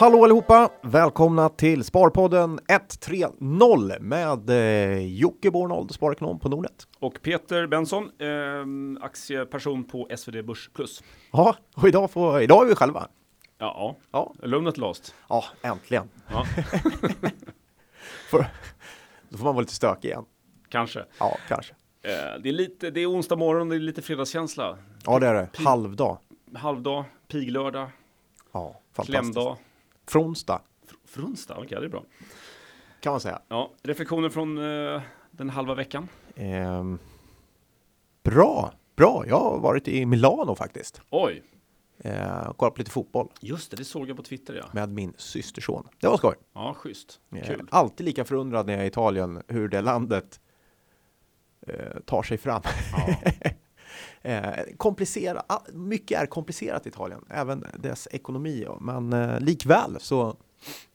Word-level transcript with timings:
Hallå 0.00 0.24
allihopa! 0.24 0.70
Välkomna 0.82 1.48
till 1.48 1.84
Sparpodden 1.84 2.58
130 2.68 4.00
med 4.00 4.50
eh, 4.50 5.06
Jocke 5.06 5.50
Bornold, 5.50 5.90
sparekonom 5.90 6.38
på 6.38 6.48
Nordnet. 6.48 6.86
Och 6.98 7.22
Peter 7.22 7.66
Benson, 7.66 8.04
eh, 8.18 8.64
aktieperson 9.04 9.84
på 9.84 10.08
SvD 10.16 10.42
Börs 10.44 10.70
Plus. 10.74 11.02
Ja, 11.32 11.56
och 11.76 11.88
idag, 11.88 12.10
får, 12.10 12.40
idag 12.42 12.64
är 12.64 12.68
vi 12.68 12.74
själva. 12.74 13.08
Ja, 13.58 13.96
Ja, 14.10 14.34
lugnet 14.42 14.78
lost. 14.78 15.14
ja 15.28 15.44
äntligen. 15.62 16.08
Ja, 16.30 16.44
För, 18.30 18.46
då 19.28 19.38
får 19.38 19.44
man 19.44 19.54
vara 19.54 19.60
lite 19.60 19.74
stökig 19.74 20.08
igen. 20.08 20.24
kanske. 20.68 21.04
Ja, 21.18 21.36
kanske. 21.48 21.74
Eh, 22.02 22.40
det, 22.42 22.48
är 22.48 22.52
lite, 22.52 22.90
det 22.90 23.00
är 23.00 23.06
onsdag 23.10 23.36
morgon, 23.36 23.68
det 23.68 23.76
är 23.76 23.80
lite 23.80 24.02
fredagskänsla. 24.02 24.78
Ja, 25.06 25.18
det 25.18 25.26
är 25.26 25.34
det. 25.34 25.48
Halvdag. 25.64 26.18
Halvdag, 26.54 27.04
piglördag, 27.28 27.90
Ja, 28.52 28.80
fantastiskt. 28.92 29.18
klämdag. 29.18 29.56
Fronsdag 30.10 30.60
Fr- 30.86 30.94
Fronsdag, 31.04 31.56
okej 31.58 31.78
det 31.80 31.84
är 31.86 31.88
bra. 31.88 32.04
kan 33.00 33.10
man 33.12 33.20
säga. 33.20 33.42
Ja, 33.48 33.70
reflektioner 33.82 34.28
från 34.28 34.58
eh, 34.58 35.02
den 35.30 35.50
halva 35.50 35.74
veckan. 35.74 36.08
Ehm, 36.36 36.98
bra, 38.22 38.72
bra. 38.96 39.24
Jag 39.26 39.40
har 39.40 39.58
varit 39.58 39.88
i 39.88 40.06
Milano 40.06 40.54
faktiskt. 40.54 41.00
Oj, 41.10 41.42
Eh, 42.04 42.52
kollat 42.52 42.74
på 42.74 42.78
lite 42.80 42.90
fotboll 42.90 43.28
just 43.40 43.70
det, 43.70 43.76
det 43.76 43.84
såg 43.84 44.08
jag 44.08 44.16
på 44.16 44.22
Twitter 44.22 44.54
ja. 44.54 44.64
med 44.72 44.88
min 44.92 45.14
systerson. 45.16 45.88
Det 46.00 46.06
var 46.06 46.16
skoj. 46.16 46.34
Ja, 46.54 46.74
schysst. 46.74 47.20
Kul. 47.46 47.68
alltid 47.70 48.06
lika 48.06 48.24
förundrad 48.24 48.66
när 48.66 48.72
jag 48.72 48.80
är 48.80 48.84
i 48.84 48.88
Italien 48.88 49.42
hur 49.48 49.68
det 49.68 49.80
landet 49.80 50.40
eh, 51.66 52.00
tar 52.06 52.22
sig 52.22 52.38
fram. 52.38 52.62
Ja. 52.92 53.14
eh, 54.22 54.50
komplicera, 54.76 55.42
ah, 55.46 55.60
mycket 55.72 56.20
är 56.22 56.26
komplicerat 56.26 56.86
i 56.86 56.88
Italien, 56.88 57.24
även 57.30 57.64
dess 57.78 58.08
ekonomi. 58.10 58.62
ja. 58.66 58.78
Men 58.80 59.12
eh, 59.12 59.40
likväl 59.40 59.96
så, 60.00 60.36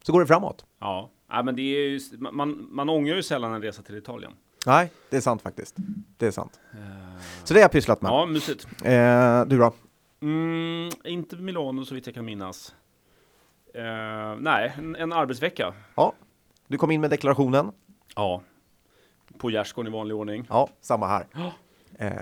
så 0.03 0.11
går 0.11 0.19
det 0.19 0.27
framåt. 0.27 0.65
ja. 0.79 1.09
Nej, 1.29 1.43
men 1.43 1.55
det 1.55 1.61
är 1.61 1.89
ju, 1.89 1.99
man, 2.31 2.67
man 2.71 2.89
ångrar 2.89 3.15
ju 3.15 3.23
sällan 3.23 3.53
en 3.53 3.61
resa 3.61 3.81
till 3.81 3.97
Italien. 3.97 4.31
Nej, 4.65 4.91
det 5.09 5.17
är 5.17 5.21
sant 5.21 5.41
faktiskt. 5.41 5.75
Det 6.17 6.27
är 6.27 6.31
sant. 6.31 6.59
Eh, 6.73 7.21
Så 7.43 7.53
det 7.53 7.59
har 7.59 7.61
jag 7.63 7.71
pysslat 7.71 8.01
med. 8.01 8.09
ja, 8.09 8.25
mysigt. 8.25 8.67
Eh, 8.83 9.45
du 9.45 9.57
då? 9.57 9.73
Mm, 10.21 10.89
inte 11.03 11.35
Milano 11.35 11.85
så 11.85 11.95
vitt 11.95 12.05
jag 12.05 12.15
kan 12.15 12.25
minnas. 12.25 12.75
Eh, 13.73 14.35
nej, 14.39 14.73
en, 14.77 14.95
en 14.95 15.13
arbetsvecka. 15.13 15.73
Ja, 15.95 16.13
du 16.67 16.77
kom 16.77 16.91
in 16.91 17.01
med 17.01 17.09
deklarationen. 17.09 17.71
Ja. 18.15 18.41
På 19.37 19.49
gärdsgården 19.51 19.91
i 19.93 19.95
vanlig 19.95 20.15
ordning. 20.17 20.45
Ja, 20.49 20.69
samma 20.81 21.07
här. 21.07 21.27
Ja. 21.33 21.51
Eh, 22.05 22.13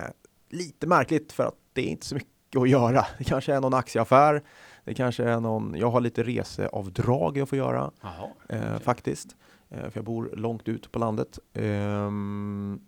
lite 0.53 0.87
märkligt 0.87 1.31
för 1.31 1.43
att 1.43 1.55
det 1.73 1.81
är 1.81 1.87
inte 1.87 2.05
så 2.05 2.15
mycket 2.15 2.61
att 2.61 2.69
göra. 2.69 3.05
Det 3.17 3.23
kanske 3.23 3.53
är 3.53 3.61
någon 3.61 3.73
aktieaffär. 3.73 4.43
Det 4.85 4.93
kanske 4.93 5.23
är 5.23 5.39
någon, 5.39 5.75
jag 5.77 5.91
har 5.91 6.01
lite 6.01 6.23
reseavdrag 6.23 7.37
jag 7.37 7.49
får 7.49 7.57
göra. 7.57 7.91
Jaha. 8.01 8.29
eh, 8.49 8.79
faktiskt. 8.79 9.35
Eh, 9.69 9.79
för 9.79 9.91
jag 9.93 10.03
bor 10.05 10.31
långt 10.35 10.67
ut 10.67 10.91
på 10.91 10.99
landet. 10.99 11.39
Ehm, 11.53 12.81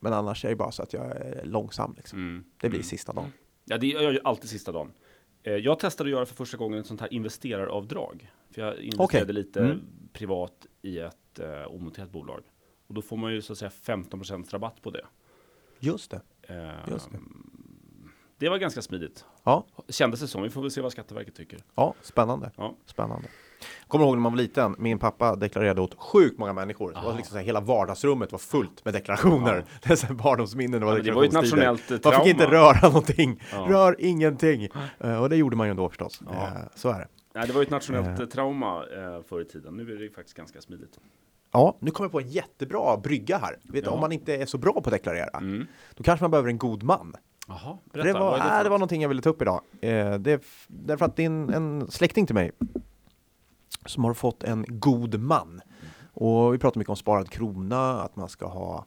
men 0.00 0.12
annars 0.12 0.44
är 0.44 0.48
det 0.48 0.56
bara 0.56 0.72
så 0.72 0.82
att 0.82 0.92
jag 0.92 1.06
är 1.06 1.44
långsam. 1.44 1.94
Liksom. 1.96 2.18
Mm. 2.18 2.44
Det 2.60 2.68
blir 2.68 2.78
Mm. 2.78 2.86
sista 2.88 3.12
dagen. 3.12 3.32
Ja, 3.64 3.78
det 3.78 3.86
gör 3.86 4.02
jag 4.02 4.12
ju 4.12 4.20
alltid 4.24 4.50
sista 4.50 4.72
dagen. 4.72 4.92
Eh, 5.42 5.52
jag 5.52 5.78
testade 5.78 6.08
att 6.08 6.12
göra 6.12 6.26
för 6.26 6.34
första 6.34 6.56
gången 6.56 6.78
ett 6.80 6.86
sånt 6.86 7.00
här 7.00 7.12
investeraravdrag. 7.12 8.32
För 8.50 8.62
jag 8.62 8.78
investerade 8.80 9.04
Okej. 9.24 9.32
lite 9.34 9.60
Mm. 9.60 9.80
privat 10.12 10.66
i 10.82 10.98
ett 10.98 11.38
eh, 11.38 11.74
onoterat 11.74 12.10
bolag. 12.10 12.42
Och 12.86 12.94
då 12.94 13.02
får 13.02 13.16
man 13.16 13.32
ju 13.32 13.42
så 13.42 13.52
att 13.52 13.58
säga 13.58 13.70
15% 13.82 14.50
rabatt 14.52 14.82
på 14.82 14.90
det. 14.90 15.04
Just 15.80 16.10
det. 16.10 16.20
Just 16.86 17.10
det. 17.12 17.18
det 18.38 18.48
var 18.48 18.58
ganska 18.58 18.82
smidigt. 18.82 19.24
Ja, 19.44 19.66
Kändes 19.88 20.20
det 20.20 20.28
som. 20.28 20.42
Vi 20.42 20.50
får 20.50 20.60
väl 20.62 20.70
se 20.70 20.80
vad 20.80 20.92
Skatteverket 20.92 21.34
tycker. 21.34 21.58
ja 21.74 21.94
spännande. 22.02 22.50
Ja. 22.56 22.76
spännande. 22.86 23.28
Kommer 23.88 24.04
ihåg 24.04 24.14
när 24.16 24.20
man 24.22 24.32
var 24.32 24.36
liten, 24.36 24.74
min 24.78 24.98
pappa 24.98 25.36
deklarerade 25.36 25.80
åt 25.80 25.94
sjukt 25.98 26.38
många 26.38 26.52
människor. 26.52 26.88
Det 26.88 26.94
var 26.94 27.02
Aha. 27.02 27.16
liksom 27.16 27.32
så 27.32 27.38
här, 27.38 27.44
hela 27.44 27.60
vardagsrummet 27.60 28.32
var 28.32 28.38
fullt 28.38 28.84
med 28.84 28.94
deklarationer. 28.94 29.56
Ja. 29.56 29.62
Det 29.82 29.90
är 29.92 29.96
så 29.96 30.06
här 30.06 30.14
barndomsminnen. 30.14 30.82
Ja, 30.82 30.94
men 30.94 31.04
det 31.04 31.12
var 31.12 31.24
ett 31.24 31.32
nationellt 31.32 31.90
eh, 31.90 31.98
Man 32.04 32.12
fick 32.12 32.26
inte 32.26 32.44
trauma. 32.46 32.58
röra 32.72 32.88
någonting. 32.88 33.42
Ja. 33.52 33.66
Rör 33.70 33.96
ingenting. 33.98 34.68
Eh, 34.98 35.22
och 35.22 35.28
det 35.28 35.36
gjorde 35.36 35.56
man 35.56 35.66
ju 35.66 35.70
ändå 35.70 35.88
förstås. 35.88 36.22
Ja. 36.26 36.32
Eh, 36.46 36.52
så 36.74 36.88
är 36.88 36.98
det. 36.98 37.08
Nej, 37.34 37.46
det 37.46 37.52
var 37.52 37.60
ju 37.60 37.64
ett 37.64 37.70
nationellt 37.70 38.20
eh, 38.20 38.26
trauma 38.26 38.84
förr 39.28 39.40
i 39.40 39.44
tiden. 39.44 39.76
Nu 39.76 39.92
är 39.92 39.98
det 39.98 40.10
faktiskt 40.14 40.36
ganska 40.36 40.60
smidigt. 40.60 40.98
Ja, 41.52 41.76
nu 41.80 41.90
kommer 41.90 42.04
jag 42.06 42.12
på 42.12 42.20
en 42.20 42.28
jättebra 42.28 42.96
brygga 42.96 43.38
här. 43.38 43.58
Vet, 43.62 43.84
Ja. 43.84 43.90
Om 43.90 44.00
man 44.00 44.12
inte 44.12 44.36
är 44.36 44.46
så 44.46 44.58
bra 44.58 44.72
på 44.72 44.78
att 44.78 44.90
deklarera, 44.90 45.38
Mm. 45.38 45.66
då 45.94 46.02
kanske 46.02 46.24
man 46.24 46.30
behöver 46.30 46.48
en 46.48 46.58
god 46.58 46.82
man. 46.82 47.14
För 47.46 47.78
berätta. 47.92 48.08
det, 48.08 48.12
var, 48.12 48.38
det, 48.38 48.44
äh, 48.44 48.48
det 48.48 48.54
var 48.56 48.62
något? 48.62 48.70
någonting 48.70 49.02
jag 49.02 49.08
ville 49.08 49.22
ta 49.22 49.30
upp 49.30 49.42
idag. 49.42 49.60
Eh, 49.80 50.14
det 50.14 50.42
därför 50.68 51.04
att 51.04 51.16
det 51.16 51.22
är 51.22 51.26
en, 51.26 51.50
en 51.54 51.90
släkting 51.90 52.26
till 52.26 52.34
mig 52.34 52.50
som 53.86 54.04
har 54.04 54.14
fått 54.14 54.42
en 54.44 54.64
god 54.68 55.20
man. 55.20 55.60
Och 56.12 56.54
vi 56.54 56.58
pratar 56.58 56.78
mycket 56.78 56.90
om 56.90 56.96
sparad 56.96 57.30
krona, 57.30 58.02
att 58.02 58.16
man 58.16 58.28
ska 58.28 58.46
ha 58.46 58.86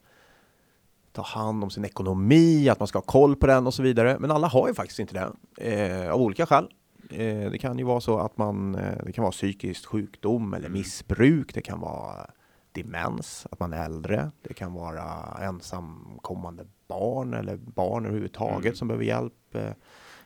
ta 1.11 1.21
hand 1.21 1.63
om 1.63 1.69
sin 1.69 1.85
ekonomi, 1.85 2.69
att 2.69 2.79
man 2.79 2.87
ska 2.87 2.97
ha 2.99 3.03
koll 3.03 3.35
på 3.35 3.47
den 3.47 3.67
och 3.67 3.73
så 3.73 3.83
vidare. 3.83 4.17
Men 4.19 4.31
alla 4.31 4.47
har 4.47 4.67
ju 4.67 4.73
faktiskt 4.73 4.99
inte 4.99 5.13
det, 5.57 6.01
eh, 6.05 6.11
av 6.11 6.21
olika 6.21 6.45
skäl. 6.45 6.67
Eh, 7.09 7.51
det 7.51 7.57
kan 7.61 7.77
ju 7.77 7.83
vara 7.83 8.01
så 8.01 8.17
att 8.19 8.37
man, 8.37 8.75
eh, 8.75 9.03
det 9.05 9.11
kan 9.11 9.21
vara 9.21 9.31
psykisk 9.31 9.85
sjukdom 9.85 10.53
eller 10.53 10.67
Mm. 10.67 10.77
missbruk, 10.79 11.53
det 11.53 11.61
kan 11.61 11.79
vara 11.79 12.29
demens, 12.71 13.47
att 13.51 13.59
man 13.59 13.73
är 13.73 13.85
äldre, 13.85 14.31
det 14.41 14.53
kan 14.53 14.73
vara 14.73 15.03
ensamkommande 15.41 16.65
barn 16.87 17.33
eller 17.33 17.55
barn 17.57 18.05
överhuvudtaget 18.05 18.65
Mm. 18.65 18.75
som 18.75 18.87
behöver 18.87 19.05
hjälp 19.05 19.33
eh, 19.55 19.71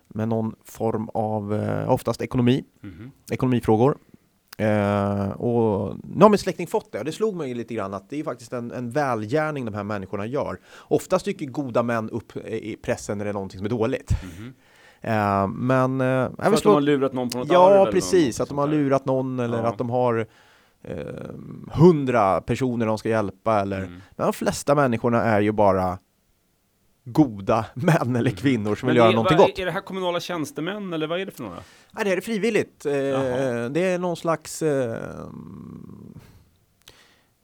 med 0.07 0.27
någon 0.27 0.55
form 0.63 1.09
av, 1.13 1.53
eh, 1.53 1.91
oftast 1.91 2.21
ekonomi, 2.21 2.63
Mhm. 2.81 3.11
ekonomifrågor. 3.31 3.97
Eh, 4.57 5.29
och 5.31 5.95
nu 6.03 6.21
har 6.25 6.29
min 6.29 6.37
släkting 6.37 6.67
fått 6.67 6.91
det 6.91 6.99
och 6.99 7.05
det 7.05 7.11
slog 7.11 7.35
mig 7.35 7.53
lite 7.53 7.73
grann 7.73 7.93
att 7.93 8.09
det 8.09 8.19
är 8.19 8.23
faktiskt 8.23 8.53
en, 8.53 8.71
en 8.71 8.91
välgärning 8.91 9.65
de 9.65 9.73
här 9.73 9.83
människorna 9.83 10.25
gör. 10.25 10.59
Oftast 10.77 11.25
dyker 11.25 11.45
goda 11.45 11.83
män 11.83 12.09
upp 12.09 12.37
i 12.37 12.75
pressen 12.83 13.17
när 13.17 13.25
det 13.25 13.31
är 13.31 13.33
någonting 13.33 13.57
som 13.57 13.65
är 13.65 13.69
dåligt. 13.69 14.11
Mhm. 14.37 14.53
Eh, 15.01 15.47
men 15.47 16.01
eh, 16.01 16.07
För 16.35 16.43
att 16.43 16.51
de 16.51 16.57
slå... 16.57 16.73
har 16.73 16.81
lurat 16.81 17.13
någon 17.13 17.29
på 17.29 17.37
något 17.37 17.51
Ja, 17.51 17.87
precis. 17.91 18.39
Att 18.39 18.49
de 18.49 18.57
har 18.57 18.67
lurat 18.67 19.05
någon 19.05 19.39
eller 19.39 19.57
Ja. 19.57 19.67
att 19.67 19.77
de 19.77 19.89
har 19.89 20.17
eh, 20.19 20.25
hundra 21.71 22.41
personer 22.41 22.85
de 22.85 22.97
ska 22.97 23.09
hjälpa 23.09 23.59
eller 23.61 23.77
Mm. 23.79 24.01
men 24.15 24.25
de 24.27 24.33
flesta 24.33 24.75
människorna 24.75 25.21
är 25.23 25.41
ju 25.41 25.51
bara 25.51 25.99
goda 27.03 27.65
män 27.73 28.15
eller 28.15 28.31
kvinnor 28.31 28.75
som 28.75 28.85
Men 28.85 28.93
vill 28.93 28.97
göra 28.97 29.09
är, 29.09 29.13
någonting 29.13 29.37
vad- 29.37 29.47
gott. 29.47 29.59
Är 29.59 29.65
det 29.65 29.71
här 29.71 29.81
kommunala 29.81 30.19
tjänstemän 30.19 30.93
eller 30.93 31.07
vad 31.07 31.19
är 31.19 31.25
det 31.25 31.31
för 31.31 31.43
några? 31.43 31.57
Nej, 31.91 32.05
det 32.05 32.11
är 32.13 32.21
frivilligt. 32.21 32.85
Eh, 32.85 32.91
det 33.71 33.79
är 33.79 33.99
någon 33.99 34.15
slags... 34.15 34.61
Eh, 34.61 34.99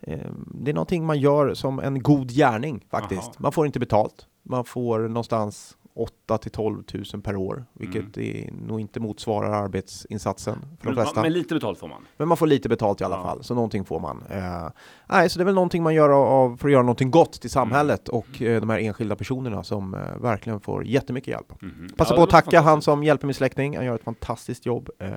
eh, 0.01 0.31
det 0.53 0.71
är 0.71 0.73
någonting 0.73 1.05
man 1.05 1.19
gör 1.19 1.53
som 1.53 1.79
en 1.79 2.03
god 2.03 2.29
gärning 2.31 2.85
faktiskt. 2.91 3.21
Jaha. 3.23 3.33
Man 3.37 3.51
får 3.51 3.65
inte 3.65 3.79
betalt. 3.79 4.25
Man 4.43 4.65
får 4.65 4.99
någonstans 4.99 5.77
8 5.93 6.37
till 6.37 6.51
12 6.51 6.83
000 7.13 7.21
per 7.21 7.35
år, 7.35 7.65
vilket 7.73 8.17
Mm. 8.17 8.29
är, 8.47 8.67
nog 8.67 8.79
inte 8.79 8.99
motsvarar 8.99 9.63
arbetsinsatsen 9.63 10.55
för 10.79 10.87
de 10.89 10.95
Men, 10.95 10.95
flesta. 10.95 11.21
men 11.21 11.33
lite 11.33 11.53
betalt 11.53 11.79
får 11.79 11.87
man. 11.87 12.05
Men 12.17 12.27
man 12.27 12.37
får 12.37 12.47
lite 12.47 12.69
betalt 12.69 13.01
i 13.01 13.03
alla 13.03 13.15
Ja. 13.15 13.23
fall, 13.23 13.43
så 13.43 13.55
någonting 13.55 13.85
får 13.85 13.99
man. 13.99 14.23
Eh, 14.29 14.69
nej, 15.09 15.29
så 15.29 15.39
det 15.39 15.43
är 15.43 15.45
väl 15.45 15.55
någonting 15.55 15.83
man 15.83 15.93
gör 15.95 16.09
av, 16.09 16.57
för 16.57 16.67
att 16.67 16.71
göra 16.71 16.81
någonting 16.83 17.11
gott 17.11 17.33
till 17.41 17.49
samhället 17.49 18.09
Mm. 18.09 18.17
och 18.19 18.41
eh, 18.41 18.59
de 18.59 18.69
här 18.69 18.79
enskilda 18.79 19.15
personerna 19.15 19.63
som 19.63 19.93
eh, 19.93 19.99
verkligen 20.21 20.59
får 20.59 20.85
jättemycket 20.85 21.27
hjälp. 21.27 21.61
Mhm. 21.61 21.89
Passa 21.97 22.13
Ja, 22.13 22.17
på 22.17 22.23
att 22.23 22.29
tacka 22.29 22.61
han 22.61 22.81
som 22.81 23.03
hjälper 23.03 23.27
min 23.27 23.33
släkting. 23.33 23.75
Han 23.75 23.85
gör 23.85 23.95
ett 23.95 24.03
fantastiskt 24.03 24.65
jobb 24.65 24.89
eh, 24.99 25.11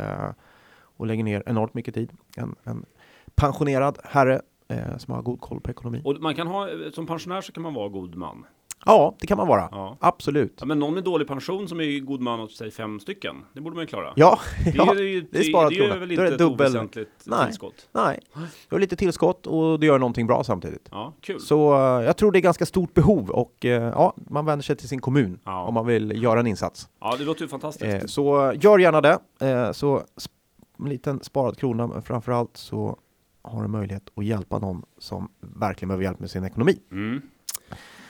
och 0.96 1.06
lägger 1.06 1.24
ner 1.24 1.42
enormt 1.46 1.74
mycket 1.74 1.94
tid. 1.94 2.10
En, 2.36 2.54
en 2.64 2.84
pensionerad 3.34 3.98
herre 4.04 4.40
eh, 4.68 4.96
som 4.98 5.14
har 5.14 5.22
god 5.22 5.40
koll 5.40 5.60
på 5.60 5.70
ekonomi. 5.70 6.02
Och 6.04 6.16
man 6.20 6.34
kan 6.34 6.46
ha, 6.46 6.68
som 6.94 7.06
pensionär 7.06 7.40
så 7.40 7.52
kan 7.52 7.62
man 7.62 7.74
vara 7.74 7.88
god 7.88 8.14
man. 8.14 8.46
Ja, 8.86 9.14
det 9.20 9.26
kan 9.26 9.36
man 9.38 9.48
vara. 9.48 9.68
Ja. 9.70 9.96
Absolut. 10.00 10.56
ja 10.60 10.66
men 10.66 10.78
någon 10.78 10.94
med 10.94 11.04
dålig 11.04 11.28
pension 11.28 11.68
som 11.68 11.80
är 11.80 12.00
god 12.00 12.20
man 12.20 12.40
åt 12.40 12.52
sig 12.52 12.70
fem 12.70 13.00
stycken. 13.00 13.36
Det 13.52 13.60
borde 13.60 13.74
man 13.76 13.82
ju 13.82 13.86
klara. 13.86 14.12
Ja, 14.16 14.38
Det 14.64 14.70
är, 14.70 14.74
ja. 14.76 14.94
ju- 14.94 15.26
det 15.32 15.38
är 15.38 15.42
sparat 15.42 15.70
det 15.70 15.76
är 15.76 15.78
krona. 15.88 15.96
väl 16.00 16.10
är 16.10 16.12
inte 16.12 16.22
det 16.24 16.34
ett 16.34 16.40
dubbel- 16.40 16.52
oväsentligt 16.54 17.10
Nej. 17.24 17.46
tillskott. 17.46 17.88
Nej, 17.92 18.20
du 18.68 18.74
har 18.74 18.80
lite 18.80 18.96
tillskott 18.96 19.46
och 19.46 19.80
du 19.80 19.86
gör 19.86 19.98
någonting 19.98 20.26
bra 20.26 20.44
samtidigt. 20.44 20.88
Ja, 20.90 21.12
kul. 21.20 21.40
Så 21.40 21.74
eh, 21.74 22.04
jag 22.04 22.16
tror 22.16 22.32
det 22.32 22.38
är 22.38 22.40
ganska 22.40 22.66
stort 22.66 22.94
behov 22.94 23.30
och 23.30 23.64
eh, 23.64 23.82
ja, 23.82 24.14
man 24.16 24.46
vänder 24.46 24.62
sig 24.62 24.76
till 24.76 24.88
sin 24.88 25.00
kommun 25.00 25.38
Ja. 25.44 25.62
om 25.64 25.74
man 25.74 25.86
vill 25.86 26.22
göra 26.22 26.40
en 26.40 26.46
insats. 26.46 26.88
Ja, 27.00 27.14
det 27.18 27.24
låter 27.24 27.42
ju 27.42 27.48
fantastiskt. 27.48 27.94
Eh, 28.02 28.06
så 28.06 28.52
gör 28.60 28.78
gärna 28.78 29.00
det. 29.00 29.18
Så 29.74 30.02
en 30.78 30.88
liten 30.88 31.20
sparad 31.22 31.56
krona, 31.58 31.86
men 31.86 32.02
framförallt 32.02 32.56
så 32.56 32.98
har 33.42 33.62
du 33.62 33.68
möjlighet 33.68 34.02
att 34.16 34.24
hjälpa 34.24 34.58
någon 34.58 34.82
som 34.98 35.28
verkligen 35.40 35.88
behöver 35.88 36.04
hjälp 36.04 36.20
med 36.20 36.30
sin 36.30 36.44
ekonomi. 36.44 36.78
Mm. 36.92 37.22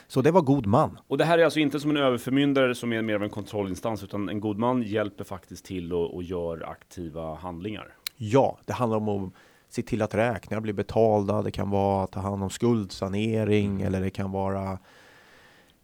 Så 0.09 0.23
det 0.23 0.31
var 0.31 0.43
god 0.43 0.67
man. 0.67 0.99
Och 1.09 1.19
det 1.19 1.25
här 1.25 1.39
är 1.39 1.45
alltså 1.45 1.61
inte 1.61 1.81
som 1.81 1.91
en 1.91 1.97
överförmyndare 1.97 2.75
som 2.75 2.93
är 2.93 3.03
mer 3.03 3.15
av 3.15 3.23
en 3.23 3.31
kontrollinstans, 3.31 4.03
utan 4.03 4.29
en 4.29 4.41
god 4.41 4.59
man 4.59 4.83
hjälper 4.83 5.25
faktiskt 5.25 5.65
till 5.65 5.93
och, 5.93 6.15
och 6.15 6.23
gör 6.23 6.69
aktiva 6.69 7.35
handlingar. 7.35 7.89
Ja, 8.17 8.59
det 8.65 8.73
handlar 8.73 8.99
om 8.99 9.27
att 9.27 9.33
se 9.69 9.83
till 9.83 10.03
att 10.03 10.15
räkningar 10.15 10.61
blir 10.61 10.73
betalda. 10.73 11.43
Det 11.43 11.51
kan 11.51 11.71
vara 11.71 12.05
att 12.05 12.13
ta 12.13 12.21
hand 12.21 12.43
om 12.43 12.51
skuldsanering 12.51 13.83
eller 13.83 14.01
det 14.01 14.11
kan 14.11 14.31
vara 14.33 14.79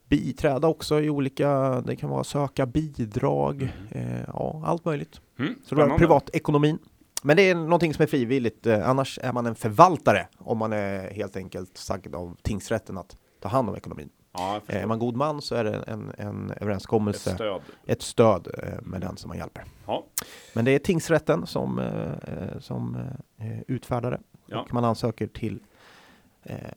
biträda 0.08 0.68
också 0.68 1.00
i 1.00 1.10
olika, 1.10 1.80
det 1.80 1.96
kan 1.96 2.10
vara 2.10 2.24
söka 2.24 2.66
bidrag, 2.66 3.62
eh, 3.90 4.20
ja 4.26 4.62
allt 4.66 4.84
möjligt. 4.84 5.20
Mm, 5.38 5.54
Så 5.64 5.74
det 5.74 5.76
var 5.76 5.82
spännande. 5.84 5.98
privatekonomin. 5.98 6.78
Men 7.22 7.36
det 7.36 7.50
är 7.50 7.54
någonting 7.54 7.94
som 7.94 8.02
är 8.02 8.06
frivilligt, 8.06 8.66
eh, 8.66 8.88
annars 8.88 9.18
är 9.22 9.32
man 9.32 9.46
en 9.46 9.54
förvaltare 9.54 10.26
om 10.38 10.58
man 10.58 10.72
är 10.72 11.10
helt 11.14 11.36
enkelt 11.36 11.76
sagd 11.76 12.14
av 12.14 12.36
tingsrätten 12.42 12.98
att 12.98 13.16
ta 13.40 13.48
hand 13.48 13.68
om 13.68 13.76
ekonomin. 13.76 14.08
Ja, 14.32 14.60
Eh. 14.66 14.82
Är 14.82 14.86
man 14.86 14.98
god 14.98 15.16
man 15.16 15.42
så 15.42 15.54
är 15.54 15.64
det 15.64 15.74
en, 15.86 16.12
en 16.18 16.50
Ett 16.50 16.62
överenskommelse, 16.62 17.30
ett, 17.30 18.02
stöd. 18.02 18.42
stöd 18.44 18.48
eh, 18.64 18.80
med 18.82 19.00
den 19.00 19.16
som 19.16 19.28
man 19.28 19.38
hjälper. 19.38 19.64
Ja, 19.86 20.04
Men 20.52 20.64
det 20.64 20.70
är 20.70 20.78
tingsrätten 20.78 21.46
som, 21.46 21.78
eh, 21.78 22.58
som 22.60 22.96
utfärdar 23.66 24.10
det 24.10 24.20
Ja. 24.46 24.60
och 24.60 24.74
man 24.74 24.84
ansöker 24.84 25.26
till 25.26 25.58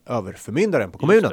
överförmyndaren 0.06 0.90
på 0.90 0.98
kommunen. 0.98 1.32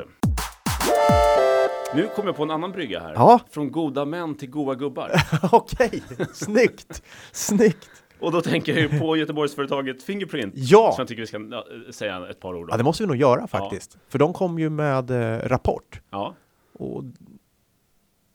Nu 1.96 2.08
kommer 2.16 2.30
jag 2.30 2.36
på 2.36 2.44
en 2.44 2.52
annan 2.52 2.72
brygga 2.72 3.00
här. 3.00 3.14
Ja, 3.14 3.40
Från 3.50 3.72
goda 3.72 4.06
män 4.06 4.36
till 4.36 4.50
goa 4.50 4.76
gubbar. 4.76 5.12
okej, 5.52 6.04
snyggt, 6.34 7.04
snyggt. 7.32 7.90
Och 8.22 8.32
då 8.32 8.42
tänker 8.42 8.74
jag 8.74 8.92
ju 8.92 9.00
på 9.00 9.18
Göteborgsföretaget 9.18 10.04
Fingerprint. 10.04 10.54
Ja, 10.58 10.92
Som 10.96 11.02
jag 11.02 11.08
tycker 11.08 11.22
vi 11.22 11.28
ska 11.28 11.48
ja, 11.52 11.66
säga 11.92 12.28
ett 12.30 12.40
par 12.40 12.56
ord 12.56 12.70
ja, 12.70 12.74
om. 12.74 12.78
det 12.78 12.84
måste 12.84 13.04
vi 13.04 13.08
nog 13.08 13.16
göra 13.16 13.48
faktiskt. 13.48 13.98
För 14.10 14.20
de 14.20 14.34
kom 14.34 14.60
ju 14.60 14.70
med 14.70 15.12
eh, 15.12 15.40
rapport 15.48 16.02
Ja, 16.10 16.36
och 16.74 17.04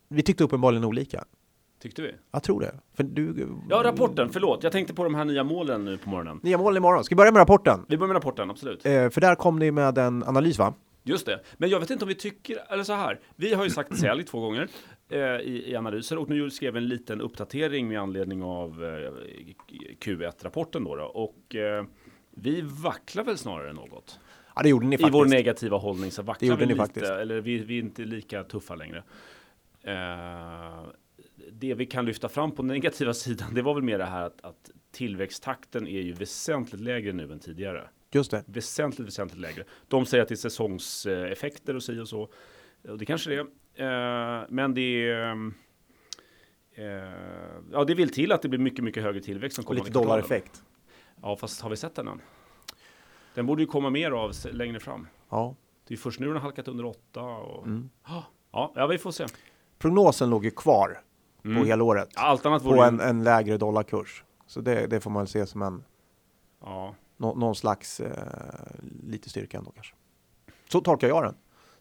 vi 0.08 0.22
tyckte 0.22 0.44
uppenbarligen 0.44 0.84
olika. 0.84 1.24
tyckte 1.82 2.02
vi. 2.02 2.12
Jag 2.32 2.42
tror 2.42 2.60
det. 2.60 2.74
För 2.96 3.02
du, 3.04 3.48
Ja, 3.70 3.82
rapporten, 3.84 4.28
förlåt. 4.32 4.62
Jag 4.62 4.72
tänkte 4.72 4.94
på 4.94 5.04
de 5.04 5.14
här 5.14 5.24
nya 5.24 5.44
målen 5.44 5.84
nu 5.84 5.98
på 5.98 6.10
morgonen. 6.10 6.40
Nya 6.42 6.58
mål 6.58 6.76
imorgon. 6.76 7.04
Ska 7.04 7.14
vi 7.14 7.16
börja 7.16 7.32
med 7.32 7.40
rapporten? 7.40 7.86
Vi 7.88 7.96
börjar 7.96 8.08
med 8.08 8.16
rapporten, 8.16 8.50
absolut. 8.50 8.86
Eh, 8.86 9.10
för 9.10 9.20
där 9.20 9.34
kom 9.34 9.58
ni 9.58 9.70
med 9.70 9.98
en 9.98 10.24
analys 10.24 10.58
va? 10.58 10.74
Just 11.02 11.26
det. 11.26 11.40
Men 11.56 11.70
jag 11.70 11.80
vet 11.80 11.90
inte 11.90 12.04
om 12.04 12.08
vi 12.08 12.14
tycker, 12.14 12.58
eller 12.72 12.84
så 12.84 12.92
här. 12.92 13.20
Vi 13.36 13.54
har 13.54 13.64
ju 13.64 13.70
sagt 13.70 13.98
sälj 13.98 14.24
två 14.24 14.40
gånger 14.40 14.62
eh, 14.62 14.68
i, 15.10 15.62
i 15.70 15.76
analyser 15.76 16.18
och 16.18 16.28
nu 16.28 16.50
skrev 16.50 16.76
en 16.76 16.88
liten 16.88 17.20
uppdatering 17.20 17.88
med 17.88 18.00
anledning 18.00 18.42
av 18.42 18.84
eh, 18.84 19.10
Q1-rapporten 20.00 20.84
då, 20.84 20.96
då. 20.96 21.04
Och 21.04 21.54
eh, 21.54 21.84
vi 22.30 22.60
vacklar 22.60 23.24
väl 23.24 23.38
snarare 23.38 23.72
något. 23.72 24.18
Ja, 24.54 24.62
det 24.62 24.68
gjorde 24.68 24.86
ni 24.86 24.94
I 24.94 24.98
faktiskt. 24.98 25.14
vår 25.14 25.26
negativa 25.26 25.76
hållning 25.76 26.10
så 26.10 26.22
Det 26.22 26.26
vacklar 26.26 26.48
gjorde 26.48 26.60
vi 26.60 26.66
ni 26.66 26.72
lite, 26.72 26.82
faktiskt. 26.86 27.06
eller 27.06 27.40
vi, 27.40 27.58
vi 27.58 27.74
är 27.78 27.82
inte 27.82 28.02
lika 28.04 28.44
tuffa 28.44 28.74
längre. 28.74 29.02
Eh, 29.82 30.86
det 31.52 31.74
vi 31.74 31.86
kan 31.86 32.04
lyfta 32.06 32.28
fram 32.28 32.52
på 32.52 32.62
den 32.62 32.66
negativa 32.68 33.14
sidan, 33.24 33.54
det 33.54 33.62
var 33.62 33.74
väl 33.74 33.82
mer 33.82 33.98
det 33.98 34.04
här 34.04 34.22
att, 34.22 34.44
att 34.44 34.70
tillväxttakten 34.92 35.86
är 35.86 36.00
ju 36.00 36.12
väsentligt 36.12 36.80
lägre 36.80 37.12
nu 37.12 37.32
än 37.32 37.38
tidigare. 37.38 37.88
Just 38.12 38.30
det. 38.30 38.44
Väsentligt, 38.46 39.06
väsentligt 39.08 39.40
lägre. 39.40 39.64
De 39.88 40.06
säger 40.06 40.22
att 40.22 40.28
det 40.28 40.34
är 40.34 40.36
säsongseffekter 40.36 41.76
och 41.76 41.82
si 41.82 41.98
och 42.00 42.08
så. 42.08 42.28
Och 42.88 42.98
det 42.98 43.04
kanske 43.04 43.30
det 43.30 43.36
är. 43.36 43.46
Eh, 43.76 44.44
men 44.48 44.74
det 44.74 45.08
är... 45.10 45.32
eh, 46.74 46.84
ja, 47.72 47.84
det 47.84 47.94
vill 47.94 48.10
till 48.12 48.32
att 48.32 48.42
det 48.42 48.48
blir 48.48 48.60
mycket, 48.60 48.84
mycket 48.84 49.02
högre 49.02 49.20
tillväxt 49.20 49.54
som 49.56 49.62
Och 49.62 49.66
kommer 49.66 49.80
lite 49.80 49.92
dollareffekt. 49.92 50.62
Ja, 51.22 51.36
fast 51.36 51.60
har 51.60 51.70
vi 51.70 51.76
sett 51.76 51.94
den 51.94 52.08
än? 52.08 52.20
Den 53.34 53.46
borde 53.46 53.62
ju 53.62 53.66
komma 53.68 53.90
mer 53.90 54.10
av 54.10 54.32
längre 54.52 54.80
fram. 54.80 55.08
Ja. 55.30 55.54
Det 55.88 55.94
är 55.94 55.98
först 55.98 56.20
nu 56.20 56.26
den 56.26 56.34
har 56.34 56.42
halkat 56.42 56.68
under 56.68 56.84
åtta. 56.84 57.22
Och... 57.22 57.66
Mm. 57.66 57.90
Ja, 58.52 58.72
ja, 58.74 58.86
vi 58.86 58.98
får 58.98 59.10
se. 59.10 59.26
Prognosen 59.78 60.30
låg 60.30 60.44
ju 60.44 60.50
kvar 60.50 61.02
Mm. 61.44 61.58
på 61.62 61.66
hela 61.66 61.84
året. 61.84 62.08
Allt 62.14 62.46
annat 62.46 62.62
På 62.62 62.82
en, 62.82 63.00
en 63.00 63.24
lägre 63.24 63.56
dollarkurs. 63.56 64.24
Så 64.46 64.60
det, 64.60 64.86
det 64.86 65.00
får 65.00 65.10
man 65.10 65.26
se 65.26 65.46
som 65.46 65.62
en, 65.62 65.84
Ja. 66.60 66.94
nå, 67.16 67.34
någon 67.34 67.54
slags 67.54 68.00
eh, 68.00 68.10
lite 69.06 69.30
styrka 69.30 69.58
ändå 69.58 69.70
kanske. 69.70 69.94
Så 70.68 70.80
tolkar 70.80 71.08
jag 71.08 71.22
den. 71.24 71.34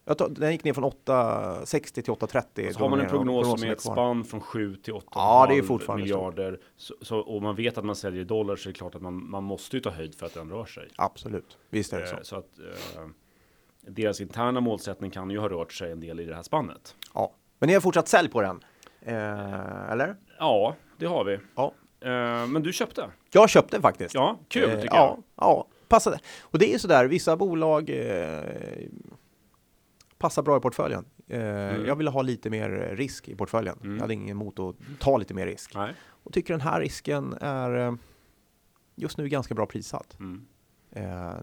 Jag 0.07 0.17
tar, 0.17 0.29
den 0.29 0.51
gick 0.51 0.63
ner 0.63 0.73
från 0.73 0.83
8,60 0.83 2.01
till 2.01 2.03
8,30. 2.03 2.73
Så 2.73 2.79
har 2.79 2.89
man 2.89 2.99
en 2.99 3.09
prognos 3.09 3.59
som 3.59 3.69
är 3.69 3.73
ett 3.73 3.81
spann 3.81 4.23
från 4.23 4.41
7 4.41 4.75
till 4.75 4.93
8 4.93 5.07
Ja, 5.15 5.45
det 5.49 5.57
är 5.57 5.61
fortfarande 5.61 6.03
miljarder. 6.03 6.59
Så, 6.77 6.95
så, 7.01 7.19
och 7.19 7.41
man 7.41 7.55
vet 7.55 7.77
att 7.77 7.85
man 7.85 7.95
säljer 7.95 8.25
dollar 8.25 8.55
så 8.55 8.69
är 8.69 8.73
det 8.73 8.77
klart 8.77 8.95
att 8.95 9.01
man, 9.01 9.29
man 9.29 9.43
måste 9.43 9.77
ju 9.77 9.81
ta 9.81 9.89
höjd 9.89 10.15
för 10.15 10.25
att 10.25 10.33
den 10.33 10.49
rör 10.49 10.65
sig. 10.65 10.87
Absolut, 10.95 11.57
visst 11.69 11.93
är 11.93 12.01
det 12.01 12.07
så. 12.07 12.15
Eh, 12.15 12.21
så 12.21 12.35
att 12.35 12.59
eh, 12.59 13.07
deras 13.87 14.21
interna 14.21 14.61
målsättning 14.61 15.11
kan 15.11 15.29
ju 15.29 15.39
ha 15.39 15.49
rört 15.49 15.73
sig 15.73 15.91
en 15.91 15.99
del 15.99 16.19
i 16.19 16.25
det 16.25 16.35
här 16.35 16.43
spannet. 16.43 16.95
Ja. 17.13 17.33
Men 17.59 17.67
ni 17.67 17.73
har 17.73 17.81
fortsatt 17.81 18.07
sälj 18.07 18.29
på 18.29 18.41
den? 18.41 18.63
Eh, 19.01 19.91
eller? 19.91 20.15
Ja, 20.39 20.75
det 20.97 21.05
har 21.05 21.23
vi. 21.23 21.39
Ja. 21.55 21.73
Eh, 21.99 22.47
men 22.47 22.63
du 22.63 22.73
köpte? 22.73 23.09
Jag 23.31 23.49
köpte 23.49 23.81
faktiskt. 23.81 24.15
Ja, 24.15 24.39
kul 24.47 24.69
Eh, 24.69 24.81
tycker 24.81 24.95
ja, 24.95 25.17
jag. 25.35 25.47
Ja, 25.47 25.67
passade. 25.87 26.19
Och 26.41 26.59
det 26.59 26.69
är 26.69 26.73
ju 26.73 26.79
sådär, 26.79 27.05
vissa 27.05 27.37
bolag 27.37 27.89
eh, 27.89 28.43
passar 30.17 30.43
bra 30.43 30.57
i 30.57 30.59
portföljen. 30.59 31.05
Eh, 31.27 31.39
Mm. 31.39 31.85
Jag 31.85 31.95
ville 31.95 32.09
ha 32.09 32.21
lite 32.21 32.49
mer 32.49 32.69
risk 32.95 33.29
i 33.29 33.35
portföljen. 33.35 33.77
Mm. 33.83 33.93
Jag 33.95 34.01
hade 34.01 34.13
ingen 34.13 34.29
emot 34.29 34.59
att 34.59 34.75
ta 34.99 35.17
lite 35.17 35.33
mer 35.33 35.45
risk. 35.45 35.75
Nej. 35.75 35.93
Och 36.07 36.33
tycker 36.33 36.53
den 36.53 36.61
här 36.61 36.79
risken 36.79 37.33
är 37.41 37.87
eh, 37.87 37.93
just 38.95 39.17
nu 39.17 39.29
ganska 39.29 39.55
bra 39.55 39.65
prissatt. 39.65 40.17
Mm. 40.19 40.45
Eh, 40.91 41.33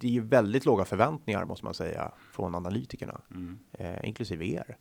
det 0.00 0.06
är 0.06 0.10
ju 0.10 0.20
väldigt 0.20 0.64
låga 0.66 0.84
förväntningar 0.84 1.44
måste 1.44 1.64
man 1.64 1.74
säga 1.74 2.12
från 2.32 2.54
analytikerna, 2.54 3.20
Mm. 3.30 3.58
eh, 3.72 4.08
inklusive 4.08 4.46
er. 4.46 4.76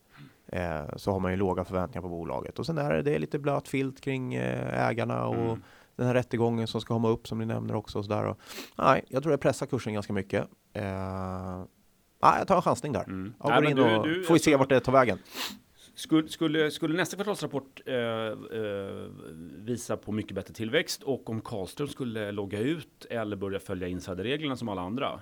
Så 0.98 1.12
har 1.12 1.20
man 1.20 1.32
ju 1.32 1.38
låga 1.38 1.66
förväntningar 1.66 2.02
på 2.02 2.10
bolaget 2.10 2.60
och 2.60 2.66
sen 2.66 2.78
är 2.78 3.04
det, 3.04 3.20
lite 3.20 3.40
blöt 3.40 3.68
filt 3.68 4.02
kring 4.02 4.36
ägarna 4.36 5.26
och 5.28 5.36
Mm. 5.36 5.64
den 5.96 6.08
här 6.08 6.14
rättegången 6.14 6.68
som 6.68 6.82
ska 6.82 6.94
komma 6.94 7.10
upp 7.10 7.28
som 7.28 7.38
ni 7.38 7.46
nämner 7.46 7.76
också. 7.76 8.00
Och 8.00 8.06
så 8.06 8.12
där. 8.12 8.26
Och, 8.26 8.40
nej, 8.78 9.04
jag 9.08 9.24
tror 9.24 9.32
det 9.32 9.38
pressar 9.38 9.66
kursen 9.66 9.94
ganska 9.94 10.14
mycket. 10.14 10.48
Eh, 10.74 11.64
nej, 12.22 12.34
jag 12.38 12.48
tar 12.48 12.56
en 12.56 12.62
chansning 12.62 12.94
där. 12.94 13.04
Mm. 13.04 13.34
Jag 13.40 13.50
Nej, 13.50 13.56
går 13.74 13.82
men 13.84 13.90
in 13.94 13.96
och 14.00 14.08
du- 14.08 14.24
får 14.24 14.34
vi 14.34 14.40
se 14.40 14.54
alltså- 14.54 14.58
vart 14.60 14.70
det 14.70 14.80
tar 14.80 14.92
vägen. 14.92 15.18
Skulle, 15.96 16.28
skulle, 16.28 16.72
skulle 16.72 16.98
nästa 16.98 17.16
kvartalsrapport 17.16 17.82
eh, 17.86 17.96
eh, 17.96 19.08
visa 19.58 19.98
på 19.98 20.12
mycket 20.12 20.36
bättre 20.36 20.54
tillväxt 20.54 21.04
och 21.04 21.30
om 21.30 21.42
Karlström 21.42 21.88
skulle 21.88 22.32
logga 22.32 22.60
ut 22.60 23.06
eller 23.10 23.36
börja 23.36 23.60
följa 23.60 23.88
insiderreglerna 23.88 24.56
som 24.56 24.70
alla 24.70 24.82
andra 24.82 25.20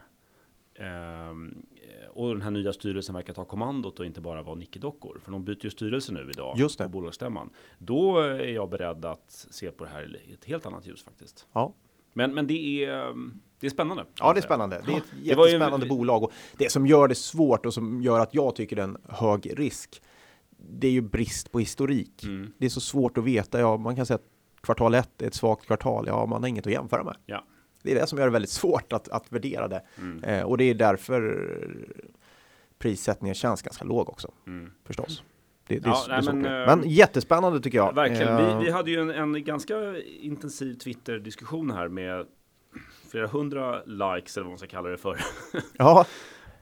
ehm, 0.79 1.65
och 2.13 2.29
den 2.33 2.41
här 2.41 2.51
nya 2.51 2.73
styrelsen 2.73 3.15
verkar 3.15 3.33
ta 3.33 3.45
kommandot 3.45 3.99
och 3.99 4.05
inte 4.05 4.21
bara 4.21 4.41
vara 4.41 4.55
nickedockor 4.55 5.19
för 5.23 5.31
de 5.31 5.43
byter 5.43 5.63
ju 5.65 5.69
styrelse 5.69 6.13
nu 6.13 6.29
idag 6.29 6.55
Just 6.57 6.77
det. 6.77 6.83
på 6.83 6.89
bolagsstämman. 6.89 7.49
Då 7.77 8.17
är 8.19 8.47
jag 8.47 8.69
beredd 8.69 9.05
att 9.05 9.47
se 9.51 9.71
på 9.71 9.83
det 9.83 9.89
här 9.89 10.17
i 10.29 10.33
ett 10.33 10.45
helt 10.45 10.65
annat 10.65 10.87
ljus 10.87 11.03
faktiskt. 11.03 11.47
Ja. 11.53 11.73
Men, 12.13 12.33
men 12.33 12.47
det 12.47 12.85
är 12.85 13.13
det 13.65 13.67
är 13.67 13.71
spännande. 13.71 14.05
Ja, 14.19 14.33
det 14.33 14.39
är 14.39 14.41
spännande. 14.41 14.81
Det 14.85 14.93
är 14.93 14.97
ett 14.97 15.03
Det 15.25 15.35
var 15.35 15.45
ju 15.45 15.51
jättespännande 15.51 15.85
bolag. 15.85 16.23
Och 16.23 16.31
det 16.57 16.71
som 16.71 16.87
gör 16.87 17.07
det 17.07 17.15
svårt 17.15 17.65
och 17.65 17.73
som 17.73 18.01
gör 18.01 18.19
att 18.19 18.33
jag 18.33 18.55
tycker 18.55 18.75
det 18.75 18.81
är 18.81 18.87
en 18.87 18.97
hög 19.09 19.59
risk, 19.59 20.01
det 20.57 20.87
är 20.87 20.91
ju 20.91 21.01
brist 21.01 21.51
på 21.51 21.59
historik. 21.59 22.23
Mm. 22.23 22.53
Det 22.57 22.65
är 22.65 22.69
så 22.69 22.81
svårt 22.81 23.17
att 23.17 23.23
veta. 23.23 23.59
Ja, 23.59 23.77
man 23.77 23.95
kan 23.95 24.05
säga 24.05 24.15
att 24.15 24.61
kvartal 24.61 24.93
ett 24.93 25.21
är 25.21 25.27
ett 25.27 25.33
svagt 25.33 25.65
kvartal. 25.65 26.05
Ja, 26.07 26.25
man 26.25 26.43
har 26.43 26.49
inget 26.49 26.67
att 26.67 26.73
jämföra 26.73 27.03
med. 27.03 27.15
Ja. 27.25 27.43
Det 27.83 27.91
är 27.91 27.95
det 27.95 28.07
som 28.07 28.19
gör 28.19 28.25
det 28.25 28.31
väldigt 28.31 28.51
svårt 28.51 28.93
att, 28.93 29.09
att 29.09 29.31
värdera 29.31 29.67
det. 29.67 29.81
Mm. 29.97 30.23
Eh, 30.23 30.43
och 30.43 30.57
det 30.57 30.63
är 30.63 30.73
därför 30.73 31.49
prissättningen 32.77 33.35
känns 33.35 33.61
ganska 33.61 33.83
låg 33.85 34.09
också, 34.09 34.31
Mm. 34.47 34.71
förstås. 34.85 35.23
Det, 35.67 35.79
det, 35.79 35.89
Ja, 35.89 36.05
är, 36.05 36.09
det 36.09 36.15
nej, 36.31 36.33
men, 36.33 36.43
det 36.43 36.61
eh, 36.71 36.77
men 36.77 36.89
jättespännande 36.89 37.59
tycker 37.59 37.77
jag. 37.77 37.95
Verkligen. 37.95 38.37
Eh, 38.37 38.59
Vi, 38.59 38.65
vi 38.65 38.71
hade 38.71 38.91
ju 38.91 38.99
en, 39.01 39.09
en 39.09 39.43
ganska 39.43 39.97
intensiv 40.21 40.73
Twitter-diskussion 40.73 41.71
här 41.71 41.87
med 41.87 42.25
flera 43.15 43.27
hundra 43.27 43.83
likes 43.85 44.37
eller 44.37 44.43
vad 44.43 44.51
man 44.51 44.57
ska 44.57 44.67
kalla 44.67 44.89
det 44.89 44.97
för. 44.97 45.19
Ja, 45.77 46.05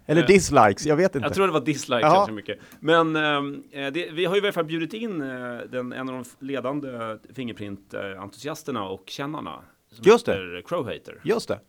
eller 0.06 0.22
Eh, 0.22 0.28
dislikes, 0.28 0.86
jag 0.86 0.96
vet 0.96 1.16
inte. 1.16 1.26
Jag 1.28 1.34
tror 1.34 1.48
det 1.48 1.54
var 1.54 1.62
dislikes 1.62 2.04
Ja. 2.04 2.14
ganska 2.14 2.34
mycket. 2.34 2.60
Men 2.80 3.16
ehm, 3.16 3.64
eh, 3.72 3.92
det, 3.94 4.12
vi 4.12 4.26
har 4.26 4.36
ju 4.36 4.42
i 4.42 4.46
alla 4.46 4.54
fall 4.54 4.66
bjudit 4.66 4.94
in 4.94 5.22
eh, 5.22 5.28
den, 5.72 5.94
en 5.94 6.10
av 6.10 6.16
de 6.40 6.46
ledande 6.46 7.18
Fingerprint-entusiasterna 7.34 8.84
och 8.84 9.04
kännarna. 9.06 9.60
Som 9.92 10.04
Just 10.06 10.26
det. 10.26 10.62
Crowhater. 10.66 11.22
Just 11.24 11.48
det. 11.48 11.60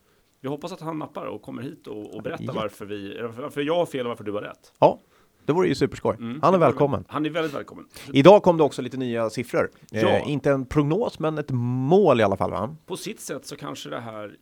Vi 0.40 0.48
hoppas 0.48 0.72
att 0.72 0.80
han 0.80 0.98
nappar 0.98 1.26
och 1.26 1.42
kommer 1.42 1.62
hit 1.62 1.86
och, 1.86 2.14
och 2.14 2.22
berättar 2.22 2.44
Ja. 2.44 2.52
varför, 2.54 2.86
vi, 2.86 3.20
varför 3.36 3.60
jag 3.60 3.76
har 3.76 3.86
fel 3.86 4.06
och 4.06 4.08
varför 4.08 4.24
du 4.24 4.32
har 4.32 4.42
rätt. 4.42 4.72
Ja, 4.78 5.00
det 5.44 5.52
vore 5.52 5.68
ju 5.68 5.74
superskoj. 5.74 6.16
Mm. 6.18 6.40
Han 6.42 6.54
är 6.54 6.58
välkommen. 6.58 7.04
Han 7.08 7.26
är 7.26 7.30
väldigt 7.30 7.54
välkommen. 7.54 7.86
Idag 8.12 8.42
kom 8.42 8.56
det 8.56 8.62
också 8.64 8.82
lite 8.82 8.96
nya 8.96 9.30
siffror. 9.30 9.70
Ja. 9.90 10.08
Eh, 10.08 10.30
inte 10.30 10.50
en 10.50 10.66
prognos, 10.66 11.18
men 11.18 11.38
ett 11.38 11.50
mål 11.50 12.20
i 12.20 12.22
alla 12.22 12.36
fall 12.36 12.50
va? 12.50 12.76
På 12.86 12.96
sitt 12.96 13.20
sätt 13.20 13.46
så 13.46 13.56
kanske 13.56 13.90
det 13.90 14.00
här 14.00 14.36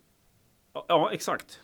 Ja, 0.72 1.10
exakt. 1.12 1.60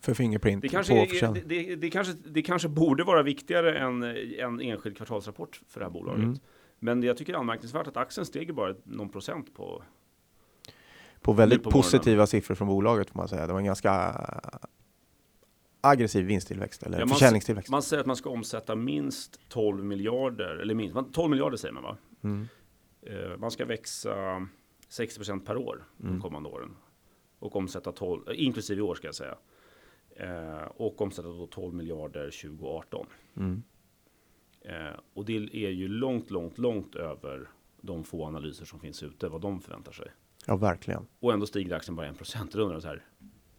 För 0.00 0.14
Fingerprint 0.14 0.62
Det 0.62 0.68
kanske, 0.68 0.94
är, 0.94 1.32
det, 1.34 1.40
det, 1.40 1.76
det, 1.76 1.90
kanske, 1.90 2.12
det 2.26 2.42
kanske 2.42 2.68
borde 2.68 3.04
vara 3.04 3.22
viktigare 3.22 3.78
än 3.78 4.02
en 4.38 4.60
enskild 4.60 4.96
kvartalsrapport 4.96 5.60
för 5.68 5.80
det 5.80 5.86
här 5.86 5.90
bolaget. 5.92 6.24
Mm. 6.24 6.38
Men 6.78 7.02
jag 7.02 7.16
tycker 7.16 7.32
det 7.32 7.36
är 7.36 7.40
anmärkningsvärt 7.40 7.86
att 7.86 7.96
aktien 7.96 8.26
steg 8.26 8.54
bara 8.54 8.74
någon 8.84 9.08
procent 9.08 9.54
på. 9.54 9.82
På 11.20 11.32
väldigt 11.32 11.62
på 11.62 11.68
morgonen. 11.70 11.82
positiva 11.82 12.26
siffror 12.26 12.54
från 12.54 12.68
bolaget 12.68 13.10
får 13.10 13.18
man 13.18 13.28
säga. 13.28 13.46
Det 13.46 13.52
var 13.52 13.60
en 13.60 13.66
ganska 13.66 14.20
aggressiv 15.80 16.24
vinsttillväxt 16.26 16.82
eller 16.82 16.98
Ja, 16.98 17.04
man- 17.06 17.14
försäljningstillväxt. 17.14 17.70
Man 17.70 17.82
säger 17.82 18.00
att 18.00 18.06
man 18.06 18.16
ska 18.16 18.30
omsätta 18.30 18.74
minst 18.76 19.40
12 19.48 19.84
miljarder, 19.84 20.56
eller 20.56 20.74
minst, 20.74 20.94
man- 20.94 21.12
12 21.12 21.30
miljarder 21.30 21.56
säger 21.56 21.74
man 21.74 21.82
va? 21.82 21.96
Mm. 22.24 22.48
Eh, 23.02 23.36
Man 23.38 23.50
ska 23.50 23.64
växa 23.64 24.46
60% 24.88 25.46
per 25.46 25.56
år 25.56 25.84
de 25.96 26.06
Mm. 26.08 26.20
kommande 26.20 26.48
åren. 26.48 26.76
Och 27.44 27.56
omsätta 27.56 27.92
12, 27.92 28.28
eh, 28.28 28.44
inklusive 28.44 28.78
i 28.78 28.82
år 28.82 28.94
ska 28.94 29.08
jag 29.08 29.14
säga. 29.14 29.34
Eh, 30.16 30.62
Och 30.76 31.00
omsätta 31.00 31.28
då 31.28 31.46
12 31.46 31.74
miljarder 31.74 32.30
2018. 32.30 33.06
Mm. 33.36 33.62
Eh, 34.60 34.98
och 35.14 35.24
det 35.24 35.32
är 35.52 35.70
ju 35.70 35.88
långt, 35.88 36.30
långt, 36.30 36.58
långt 36.58 36.94
över 36.94 37.48
de 37.80 38.04
få 38.04 38.24
analyser 38.26 38.64
som 38.64 38.80
finns 38.80 39.02
ute, 39.02 39.28
vad 39.28 39.40
de 39.40 39.60
förväntar 39.60 39.92
sig. 39.92 40.06
Ja, 40.46 40.56
verkligen. 40.56 41.06
Och 41.20 41.32
ändå 41.32 41.46
stiger 41.46 41.76
aktien 41.76 41.96
bara 41.96 42.06
1%. 42.12 42.48
Då 42.52 42.62
undrar 42.62 42.80
så 42.80 42.88
här, 42.88 43.02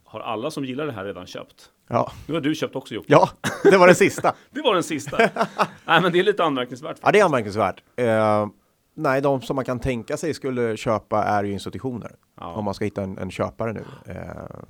har 0.04 0.20
alla 0.20 0.50
som 0.50 0.64
gillar 0.64 0.86
det 0.86 0.92
här 0.92 1.04
redan 1.04 1.26
köpt? 1.26 1.72
Ja, 1.88 2.12
Nu 2.28 2.34
har 2.34 2.40
du 2.40 2.54
köpt 2.54 2.76
också 2.76 2.94
Jocke. 2.94 3.06
ja 3.12 3.30
det 3.64 3.76
var 3.78 3.86
det 3.86 3.94
sista. 3.94 4.34
Det 4.50 4.62
var 4.62 4.74
den 4.74 4.82
sista. 4.82 5.16
Nej, 5.86 6.02
men 6.02 6.12
det 6.12 6.18
är 6.18 6.22
lite 6.24 6.44
anmärkningsvärt. 6.44 6.98
Ja, 7.02 7.12
det 7.12 7.20
är 7.20 7.24
anmärkningsvärt. 7.24 7.82
Eh, 7.96 8.48
nej, 8.96 9.20
de 9.22 9.42
som 9.42 9.56
man 9.56 9.64
kan 9.64 9.80
tänka 9.80 10.16
sig 10.16 10.34
skulle 10.34 10.76
köpa 10.76 11.24
är 11.24 11.44
ju 11.44 11.52
institutioner. 11.52 12.16
Ja. 12.34 12.52
Om 12.54 12.64
man 12.64 12.74
ska 12.74 12.84
hitta 12.84 13.02
en, 13.02 13.18
en 13.18 13.30
köpare 13.30 13.72
nu. 13.72 13.84
Eh, 14.06 14.60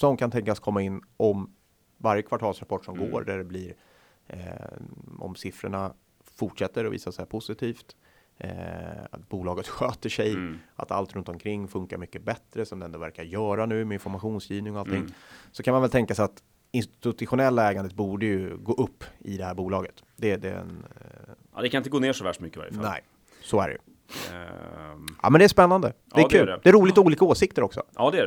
som 0.00 0.16
kan 0.16 0.30
tänkas 0.30 0.60
komma 0.60 0.82
in 0.82 1.02
om 1.16 1.54
varje 1.98 2.22
kvartalsrapport 2.22 2.84
som 2.84 2.94
Mm. 2.98 3.10
går 3.10 3.22
där 3.24 3.38
det 3.38 3.44
blir 3.44 3.74
eh, 4.26 4.38
om 5.18 5.34
siffrorna 5.34 5.92
fortsätter 6.36 6.84
att 6.84 6.92
visa 6.92 7.12
sig 7.12 7.26
positivt. 7.26 7.96
Eh, 8.38 8.50
att 9.10 9.28
bolaget 9.28 9.68
sköter 9.68 10.08
sig, 10.08 10.32
Mm. 10.32 10.58
att 10.76 10.90
allt 10.90 11.14
runt 11.14 11.28
omkring 11.28 11.68
funkar 11.68 11.98
mycket 11.98 12.22
bättre 12.22 12.64
som 12.66 12.78
det 12.78 12.84
ändå 12.84 12.98
verkar 12.98 13.22
göra 13.22 13.66
nu 13.66 13.84
med 13.84 13.94
informationsgivning 13.94 14.74
och 14.74 14.80
allting. 14.80 14.96
Mm. 14.96 15.12
Så 15.52 15.62
kan 15.62 15.72
man 15.72 15.80
väl 15.82 15.90
tänka 15.90 16.14
sig 16.14 16.24
att 16.24 16.42
institutionella 16.74 17.70
ägandet 17.70 17.92
borde 17.94 18.26
ju 18.26 18.56
gå 18.56 18.72
upp 18.72 19.04
i 19.18 19.36
det 19.36 19.44
här 19.44 19.54
bolaget. 19.54 20.02
Det, 20.16 20.36
det 20.36 20.48
är 20.50 20.54
en, 20.58 20.84
eh, 21.00 21.34
Ja, 21.54 21.60
det 21.62 21.68
kan 21.68 21.78
inte 21.78 21.90
gå 21.90 21.98
ner 21.98 22.12
så 22.12 22.24
värst 22.24 22.40
mycket 22.40 22.56
i 22.56 22.60
varje 22.60 22.72
fall. 22.72 22.82
nej, 22.84 23.00
så 23.42 23.60
är 23.60 23.68
det 23.68 23.72
ju. 23.72 23.78
Ehm, 24.36 25.06
Ja, 25.22 25.30
men 25.30 25.38
det 25.38 25.44
är 25.44 25.48
spännande. 25.48 25.88
Det 25.88 25.94
Ja, 26.14 26.16
är 26.24 26.28
det 26.28 26.36
är 26.36 26.38
kul. 26.38 26.46
det. 26.46 26.60
Det 26.62 26.68
är 26.68 26.72
roligt 26.72 26.98
olika 26.98 27.24
åsikter 27.24 27.62
också. 27.62 27.82
Ja, 27.96 28.10
det 28.10 28.18
är 28.18 28.26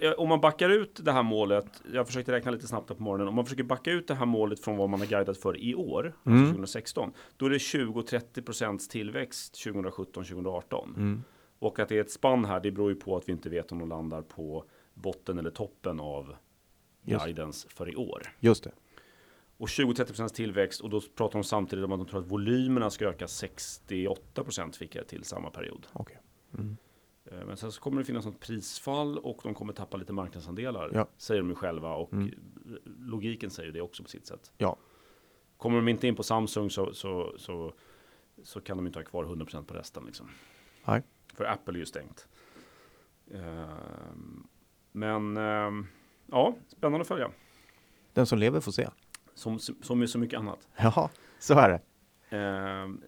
det. 0.00 0.14
Om 0.14 0.28
man 0.28 0.40
backar 0.40 0.68
ut 0.70 1.00
det 1.04 1.12
här 1.12 1.22
målet, 1.22 1.66
jag 1.92 2.06
försökte 2.06 2.32
räkna 2.32 2.50
lite 2.50 2.66
snabbt 2.66 2.88
på 2.96 3.02
morgonen, 3.02 3.28
om 3.28 3.34
man 3.34 3.44
försöker 3.44 3.62
backa 3.64 3.90
ut 3.90 4.08
det 4.08 4.14
här 4.14 4.26
målet 4.26 4.60
från 4.64 4.76
vad 4.76 4.88
man 4.90 5.00
har 5.00 5.06
guidat 5.06 5.38
för 5.38 5.60
i 5.60 5.74
år, 5.74 6.14
Mm. 6.26 6.38
alltså 6.38 6.52
2016, 6.52 7.12
då 7.36 7.46
är 7.46 7.50
det 7.50 7.58
20-30 7.58 8.42
procents 8.42 8.88
tillväxt 8.88 9.54
2017-2018. 9.66 10.94
Mm. 10.96 11.22
Och 11.58 11.78
att 11.78 11.88
det 11.88 11.96
är 11.96 12.00
ett 12.00 12.10
spann 12.10 12.44
här, 12.44 12.60
det 12.60 12.70
beror 12.70 12.90
ju 12.90 12.96
på 12.96 13.16
att 13.16 13.28
vi 13.28 13.32
inte 13.32 13.48
vet 13.48 13.72
om 13.72 13.78
de 13.78 13.88
landar 13.88 14.22
på 14.22 14.64
botten 14.94 15.38
eller 15.38 15.50
toppen 15.50 16.00
av 16.00 16.34
Just. 17.04 17.24
guidance 17.24 17.68
för 17.74 17.90
i 17.90 17.96
år. 17.96 18.22
Just 18.40 18.64
det. 18.64 18.70
Och 19.62 19.68
20-30 19.68 20.04
procents 20.06 20.32
tillväxt 20.32 20.80
och 20.80 20.90
då 20.90 21.00
pratar 21.00 21.32
de 21.38 21.44
samtidigt 21.44 21.84
om 21.84 21.92
att 21.92 21.98
de 21.98 22.06
tror 22.06 22.20
att 22.20 22.26
volymerna 22.30 22.90
ska 22.90 23.08
öka 23.08 23.28
68 23.28 24.44
procent 24.44 24.76
fick 24.76 24.94
jag 24.94 25.06
till 25.08 25.24
samma 25.24 25.50
period. 25.50 25.86
Okej. 25.92 26.18
Mm. 26.58 26.76
Eh, 27.24 27.46
Men 27.46 27.56
sen 27.56 27.72
så 27.72 27.80
kommer 27.80 27.98
det 27.98 28.04
finnas 28.04 28.24
något 28.24 28.40
prisfall 28.40 29.18
och 29.18 29.40
de 29.42 29.54
kommer 29.54 29.72
tappa 29.72 29.96
lite 29.96 30.12
marknadsandelar, 30.12 30.90
Ja. 30.94 31.08
säger 31.16 31.40
de 31.40 31.48
ju 31.48 31.54
själva. 31.54 31.94
Och 31.94 32.12
Mm. 32.12 32.30
logiken 32.84 33.50
säger 33.50 33.72
det 33.72 33.80
också 33.80 34.02
på 34.02 34.08
sitt 34.08 34.26
sätt. 34.26 34.52
Ja. 34.58 34.76
Kommer 35.56 35.76
de 35.76 35.88
inte 35.88 36.06
in 36.08 36.16
på 36.16 36.22
Samsung 36.22 36.70
så, 36.70 36.94
så, 36.94 37.34
så, 37.38 37.72
så 38.42 38.60
kan 38.60 38.76
de 38.76 38.86
inte 38.86 38.98
ha 38.98 39.04
kvar 39.04 39.24
100% 39.24 39.64
på 39.64 39.74
resten. 39.74 40.04
Liksom. 40.06 40.28
Nej. 40.84 41.02
För 41.34 41.44
Apple 41.44 41.74
är 41.74 41.78
ju 41.78 41.86
stängt. 41.86 42.28
Ehm, 43.34 44.46
Men 44.92 45.36
ehm, 45.36 45.86
ja, 46.26 46.56
spännande 46.68 47.00
att 47.02 47.08
följa. 47.08 47.30
Den 48.12 48.26
som 48.26 48.38
lever 48.38 48.60
får 48.60 48.72
se. 48.72 48.88
Som, 49.42 49.58
som 49.58 49.98
med 49.98 50.10
så 50.10 50.18
mycket 50.18 50.38
annat. 50.38 50.68
Jaha, 50.76 51.08
så 51.38 51.54
är 51.58 51.68
det. 51.68 51.80
Ehm, 52.36 53.00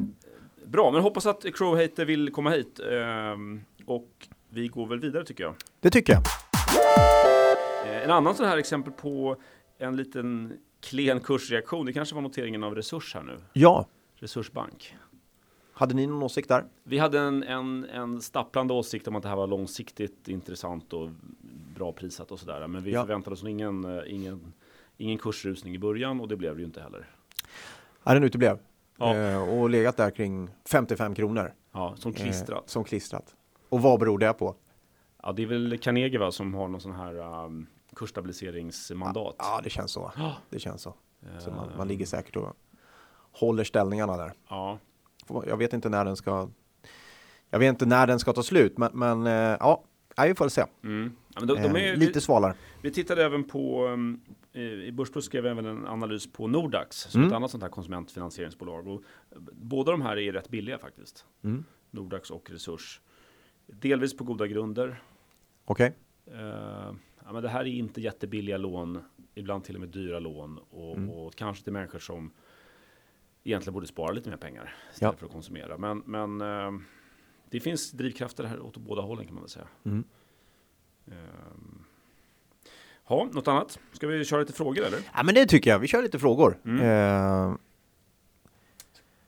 bra, 0.66 0.90
men 0.90 1.02
hoppas 1.02 1.26
att 1.26 1.44
Crowhater 1.54 2.04
vill 2.04 2.32
komma 2.32 2.50
hit. 2.50 2.80
Ehm, 2.92 3.60
och 3.86 4.28
vi 4.48 4.68
går 4.68 4.86
väl 4.86 5.00
vidare 5.00 5.24
tycker 5.24 5.44
jag. 5.44 5.54
Det 5.80 5.90
tycker 5.90 6.12
jag. 6.12 6.22
Eh, 7.86 8.04
En 8.04 8.10
annan 8.10 8.34
sån 8.34 8.46
här 8.46 8.56
exempel 8.58 8.92
på 8.92 9.36
en 9.78 9.96
liten 9.96 10.52
klen 10.80 11.20
kursreaktion, 11.20 11.86
det 11.86 11.92
kanske 11.92 12.14
var 12.14 12.22
noteringen 12.22 12.64
av 12.64 12.74
Resurs 12.74 13.14
här 13.14 13.22
nu, 13.22 13.36
Ja. 13.52 13.86
Resursbank. 14.16 14.96
Hade 15.72 15.94
ni 15.94 16.06
någon 16.06 16.22
åsikt 16.22 16.48
där? 16.48 16.64
Vi 16.82 16.98
hade 16.98 17.18
en, 17.20 17.42
en, 17.42 17.84
en 17.84 18.20
stapplande 18.22 18.74
åsikt 18.74 19.08
om 19.08 19.16
att 19.16 19.22
det 19.22 19.28
här 19.28 19.36
var 19.36 19.46
långsiktigt 19.46 20.28
intressant 20.28 20.92
och 20.92 21.08
bra 21.74 21.92
prissatt 21.92 22.30
och 22.32 22.38
sådär. 22.40 22.66
Men 22.66 22.82
vi 22.82 22.92
Ja. 22.92 23.00
förväntade 23.02 23.34
oss 23.34 23.44
ingen, 23.44 23.84
eh, 23.98 24.02
ingen, 24.06 24.52
ingen 24.96 25.18
kursrusning 25.18 25.74
i 25.74 25.78
början 25.78 26.20
och 26.20 26.28
det 26.28 26.36
blev 26.36 26.54
det 26.54 26.60
ju 26.60 26.66
inte 26.66 26.80
heller. 26.80 27.10
Ja, 28.04 28.14
den 28.14 28.24
uteblev. 28.24 28.58
Ja. 28.98 29.14
Eh, 29.16 29.48
och 29.58 29.70
legat 29.70 29.96
där 29.96 30.10
kring 30.10 30.50
55 30.70 31.14
kronor. 31.14 31.54
Ja, 31.72 31.94
som 31.96 32.12
Eh, 32.12 32.16
klistrat. 32.22 32.70
som 32.70 32.84
klistrat. 32.84 33.34
Och 33.68 33.82
vad 33.82 34.00
beror 34.00 34.18
det 34.18 34.32
på? 34.32 34.54
Ja, 35.22 35.32
det 35.32 35.42
är 35.42 35.46
väl 35.46 35.78
Carnegie 35.78 36.18
va, 36.18 36.32
som 36.32 36.54
har 36.54 36.68
någon 36.68 36.80
sån 36.80 36.92
här 36.92 37.44
um, 37.44 37.66
kursstabiliseringsmandat. 37.96 39.34
Ja, 39.38 39.60
det 39.64 39.70
känns 39.70 39.92
så. 39.92 40.12
Ja. 40.16 40.36
Det 40.50 40.58
känns 40.58 40.82
så. 40.82 40.94
Så 41.38 41.50
man, 41.50 41.70
Eh, 41.70 41.76
man 41.76 41.88
ligger 41.88 42.06
säkert 42.06 42.36
och 42.36 42.56
håller 43.32 43.64
ställningarna 43.64 44.16
där. 44.16 44.32
Ja, 44.48 44.78
Jag 45.46 45.56
vet 45.56 45.72
inte 45.72 45.88
när 45.88 46.04
den 46.04 46.16
ska 46.16 46.48
Jag 47.50 47.58
vet 47.58 47.68
inte 47.68 47.86
när 47.86 48.06
den 48.06 48.18
ska 48.18 48.32
ta 48.32 48.42
slut, 48.42 48.78
men, 48.78 48.90
men 48.94 49.26
eh, 49.26 49.56
ja, 49.60 49.82
ja, 50.14 50.24
vi 50.24 50.34
får 50.34 50.48
se. 50.48 50.64
mm. 50.82 51.12
ja 51.34 51.40
de, 51.40 51.46
de 51.46 51.76
Eh, 51.76 51.90
är, 51.92 51.96
lite 51.96 52.20
svalare. 52.20 52.54
Vi 52.82 52.90
tittade 52.90 53.24
även 53.24 53.44
på, 53.44 53.86
um, 53.86 54.20
i 54.52 54.92
Börsplus 54.92 55.24
skrev 55.24 55.46
även 55.46 55.66
en 55.66 55.86
analys 55.86 56.32
på 56.32 56.46
Nordax, 56.48 56.96
som 56.96 57.20
Mm. 57.20 57.28
ett 57.32 57.36
annat 57.36 57.50
sånt 57.50 57.62
här 57.62 57.70
konsumentfinansieringsbolag. 57.70 58.86
Och 58.88 59.02
eh, 59.32 59.38
båda 59.52 59.90
de 59.92 60.02
här 60.02 60.16
är 60.18 60.32
rätt 60.32 60.48
billiga 60.48 60.78
faktiskt. 60.78 61.24
Mm. 61.44 61.64
Nordax 61.90 62.30
och 62.30 62.50
Resurs. 62.50 63.00
Delvis 63.66 64.16
på 64.16 64.24
goda 64.24 64.46
grunder. 64.46 65.02
Okej, 65.64 65.92
Eh, 66.26 66.92
ja, 67.24 67.32
men 67.32 67.42
det 67.42 67.48
här 67.48 67.60
är 67.60 67.64
inte 67.64 68.00
jättebilliga 68.00 68.56
lån, 68.56 68.98
ibland 69.34 69.64
till 69.64 69.74
och 69.74 69.80
med 69.80 69.88
dyra 69.88 70.18
lån. 70.18 70.58
Och, 70.70 70.96
Mm. 70.96 71.10
och 71.10 71.34
kanske 71.34 71.64
till 71.64 71.72
människor 71.72 71.98
som 71.98 72.30
egentligen 73.44 73.74
borde 73.74 73.86
spara 73.86 74.12
lite 74.12 74.30
mer 74.30 74.36
pengar 74.36 74.74
istället 74.92 75.12
Ja. 75.14 75.18
för 75.18 75.26
att 75.26 75.32
konsumera. 75.32 75.78
Men, 75.78 76.02
men 76.06 76.40
eh, 76.40 76.80
det 77.54 77.60
finns 77.60 77.90
drivkrafter 77.90 78.44
här 78.44 78.60
åt 78.60 78.76
båda 78.76 79.02
hållen 79.02 79.24
kan 79.24 79.34
man 79.34 79.42
väl 79.42 79.50
säga. 79.50 79.66
Mm. 79.84 80.04
Ehm. 81.06 81.84
Ja, 83.08 83.28
något 83.32 83.48
annat? 83.48 83.78
Ska 83.92 84.06
vi 84.06 84.24
köra 84.24 84.40
lite 84.40 84.52
frågor 84.52 84.84
eller? 84.84 84.98
ja, 85.14 85.22
men 85.22 85.34
det 85.34 85.46
tycker 85.46 85.70
jag. 85.70 85.78
Vi 85.78 85.86
kör 85.86 86.02
lite 86.02 86.18
frågor. 86.18 86.58
Mm. 86.64 86.80
Eh, 86.80 87.56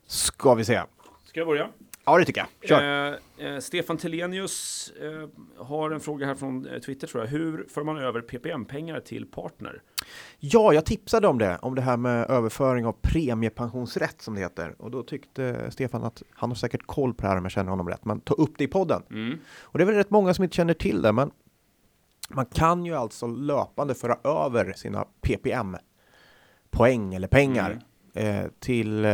ska 0.06 0.54
vi 0.54 0.64
se. 0.64 0.83
Ska 1.25 1.40
jag 1.40 1.47
börja? 1.47 1.68
Ja, 2.08 2.18
det 2.18 2.25
tycker 2.25 2.40
jag. 2.60 2.68
Kör. 2.68 3.18
Eh, 3.38 3.46
eh, 3.46 3.58
Stefan 3.58 3.96
Telenius 3.96 4.92
eh, 5.02 5.28
har 5.64 5.90
en 5.90 6.00
fråga 6.00 6.26
här 6.26 6.34
från 6.34 6.66
eh, 6.66 6.78
Twitter 6.78 7.06
tror 7.06 7.25
jag. 7.25 7.30
Hur 7.30 7.66
för 7.68 7.82
man 7.84 7.98
över 7.98 8.20
PPM-pengar 8.20 9.00
till 9.00 9.26
partner? 9.26 9.82
Ja, 10.38 10.72
jag 10.72 10.84
tipsade 10.86 11.28
om 11.28 11.38
det, 11.38 11.58
om 11.62 11.75
det 11.75 11.82
här 11.82 11.96
med 11.96 12.30
överföring 12.30 12.86
av 12.86 12.96
premiepensionsrätt 13.02 14.22
som 14.22 14.34
det 14.34 14.40
heter. 14.40 14.75
Och 14.78 14.90
då 14.90 15.02
tyckte 15.02 15.70
Stefan 15.70 16.04
att 16.04 16.22
han 16.30 16.50
har 16.50 16.54
säkert 16.54 16.86
koll 16.86 17.14
på 17.14 17.22
det 17.22 17.28
här 17.28 17.36
om 17.36 17.44
jag 17.44 17.52
känner 17.52 17.70
honom 17.70 17.88
rätt, 17.88 18.04
men 18.04 18.20
ta 18.20 18.34
upp 18.34 18.52
det 18.58 18.64
i 18.64 18.68
podden. 18.68 19.02
Mm. 19.10 19.38
Och 19.60 19.78
det 19.78 19.84
är 19.84 19.86
väl 19.86 19.94
rätt 19.94 20.10
många 20.10 20.34
som 20.34 20.44
inte 20.44 20.56
känner 20.56 20.75
till 20.75 21.02
det, 21.02 21.12
men 21.12 21.30
man 22.30 22.46
kan 22.46 22.84
ju 22.86 22.94
alltså 22.94 23.26
löpande 23.26 23.94
föra 23.94 24.18
över 24.44 24.72
sina 24.72 25.04
PPM-poäng 25.22 27.14
eller 27.14 27.28
pengar 27.28 27.70
Mm. 28.14 28.44
eh, 28.44 28.50
till 28.58 29.04
eh, 29.04 29.10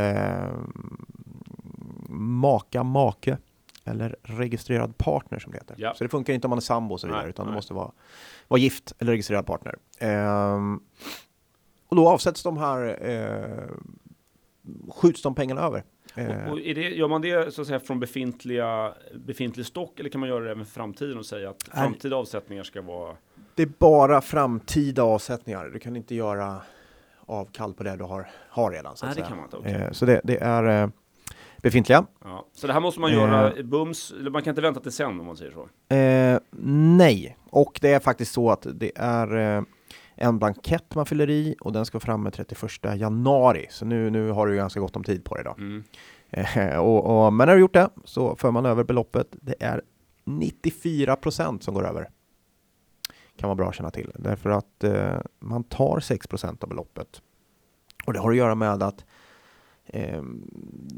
maka, 2.12 2.82
make 2.82 3.38
eller 3.84 4.16
registrerad 4.22 4.98
partner 4.98 5.38
som 5.38 5.52
det 5.52 5.58
heter. 5.58 5.76
Ja. 5.78 5.94
Så 5.94 6.04
det 6.04 6.10
funkar 6.10 6.32
inte 6.32 6.46
om 6.46 6.50
man 6.50 6.56
är 6.58 6.60
sambo 6.60 6.94
och 6.94 7.00
så 7.00 7.06
vidare, 7.06 7.22
Nej, 7.22 7.30
utan 7.30 7.46
nej. 7.46 7.50
det 7.52 7.56
måste 7.56 7.74
vara, 7.74 7.92
vara 8.48 8.60
gift 8.60 8.92
eller 8.98 9.12
registrerad 9.12 9.46
partner. 9.46 9.78
Ehm, 9.98 10.80
och 11.88 11.96
då 11.96 12.08
avsätts 12.08 12.42
de 12.42 12.56
här, 12.58 13.08
eh, 13.10 13.74
skjuts 14.90 15.22
de 15.22 15.34
pengarna 15.34 15.60
över. 15.60 15.84
Eh, 16.14 16.46
Och, 16.46 16.52
och 16.52 16.60
är 16.60 16.74
det, 16.74 16.80
gör 16.90 17.08
man 17.08 17.20
det 17.20 17.54
så 17.54 17.60
att 17.60 17.66
säga 17.66 17.80
från 17.80 18.00
befintliga, 18.00 18.94
befintlig 19.14 19.66
stock 19.66 20.00
eller 20.00 20.10
kan 20.10 20.20
man 20.20 20.28
göra 20.28 20.44
det 20.44 20.50
även 20.50 20.64
för 20.64 20.72
framtiden 20.72 21.18
och 21.18 21.26
säga 21.26 21.50
att 21.50 21.62
framtida 21.62 22.16
avsättningar 22.16 22.62
ska 22.62 22.82
vara 22.82 23.16
Det 23.54 23.62
är 23.62 23.70
bara 23.78 24.20
framtida 24.20 25.02
avsättningar. 25.02 25.64
Du 25.72 25.78
kan 25.78 25.96
inte 25.96 26.14
göra 26.14 26.62
avkall 27.26 27.74
på 27.74 27.82
det 27.82 27.96
du 27.96 28.04
har, 28.04 28.30
har 28.48 28.70
redan. 28.70 28.96
Så, 28.96 29.06
Nej, 29.06 29.14
det 29.14 29.22
kan 29.22 29.36
man 29.36 29.44
inte, 29.44 29.56
okej. 29.56 29.72
Eh, 29.72 29.90
så 29.90 30.06
det, 30.06 30.20
det 30.24 30.36
är 30.42 30.82
eh, 30.82 30.88
befintliga. 31.62 32.06
Ja. 32.24 32.46
Så 32.52 32.66
det 32.66 32.72
här 32.72 32.80
måste 32.80 33.00
man 33.00 33.10
Eh. 33.10 33.16
göra 33.16 33.62
bums, 33.62 34.12
eller 34.20 34.30
man 34.30 34.42
kan 34.42 34.50
inte 34.50 34.62
vänta 34.62 34.80
till 34.80 34.92
sen 34.92 35.20
om 35.20 35.26
man 35.26 35.36
säger 35.36 35.52
så. 35.52 35.94
Eh, 35.94 36.38
nej, 36.96 37.36
och 37.50 37.78
det 37.82 37.92
är 37.92 38.00
faktiskt 38.00 38.32
så 38.32 38.50
att 38.50 38.66
det 38.74 38.92
är 38.96 39.56
eh, 39.58 39.62
en 40.14 40.38
blankett 40.38 40.94
man 40.94 41.06
fyller 41.06 41.30
i 41.30 41.56
och 41.60 41.72
den 41.72 41.86
ska 41.86 42.00
fram 42.00 42.22
med 42.22 42.32
31 42.32 42.70
januari. 42.96 43.66
Så 43.70 43.84
nu, 43.84 44.10
nu 44.10 44.30
har 44.30 44.46
du 44.46 44.56
ganska 44.56 44.80
gott 44.80 44.96
om 44.96 45.04
tid 45.04 45.24
på 45.24 45.34
dig 45.34 45.44
då. 45.44 45.54
Mm. 45.58 45.84
Eh, 46.30 46.76
och, 46.78 47.24
och, 47.26 47.32
men 47.32 47.48
när 47.48 47.54
du 47.54 47.60
gjort 47.60 47.74
det 47.74 47.88
så 48.04 48.36
för 48.36 48.50
man 48.50 48.66
över 48.66 48.84
beloppet. 48.84 49.26
Det 49.30 49.54
är 49.60 49.82
94 50.24 51.16
procent 51.16 51.62
som 51.62 51.74
går 51.74 51.86
över. 51.86 52.08
Kan 53.36 53.48
vara 53.48 53.54
bra 53.54 53.68
att 53.68 53.74
känna 53.74 53.90
till. 53.90 54.10
Därför 54.14 54.50
att 54.50 54.84
eh, 54.84 55.16
man 55.38 55.64
tar 55.64 56.00
6 56.00 56.26
procent 56.26 56.62
av 56.62 56.68
beloppet. 56.68 57.22
Och 58.06 58.12
det 58.12 58.18
har 58.18 58.30
att 58.30 58.36
göra 58.36 58.54
med 58.54 58.82
att 58.82 59.00
eh, 59.00 59.06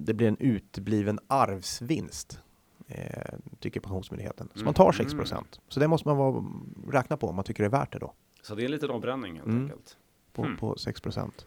det 0.07 0.15
blir 0.15 0.29
en 0.29 0.37
utbliven 0.39 1.19
arvsvinst. 1.27 2.41
Eh, 2.89 3.35
tycker 3.59 3.81
Pensionsmyndigheten. 3.81 4.49
Så 4.53 4.59
Mm. 4.59 4.65
man 4.65 4.75
tar 4.75 4.93
6 4.93 5.15
procent. 5.15 5.61
Så 5.69 5.81
det 5.81 5.89
måste 5.89 6.09
man 6.09 6.17
vara, 6.17 6.45
räkna 6.93 7.17
på 7.17 7.29
om 7.29 7.37
man 7.37 7.45
tycker 7.45 7.63
det 7.63 7.67
är 7.69 7.71
värt 7.81 7.93
det 7.93 7.99
då 7.99 8.13
Så 8.43 8.55
det 8.55 8.63
är 8.63 8.65
en 8.65 8.71
liten 8.71 8.91
avbränning 8.91 9.35
helt 9.35 9.47
Mm. 9.47 9.63
enkelt. 9.63 9.97
på, 10.33 10.43
Hmm. 10.45 10.57
på 10.57 10.77
6 10.79 11.01
procent. 11.01 11.47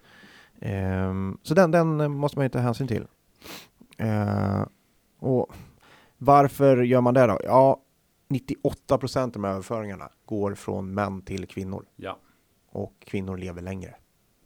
Ehm, 0.60 1.38
så 1.44 1.53
den, 1.53 1.72
den 1.72 2.01
eh, 2.01 2.08
måste 2.08 2.38
man 2.38 2.46
ju 2.46 2.50
ta 2.50 2.60
hänsyn 2.60 2.88
till. 2.88 3.08
Eh, 3.98 4.65
och 5.20 5.53
varför 6.17 6.77
gör 6.77 7.01
man 7.01 7.13
det 7.13 7.25
då? 7.27 7.39
Ja, 7.44 7.82
98 8.27 8.98
procent 8.98 9.36
av 9.36 9.41
de 9.41 9.48
här 9.48 9.53
överföringarna 9.53 10.10
går 10.25 10.56
från 10.56 10.94
män 10.94 11.22
till 11.22 11.48
kvinnor 11.48 11.86
Ja, 11.96 12.20
och 12.70 12.94
kvinnor 13.00 13.38
lever 13.38 13.62
längre. 13.62 13.96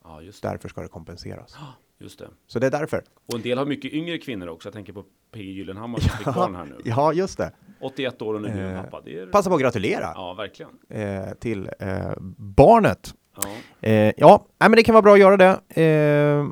ja. 0.03 0.21
Därför 0.41 0.69
ska 0.69 0.81
det 0.81 0.88
kompenseras. 0.88 1.55
Just 2.01 2.20
det. 2.20 2.27
Så 2.48 2.60
det 2.60 2.67
är 2.67 2.72
därför. 2.72 3.03
Och 3.25 3.34
en 3.36 3.41
del 3.41 3.58
har 3.58 3.65
mycket 3.65 3.93
yngre 3.93 4.17
kvinnor 4.17 4.48
också. 4.48 4.67
Jag 4.67 4.74
tänker 4.74 4.93
på 4.93 5.03
PG 5.31 5.41
Gyllenhammar 5.43 6.00
som 6.00 6.10
fick 6.17 6.25
barn 6.36 6.55
här 6.55 6.65
nu. 6.65 6.77
Ja, 6.86 7.13
just 7.13 7.38
det. 7.38 7.51
81 7.81 8.22
år 8.22 8.34
och 8.34 8.41
nu 8.41 8.48
är 8.48 8.75
Eh, 8.75 8.84
pappa. 8.84 9.01
Det 9.05 9.20
är... 9.20 9.25
Passa 9.27 9.50
på 9.50 9.55
att 9.55 9.62
gratulera 9.62 10.12
Ja, 10.15 10.34
verkligen. 10.34 10.72
eh, 10.89 11.34
till 11.39 11.70
eh, 11.79 12.12
barnet. 12.38 13.13
Ja. 13.41 13.50
Eh, 13.89 14.13
ja, 14.17 14.46
men 14.60 14.72
det 14.72 14.84
kan 14.84 14.93
vara 14.93 15.01
bra 15.01 15.13
att 15.13 15.20
göra 15.20 15.38
det. 15.38 15.81
Eh, 15.81 16.48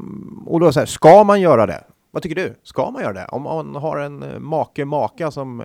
och 0.46 0.60
då 0.60 0.72
så 0.72 0.79
här, 0.79 0.86
ska 0.88 1.24
man 1.24 1.41
göra 1.41 1.65
det? 1.65 1.84
Vad 2.12 2.24
tycker 2.24 2.36
du? 2.36 2.56
Ska 2.63 2.91
man 2.91 3.01
göra 3.01 3.13
det? 3.13 3.25
Om 3.25 3.41
man 3.41 3.75
har 3.75 3.98
en 3.98 4.24
eh, 4.24 4.39
make, 4.39 4.86
maka 4.86 5.32
som 5.32 5.63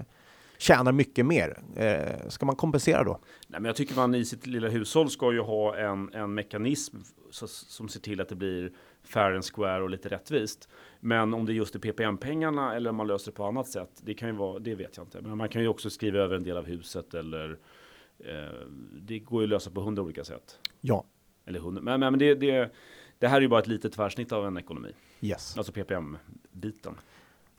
tjänar 0.58 0.92
mycket 0.92 1.26
mer, 1.26 1.58
eh, 1.76 2.28
ska 2.28 2.46
man 2.46 2.56
kompensera 2.56 3.04
då? 3.04 3.18
Nej, 3.48 3.60
men 3.60 3.64
jag 3.64 3.76
tycker 3.76 3.96
man 3.96 4.14
i 4.14 4.24
sitt 4.24 4.46
lilla 4.46 4.68
hushåll 4.68 5.10
ska 5.10 5.32
ju 5.32 5.40
ha 5.40 5.76
en, 5.76 6.14
en 6.14 6.34
mekanism 6.34 6.96
som 7.68 7.88
ser 7.88 8.00
till 8.00 8.20
att 8.20 8.28
det 8.28 8.34
blir 8.34 8.72
fair 9.04 9.32
and 9.32 9.44
square 9.44 9.82
och 9.82 9.90
lite 9.90 10.08
rättvist. 10.08 10.68
Men 11.00 11.34
om 11.34 11.46
det 11.46 11.52
just 11.52 11.74
är 11.74 11.78
PPM-pengarna 11.78 12.74
eller 12.74 12.90
om 12.90 12.96
man 12.96 13.06
löser 13.06 13.30
det 13.30 13.36
på 13.36 13.44
annat 13.44 13.68
sätt, 13.68 13.90
det 14.02 14.14
kan 14.14 14.28
ju 14.28 14.34
vara, 14.34 14.58
det 14.58 14.74
vet 14.74 14.96
jag 14.96 15.06
inte. 15.06 15.20
Men 15.20 15.38
man 15.38 15.48
kan 15.48 15.62
ju 15.62 15.68
också 15.68 15.90
skriva 15.90 16.18
över 16.18 16.36
en 16.36 16.42
del 16.42 16.56
av 16.56 16.66
huset 16.66 17.14
eller 17.14 17.58
eh, 18.18 18.34
det 18.92 19.18
går 19.18 19.40
ju 19.42 19.46
att 19.46 19.50
lösa 19.50 19.70
på 19.70 19.80
hundra 19.80 20.02
olika 20.02 20.24
sätt. 20.24 20.58
Ja, 20.80 21.04
Eller 21.46 21.60
hundra, 21.60 21.82
men, 21.82 22.00
men 22.00 22.12
men 22.12 22.18
det, 22.18 22.34
det, 22.34 22.72
det 23.18 23.28
här 23.28 23.36
är 23.36 23.40
ju 23.40 23.48
bara 23.48 23.60
ett 23.60 23.66
litet 23.66 23.92
tvärsnitt 23.92 24.32
av 24.32 24.46
en 24.46 24.56
ekonomi, 24.56 24.92
yes, 25.20 25.58
alltså 25.58 25.72
PPM-biten. 25.72 26.94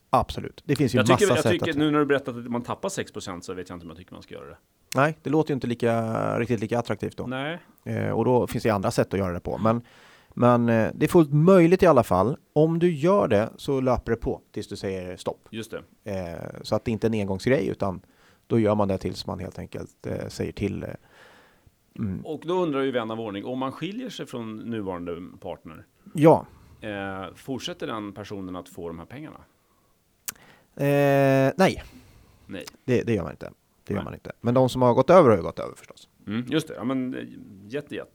absolut. 0.10 0.64
Det 0.66 0.76
finns 0.76 0.96
ju 0.96 0.98
Jag 0.98 1.04
massa 1.04 1.18
tycker, 1.18 1.36
jag 1.36 1.44
sätt 1.44 1.52
tycker 1.52 1.72
att... 1.72 1.78
nu 1.78 1.92
när 1.92 2.00
du 2.00 2.06
berättat 2.06 2.36
att 2.36 2.48
man 2.52 2.62
tappar 2.62 2.90
6% 2.90 3.42
så 3.42 3.54
vet 3.54 3.70
jag 3.70 3.76
inte 3.76 3.84
om 3.86 3.90
jag 3.90 3.98
tycker 3.98 4.14
man 4.14 4.22
ska 4.24 4.34
göra 4.34 4.50
det. 4.50 4.58
Nej, 4.96 5.18
det 5.24 5.30
låter 5.30 5.52
ju 5.52 5.54
inte 5.54 5.68
lika, 5.68 6.40
riktigt 6.40 6.60
lika 6.60 6.80
attraktivt 6.80 7.18
då. 7.18 7.28
Nej, 7.28 7.60
Eh, 7.86 8.10
och 8.10 8.26
då 8.26 8.48
finns 8.48 8.64
det 8.64 8.70
andra 8.70 8.92
sätt 8.92 9.14
att 9.14 9.20
göra 9.20 9.34
det 9.34 9.40
på. 9.40 9.58
Men, 9.58 9.82
men 10.38 10.70
eh, 10.70 10.92
det 10.96 11.06
är 11.06 11.08
fullt 11.10 11.34
möjligt 11.34 11.84
i 11.84 11.86
alla 11.86 12.04
fall. 12.04 12.38
Om 12.54 12.80
du 12.80 12.92
gör 12.96 13.28
det 13.28 13.50
så 13.58 13.82
löper 13.82 14.12
det 14.12 14.18
på 14.18 14.42
tills 14.52 14.68
du 14.68 14.76
säger 14.76 15.18
stopp. 15.18 15.48
just 15.52 15.72
det. 16.04 16.12
Eh, 16.12 16.62
så 16.62 16.76
att 16.76 16.86
det 16.86 16.92
inte 16.92 17.08
är 17.08 17.10
en 17.10 17.20
engångsgrej 17.22 17.68
utan 17.68 18.02
då 18.48 18.60
gör 18.60 18.76
man 18.76 18.88
det 18.88 18.98
tills 18.98 19.28
man 19.28 19.40
helt 19.40 19.60
enkelt 19.60 20.08
eh, 20.08 20.28
säger 20.28 20.52
till. 20.52 20.84
Eh, 20.84 20.90
mm. 22.00 22.26
Och 22.26 22.42
då 22.46 22.54
undrar 22.54 22.82
ju 22.82 22.92
vän 22.92 23.12
av 23.12 23.20
ordning, 23.20 23.46
om 23.46 23.60
man 23.60 23.72
skiljer 23.72 24.10
sig 24.10 24.26
från 24.26 24.56
nuvarande 24.58 25.22
partner, 25.40 25.86
Ja, 26.14 26.46
eh, 26.82 27.26
fortsätter 27.36 27.88
den 27.88 28.14
personen 28.14 28.56
att 28.56 28.70
få 28.70 28.88
de 28.88 29.00
här 29.00 29.06
pengarna? 29.06 29.40
eh, 30.76 31.54
nej, 31.58 31.84
Nej. 32.46 32.66
det, 32.86 33.04
det 33.04 33.14
gör 33.14 33.24
man 33.24 33.32
inte. 33.32 33.52
Det 33.84 33.94
gör 33.94 34.00
Nej. 34.00 34.06
man 34.06 34.14
inte. 34.14 34.32
Men 34.42 34.54
de 34.54 34.70
som 34.70 34.82
har 34.82 34.94
gått 34.94 35.10
över 35.10 35.30
har 35.30 35.38
ju 35.38 35.44
gått 35.44 35.60
över 35.60 35.76
förstås. 35.76 36.10
Mm, 36.28 36.46
just 36.48 36.68
det, 36.68 36.74
ja 36.74 36.84
men 36.84 37.14
eh, 37.14 37.24
jätte, 37.68 38.06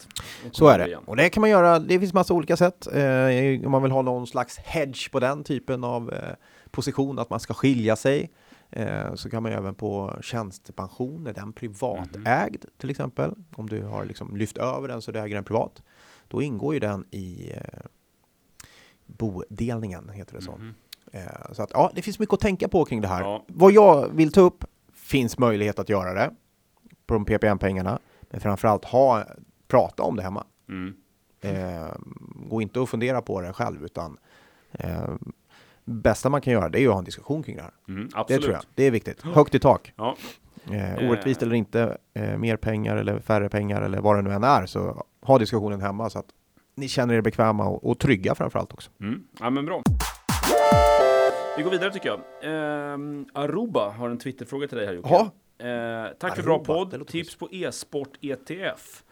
Så 0.51 0.69
är 0.69 0.79
det. 0.79 0.87
igen. 0.87 1.03
Och 1.07 1.17
det 1.17 1.29
kan 1.31 1.41
man 1.41 1.51
göra. 1.51 1.79
Det 1.79 1.99
finns 2.01 2.15
massa 2.15 2.35
olika 2.35 2.57
sätt. 2.57 2.87
Eh, 2.93 3.65
om 3.67 3.71
man 3.71 3.83
vill 3.83 3.93
ha 3.93 4.03
någon 4.03 4.27
slags 4.27 4.59
hedge 4.59 5.11
på 5.13 5.21
den 5.21 5.45
typen 5.45 5.85
av 5.85 6.13
eh, 6.13 6.35
position, 6.71 7.19
att 7.19 7.31
man 7.31 7.41
ska 7.41 7.55
skilja 7.55 7.97
sig. 7.97 8.31
Eh, 8.71 9.15
så 9.15 9.31
kan 9.31 9.43
man 9.43 9.53
även 9.53 9.75
på 9.75 10.19
tjänstepension, 10.23 11.27
är 11.27 11.33
den 11.33 11.53
privatägd 11.53 12.65
till 12.79 12.91
exempel. 12.91 13.35
Om 13.55 13.69
du 13.69 13.83
har 13.83 14.05
liksom 14.05 14.37
lyft 14.37 14.59
över 14.59 14.89
den 14.89 15.03
så 15.03 15.13
du 15.13 15.19
äger 15.19 15.35
den 15.35 15.45
privat. 15.45 15.83
Då 16.29 16.43
ingår 16.43 16.75
ju 16.75 16.81
den 16.81 17.05
i 17.11 17.53
eh, 17.55 17.81
bodelningen, 19.07 20.09
heter 20.09 20.35
det 20.35 20.43
så. 20.43 20.61
Eh, 21.13 21.53
så 21.53 21.63
att 21.63 21.71
ja, 21.75 21.91
det 21.95 22.03
finns 22.03 22.19
mycket 22.19 22.33
att 22.33 22.41
tänka 22.41 22.69
på 22.69 22.85
kring 22.85 23.01
det 23.01 23.09
här. 23.09 23.21
Ja. 23.21 23.45
Vad 23.49 23.73
jag 23.73 24.09
vill 24.09 24.33
ta 24.33 24.41
upp, 24.41 24.65
finns 24.95 25.39
möjlighet 25.39 25.79
att 25.79 25.89
göra 25.89 26.15
det 26.15 26.31
på 27.11 27.15
de 27.15 27.25
PPM-pengarna. 27.25 27.99
Men 28.31 28.41
framförallt 28.41 28.85
ha, 28.85 29.25
prata 29.69 30.03
om 30.03 30.17
det 30.17 30.23
hemma. 30.23 30.45
Mm. 30.69 30.95
Eh, 31.41 31.89
gå 32.49 32.63
inte 32.63 32.81
och 32.81 32.89
fundera 32.89 33.23
på 33.23 33.41
det 33.41 33.53
själv, 33.53 33.85
utan 33.85 34.19
eh, 34.73 35.15
bästa 35.85 36.29
man 36.31 36.41
kan 36.41 36.53
göra 36.53 36.69
det 36.69 36.79
är 36.79 36.81
ju 36.81 36.87
att 36.89 36.93
ha 36.93 36.99
en 36.99 37.05
diskussion 37.05 37.43
kring 37.43 37.57
det 37.57 37.63
här. 37.63 37.73
Mm, 37.89 38.09
Det 38.29 38.39
tror 38.39 38.53
jag. 38.53 38.63
Det 38.75 38.85
är 38.85 38.91
viktigt. 38.91 39.23
Högt 39.23 39.55
i 39.55 39.59
tak. 39.59 39.93
Ja. 39.97 40.17
Eh, 40.71 41.09
orättvist 41.11 41.43
eller 41.43 41.55
inte, 41.55 41.99
eh, 42.15 42.37
mer 42.37 42.57
pengar 42.57 42.97
eller 42.97 43.21
färre 43.21 43.49
pengar 43.49 43.83
eller 43.83 43.99
vad 44.01 44.17
det 44.17 44.23
nu 44.23 44.33
än 44.33 44.45
är, 44.45 44.67
så 44.67 45.05
ha 45.23 45.39
diskussionen 45.39 45.81
hemma 45.81 46.11
så 46.11 46.19
att 46.19 46.27
ni 46.75 46.89
känner 46.89 47.15
er 47.15 47.21
bekväma 47.21 47.69
och, 47.69 47.91
och 47.91 47.99
trygga 47.99 48.35
framförallt 48.35 48.73
också. 48.73 48.91
Mm. 49.01 49.23
ja, 49.41 49.51
men 49.51 49.67
bra. 49.67 49.83
Vi 51.57 51.63
går 51.63 51.71
vidare 51.71 51.91
tycker 51.93 52.09
jag. 52.09 52.21
Ehm, 52.43 53.27
Aruba 53.35 53.91
har 53.91 54.11
en 54.11 54.19
Twitterfråga 54.19 54.69
till 54.69 54.79
dig 54.79 54.87
här 54.87 54.95
Jocke. 54.95 55.09
Eh, 55.61 56.13
tack 56.19 56.37
för 56.37 56.43
bra 56.43 56.59
det 56.59 56.65
podd. 56.65 57.09
Tips 57.09 57.37
på 57.37 57.49
e-sport 57.53 58.13
ETF. 58.21 59.03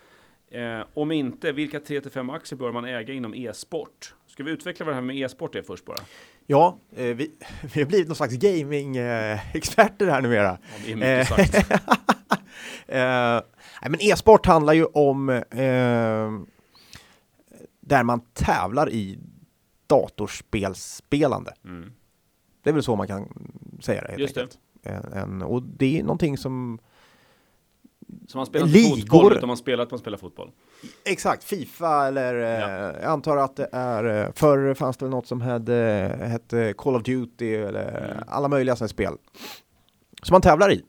Eh, 0.51 0.81
om 0.95 1.13
inte, 1.13 1.53
vilka 1.53 1.79
3-5 1.79 2.35
aktier 2.35 2.59
bör 2.59 2.73
man 2.73 2.85
äga 2.85 3.15
inom 3.15 3.35
e-sport? 3.35 4.15
Ska 4.27 4.43
vi 4.45 4.51
utveckla 4.51 4.85
vad 4.87 4.93
det 4.93 4.97
här 4.97 5.03
med 5.03 5.17
e-sport 5.17 5.55
är 5.55 5.63
först 5.63 5.85
bara? 5.85 5.99
Ja, 6.47 6.79
eh, 6.97 7.05
vi, 7.05 7.31
vi 7.75 7.81
har 7.83 7.89
blivit 7.89 8.09
någon 8.09 8.17
slags 8.17 8.35
gaming-experter 8.35 10.07
här 10.07 10.21
numera. 10.23 10.59
Ja, 10.63 10.79
det 10.87 10.93
är 10.93 10.97
mycket 10.97 11.31
Eh, 11.31 11.37
sagt. 11.37 11.71
Eh, 12.91 13.41
nej, 13.83 13.91
men 13.91 14.01
e-sport 14.03 14.47
handlar 14.47 14.73
ju 14.73 14.85
om 14.85 15.29
eh, 15.29 15.45
där 17.81 18.03
man 18.03 18.21
tävlar 18.21 18.91
i 18.91 19.19
datorspelspelande. 19.87 21.55
Mm. 21.65 21.93
Det 22.63 22.71
är 22.71 22.75
väl 22.75 22.83
så 22.83 22.97
man 22.97 23.07
kan 23.07 23.29
säga 23.81 24.03
det 24.03 24.09
helt 24.09 24.21
Just 24.21 24.35
det. 24.35 24.41
enkelt. 24.41 24.55
En, 24.55 24.61
en, 24.83 25.43
och 25.43 25.63
det 25.63 25.99
är 25.99 26.03
någonting 26.03 26.39
som 26.39 26.79
Så 28.29 28.37
man 28.39 28.47
spelar 28.47 28.67
inte 28.67 28.79
Ligor. 28.79 28.97
fotboll 29.01 29.33
utan 29.37 29.47
man 29.49 29.57
spelar 29.57 29.85
att 29.85 29.91
man 29.91 29.99
spelar 30.01 30.19
fotboll. 30.19 30.51
Exakt, 31.05 31.45
Fifa 31.45 32.07
eller 32.07 32.35
eh, 32.35 32.71
Ja. 32.71 32.93
jag 32.93 33.05
antar 33.05 33.37
att 33.37 33.57
det 33.57 33.69
är, 33.73 34.25
eh, 34.27 34.33
förr 34.35 34.75
fanns 34.75 34.97
det 34.97 35.05
väl 35.05 35.11
något 35.11 35.27
som 35.27 35.41
hette, 35.41 36.17
hette 36.23 36.75
Call 36.79 36.97
of 36.97 37.03
Duty 37.03 37.55
eller 37.55 38.11
Mm. 38.13 38.25
alla 38.29 38.49
möjliga 38.49 38.77
sådana 38.77 38.89
spel. 38.89 39.15
Som 40.23 40.35
man 40.35 40.43
tävlar 40.43 40.73
i. 40.73 40.85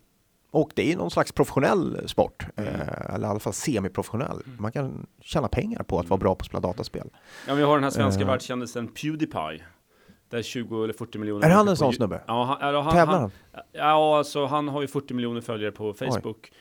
Och 0.52 0.72
det 0.76 0.92
är 0.94 0.98
någon 0.98 1.12
slags 1.12 1.32
professionell 1.32 2.04
sport, 2.10 2.46
Mm. 2.56 2.70
eh, 2.74 3.16
eller 3.16 3.28
i 3.28 3.30
alla 3.32 3.40
fall 3.40 3.54
semiprofessionell. 3.54 4.42
Man 4.60 4.72
kan 4.72 5.08
tjäna 5.22 5.48
pengar 5.48 5.84
på 5.84 6.00
att 6.00 6.10
vara 6.10 6.18
bra 6.18 6.36
på 6.36 6.42
att 6.42 6.46
spela 6.46 6.62
dataspel. 6.62 7.10
Ja, 7.48 7.54
vi 7.54 7.64
har 7.64 7.76
den 7.76 7.84
här 7.84 7.92
svenska 7.92 8.22
Eh. 8.22 8.28
världskändisen 8.28 8.88
Pewdiepie. 8.88 9.62
Där 10.30 10.42
20 10.42 10.84
eller 10.84 10.94
40 10.94 11.18
miljoner. 11.18 11.48
Är 11.48 11.52
han 11.52 11.68
en 11.68 11.78
sån 11.78 11.94
snubbe? 11.94 12.22
Ja, 12.28 12.44
han, 12.44 12.70
eller 12.70 12.82
han, 12.82 12.94
Tävlar 12.94 13.14
han, 13.20 13.32
han? 13.52 13.62
Ja, 13.72 14.18
alltså 14.18 14.46
han 14.46 14.68
har 14.68 14.82
ju 14.82 14.88
40 14.88 15.14
miljoner 15.14 15.42
följare 15.42 15.72
på 15.72 15.94
Facebook. 15.94 16.52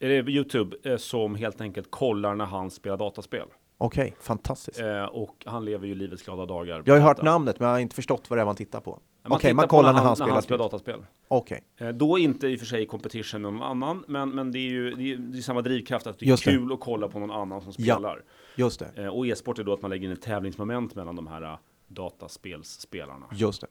Eller 0.00 0.28
Youtube 0.30 0.76
eh, 0.82 0.96
som 0.96 1.34
helt 1.34 1.60
enkelt 1.60 1.90
kollar 1.90 2.34
när 2.34 2.44
han 2.44 2.70
spelar 2.70 2.96
dataspel. 2.96 3.46
Okej, 3.80 4.14
fantastiskt. 4.20 4.80
Eh, 4.80 5.04
och 5.04 5.36
han 5.46 5.64
lever 5.64 5.86
ju 5.86 5.94
livets 5.94 6.22
glada 6.22 6.46
dagar. 6.46 6.82
Jag 6.86 6.94
har 6.94 6.98
ju 6.98 7.04
hört 7.04 7.22
namnet 7.22 7.58
men 7.60 7.68
jag 7.68 7.74
har 7.74 7.80
inte 7.80 7.94
förstått 7.94 8.30
vad 8.30 8.38
det 8.38 8.40
är 8.40 8.46
man 8.46 8.56
tittar 8.56 8.80
på. 8.80 8.90
Man 8.90 9.32
Okej, 9.32 9.40
tittar 9.40 9.54
man 9.54 9.68
kollar 9.68 9.92
när 9.92 10.00
han 10.00 10.16
spelar. 10.16 10.40
spelar 10.40 10.58
dataspel. 10.58 11.04
Okej, 11.28 11.64
Eh, 11.76 11.88
då 11.88 12.18
inte 12.18 12.48
i 12.48 12.56
och 12.56 12.58
för 12.58 12.66
sig 12.66 12.82
i 12.82 12.86
competition 12.86 13.42
med 13.42 13.52
någon 13.52 13.62
annan, 13.62 14.04
men, 14.08 14.30
men 14.30 14.52
det 14.52 14.58
är 14.58 14.70
ju 14.70 14.94
det 14.94 15.12
är, 15.12 15.16
det 15.16 15.38
är 15.38 15.42
samma 15.42 15.62
drivkraft 15.62 16.06
att 16.06 16.18
det 16.18 16.26
är 16.26 16.28
Just 16.28 16.44
det. 16.44 16.50
kul 16.50 16.72
att 16.72 16.80
kolla 16.80 17.08
på 17.08 17.18
någon 17.18 17.30
annan 17.30 17.60
som 17.60 17.72
Ja. 17.76 17.94
spelar. 17.94 18.22
just 18.56 18.80
det. 18.80 19.02
Eh, 19.02 19.08
och 19.08 19.26
e-sport 19.26 19.58
är 19.58 19.64
då 19.64 19.72
att 19.72 19.82
man 19.82 19.90
lägger 19.90 20.06
in 20.08 20.12
ett 20.12 20.22
tävlingsmoment 20.22 20.94
mellan 20.94 21.16
de 21.16 21.26
här 21.26 21.42
eh, 21.42 21.56
dataspelsspelarna. 21.88 23.26
Just 23.32 23.60
det. 23.60 23.66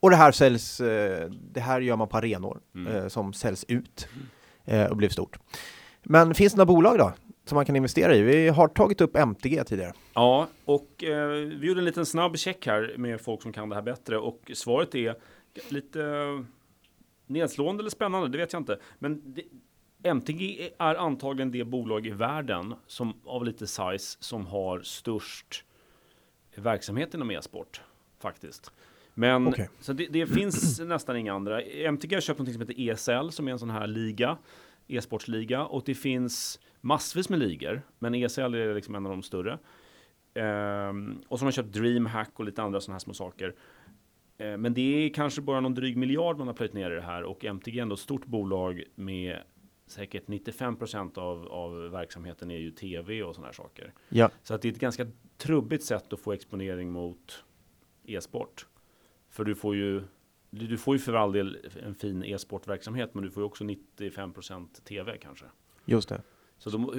Och 0.00 0.10
det 0.10 0.16
här 0.16 0.32
säljs, 0.32 0.80
eh, 0.80 1.30
det 1.30 1.60
här 1.60 1.80
gör 1.80 1.96
man 1.96 2.08
på 2.08 2.16
arenor 2.16 2.60
Mm. 2.74 2.96
eh, 2.96 3.08
som 3.08 3.32
säljs 3.32 3.64
ut 3.68 4.08
eh, 4.64 4.90
och 4.90 4.96
blir 4.96 5.08
stort. 5.08 5.38
Men 6.02 6.34
finns 6.34 6.52
det 6.52 6.56
några 6.56 6.66
bolag 6.74 6.98
då 6.98 7.12
som 7.44 7.56
man 7.56 7.64
kan 7.66 7.76
investera 7.76 8.14
i? 8.14 8.22
Vi 8.22 8.48
har 8.48 8.68
tagit 8.68 9.00
upp 9.00 9.16
MTG 9.16 9.64
tidigare. 9.64 9.92
Ja, 10.14 10.48
och 10.64 11.04
eh, 11.04 11.28
vi 11.28 11.66
gjorde 11.66 11.80
en 11.80 11.84
liten 11.84 12.06
snabb 12.06 12.36
check 12.38 12.66
här 12.66 12.94
med 12.96 13.20
folk 13.20 13.42
som 13.42 13.52
kan 13.52 13.68
det 13.68 13.74
här 13.74 13.82
bättre 13.82 14.18
och 14.18 14.50
svaret 14.54 14.94
är 14.94 15.14
lite 15.68 16.04
nedslående 17.26 17.82
eller 17.82 17.90
spännande, 17.90 18.28
det 18.28 18.38
vet 18.38 18.52
jag 18.52 18.60
inte. 18.60 18.78
Men 18.98 19.34
det, 19.34 19.42
MTG 20.08 20.70
är 20.78 20.94
antagligen 20.94 21.50
det 21.50 21.64
bolag 21.64 22.06
i 22.06 22.10
världen 22.10 22.74
som 22.86 23.12
av 23.24 23.44
lite 23.44 23.66
size 23.66 24.16
som 24.20 24.46
har 24.46 24.80
störst 24.80 25.64
verksamhet 26.58 27.14
inom 27.14 27.30
e-sport 27.30 27.82
faktiskt. 28.18 28.72
Men 29.14 29.48
Okej. 29.48 29.68
så 29.80 29.92
det, 29.92 30.06
det 30.06 30.26
finns 30.26 30.80
nästan 30.86 31.16
inga 31.16 31.34
andra. 31.34 31.62
MTG 31.62 32.14
har 32.14 32.20
köpt 32.20 32.38
något 32.38 32.52
som 32.52 32.60
heter 32.60 32.90
ESL 32.90 33.30
som 33.30 33.48
är 33.48 33.52
en 33.52 33.58
sån 33.58 33.70
här 33.70 33.86
liga, 33.86 34.38
e-sportsliga 34.88 35.64
och 35.64 35.82
det 35.86 35.94
finns 35.94 36.60
massvis 36.80 37.28
med 37.28 37.38
ligor, 37.38 37.82
men 37.98 38.14
ESL 38.14 38.40
är 38.54 38.74
liksom 38.74 38.94
en 38.94 39.06
av 39.06 39.10
de 39.12 39.22
större. 39.22 39.58
Ehm, 40.34 41.22
och 41.28 41.38
så 41.38 41.42
har 41.42 41.46
man 41.46 41.52
köpt 41.52 41.72
DreamHack 41.72 42.30
och 42.34 42.44
lite 42.44 42.62
andra 42.62 42.80
sådana 42.80 42.94
här 42.94 43.00
små 43.00 43.14
saker. 43.14 43.54
Ehm, 44.38 44.60
men 44.60 44.74
det 44.74 44.80
är 45.06 45.14
kanske 45.14 45.40
bara 45.40 45.60
någon 45.60 45.74
dryg 45.74 45.96
miljard 45.96 46.38
man 46.38 46.46
har 46.46 46.54
plöjt 46.54 46.72
ner 46.72 46.90
i 46.90 46.94
det 46.94 47.00
här 47.00 47.22
och 47.22 47.44
MTG 47.44 47.78
är 47.78 47.82
ändå 47.82 47.94
ett 47.94 48.00
stort 48.00 48.26
bolag 48.26 48.82
med 48.94 49.38
säkert 49.86 50.28
95 50.28 50.76
av, 51.14 51.48
av 51.48 51.90
verksamheten 51.90 52.50
är 52.50 52.58
ju 52.58 52.70
tv 52.70 53.22
och 53.22 53.34
sådana 53.34 53.46
här 53.48 53.52
saker. 53.52 53.92
Ja, 54.08 54.30
Så 54.42 54.54
att 54.54 54.62
det 54.62 54.68
är 54.68 54.72
ett 54.72 54.78
ganska 54.78 55.06
trubbigt 55.38 55.84
sätt 55.84 56.12
att 56.12 56.20
få 56.20 56.32
exponering 56.32 56.92
mot 56.92 57.44
e-sport. 58.04 58.66
För 59.28 59.44
du 59.44 59.54
får 59.54 59.76
ju 59.76 60.02
du 60.50 60.78
får 60.78 60.94
ju 60.94 60.98
för 60.98 61.12
all 61.14 61.32
del 61.32 61.58
en 61.82 61.94
fin 61.94 62.24
e-sportverksamhet, 62.24 63.14
men 63.14 63.24
du 63.24 63.30
får 63.30 63.40
ju 63.40 63.46
också 63.46 63.64
95% 63.64 64.66
TV 64.84 65.16
kanske. 65.18 65.44
Just 65.84 66.08
det. 66.08 66.22
Så 66.58 66.70
de, 66.70 66.90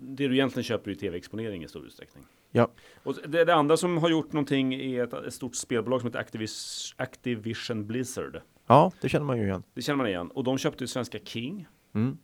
det 0.00 0.28
du 0.28 0.34
egentligen 0.34 0.64
köper 0.64 0.90
är 0.90 0.94
ju 0.94 1.00
tv-exponering 1.00 1.64
i 1.64 1.68
stor 1.68 1.86
utsträckning. 1.86 2.24
Ja. 2.50 2.70
Och 3.02 3.14
det, 3.26 3.44
det 3.44 3.54
andra 3.54 3.76
som 3.76 3.98
har 3.98 4.10
gjort 4.10 4.32
någonting 4.32 4.74
är 4.74 5.04
ett, 5.04 5.12
ett 5.12 5.34
stort 5.34 5.54
spelbolag 5.56 6.00
som 6.00 6.06
heter 6.08 6.18
Activis, 6.18 6.94
Activision 6.96 7.86
Blizzard. 7.86 8.40
Ja, 8.66 8.92
det 9.00 9.08
känner 9.08 9.26
man 9.26 9.38
ju 9.38 9.44
igen. 9.44 9.62
Det 9.74 9.82
känner 9.82 9.96
man 9.96 10.06
igen. 10.06 10.30
Och 10.30 10.44
de 10.44 10.58
köpte 10.58 10.84
ju 10.84 10.88
svenska 10.88 11.18
King 11.18 11.66
Mm. 11.94 12.18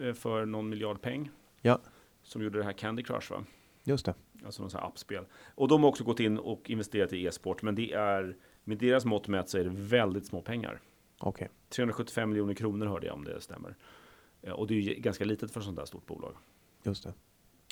eh, 0.00 0.12
för 0.14 0.44
någon 0.46 0.68
miljard 0.68 1.00
peng. 1.02 1.30
Ja. 1.62 1.80
Som 2.22 2.42
gjorde 2.42 2.58
det 2.58 2.64
här 2.64 2.72
Candy 2.72 3.02
Crush 3.02 3.30
va? 3.32 3.44
Just 3.84 4.06
det. 4.06 4.14
Alltså 4.44 4.62
någon 4.62 4.70
sån 4.70 4.80
här 4.80 4.86
appspel. 4.88 5.24
Och 5.54 5.68
de 5.68 5.82
har 5.82 5.88
också 5.90 6.04
gått 6.04 6.20
in 6.20 6.38
och 6.38 6.70
investerat 6.70 7.12
i 7.12 7.26
e-sport. 7.26 7.62
Men 7.62 7.74
det 7.74 7.92
är, 7.92 8.36
med 8.64 8.78
deras 8.78 9.04
mått 9.04 9.28
mätt 9.28 9.48
så 9.48 9.58
är 9.58 9.64
det 9.64 9.70
väldigt 9.74 10.26
små 10.26 10.40
pengar. 10.40 10.80
Okej. 11.18 11.48
375 11.68 12.28
miljoner 12.28 12.54
kronor 12.54 12.86
hörde 12.86 13.06
jag 13.06 13.14
om 13.16 13.24
det 13.24 13.40
stämmer. 13.40 13.76
Eh, 14.42 14.52
Och 14.52 14.66
det 14.66 14.74
är 14.74 14.80
ju 14.80 14.94
ganska 14.94 15.24
litet 15.24 15.50
för 15.50 15.60
sånt 15.60 15.76
där 15.76 15.84
stort 15.84 16.06
bolag. 16.06 16.34
Just 16.82 17.04
det. 17.04 17.12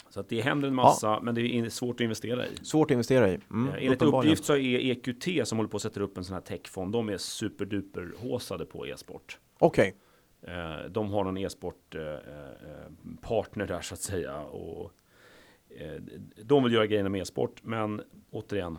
Så 0.09 0.21
att 0.21 0.29
det 0.29 0.41
händer 0.41 0.69
en 0.69 0.75
massa, 0.75 1.21
men 1.21 1.35
det 1.35 1.41
är 1.59 1.69
svårt 1.69 1.97
att 1.97 2.01
investera 2.01 2.47
i. 2.47 2.57
Svårt 2.63 2.87
att 2.91 2.93
investera 2.93 3.29
i. 3.31 3.39
Mm, 3.51 3.69
Eh, 3.69 3.85
Enligt 3.85 4.03
uppgift 4.03 4.45
så 4.45 4.53
är 4.57 4.79
EQT 4.79 5.49
som 5.49 5.59
håller 5.59 5.69
på 5.71 5.77
att 5.77 5.83
sätta 5.83 6.01
upp 6.01 6.19
en 6.19 6.25
sån 6.25 6.35
här 6.35 6.41
techfond, 6.41 6.93
de 6.93 7.09
är 7.09 7.17
superduper 7.19 8.13
håsade 8.19 8.67
på 8.67 8.87
e-sport. 8.87 9.39
Okej. 9.59 9.95
Eh, 10.43 10.91
De 10.91 11.11
har 11.11 11.25
någon 11.25 11.39
e-sport 11.39 11.95
partner 13.21 13.67
där 13.67 13.81
så 13.81 13.95
att 13.95 14.01
säga. 14.01 14.41
Och 14.41 14.93
de 16.43 16.63
vill 16.65 16.73
göra 16.73 16.87
grejerna 16.87 17.09
med 17.09 17.21
e-sport, 17.21 17.61
men 17.63 18.03
återigen. 18.31 18.79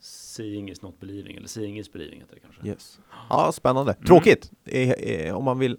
Seeing 0.00 0.70
is 0.70 0.82
not 0.82 1.00
believing, 1.00 1.36
eller 1.36 1.48
seeing 1.48 1.78
is 1.78 1.92
believing 1.92 2.20
heter 2.20 2.34
det 2.34 2.40
kanske. 2.40 2.66
Yes. 2.66 3.00
Ja, 3.30 3.52
spännande. 3.52 3.92
Mm. 3.92 4.04
Tråkigt. 4.06 4.50
Eh, 4.64 4.90
eh, 4.90 5.36
om 5.36 5.44
man 5.44 5.58
vill, 5.58 5.78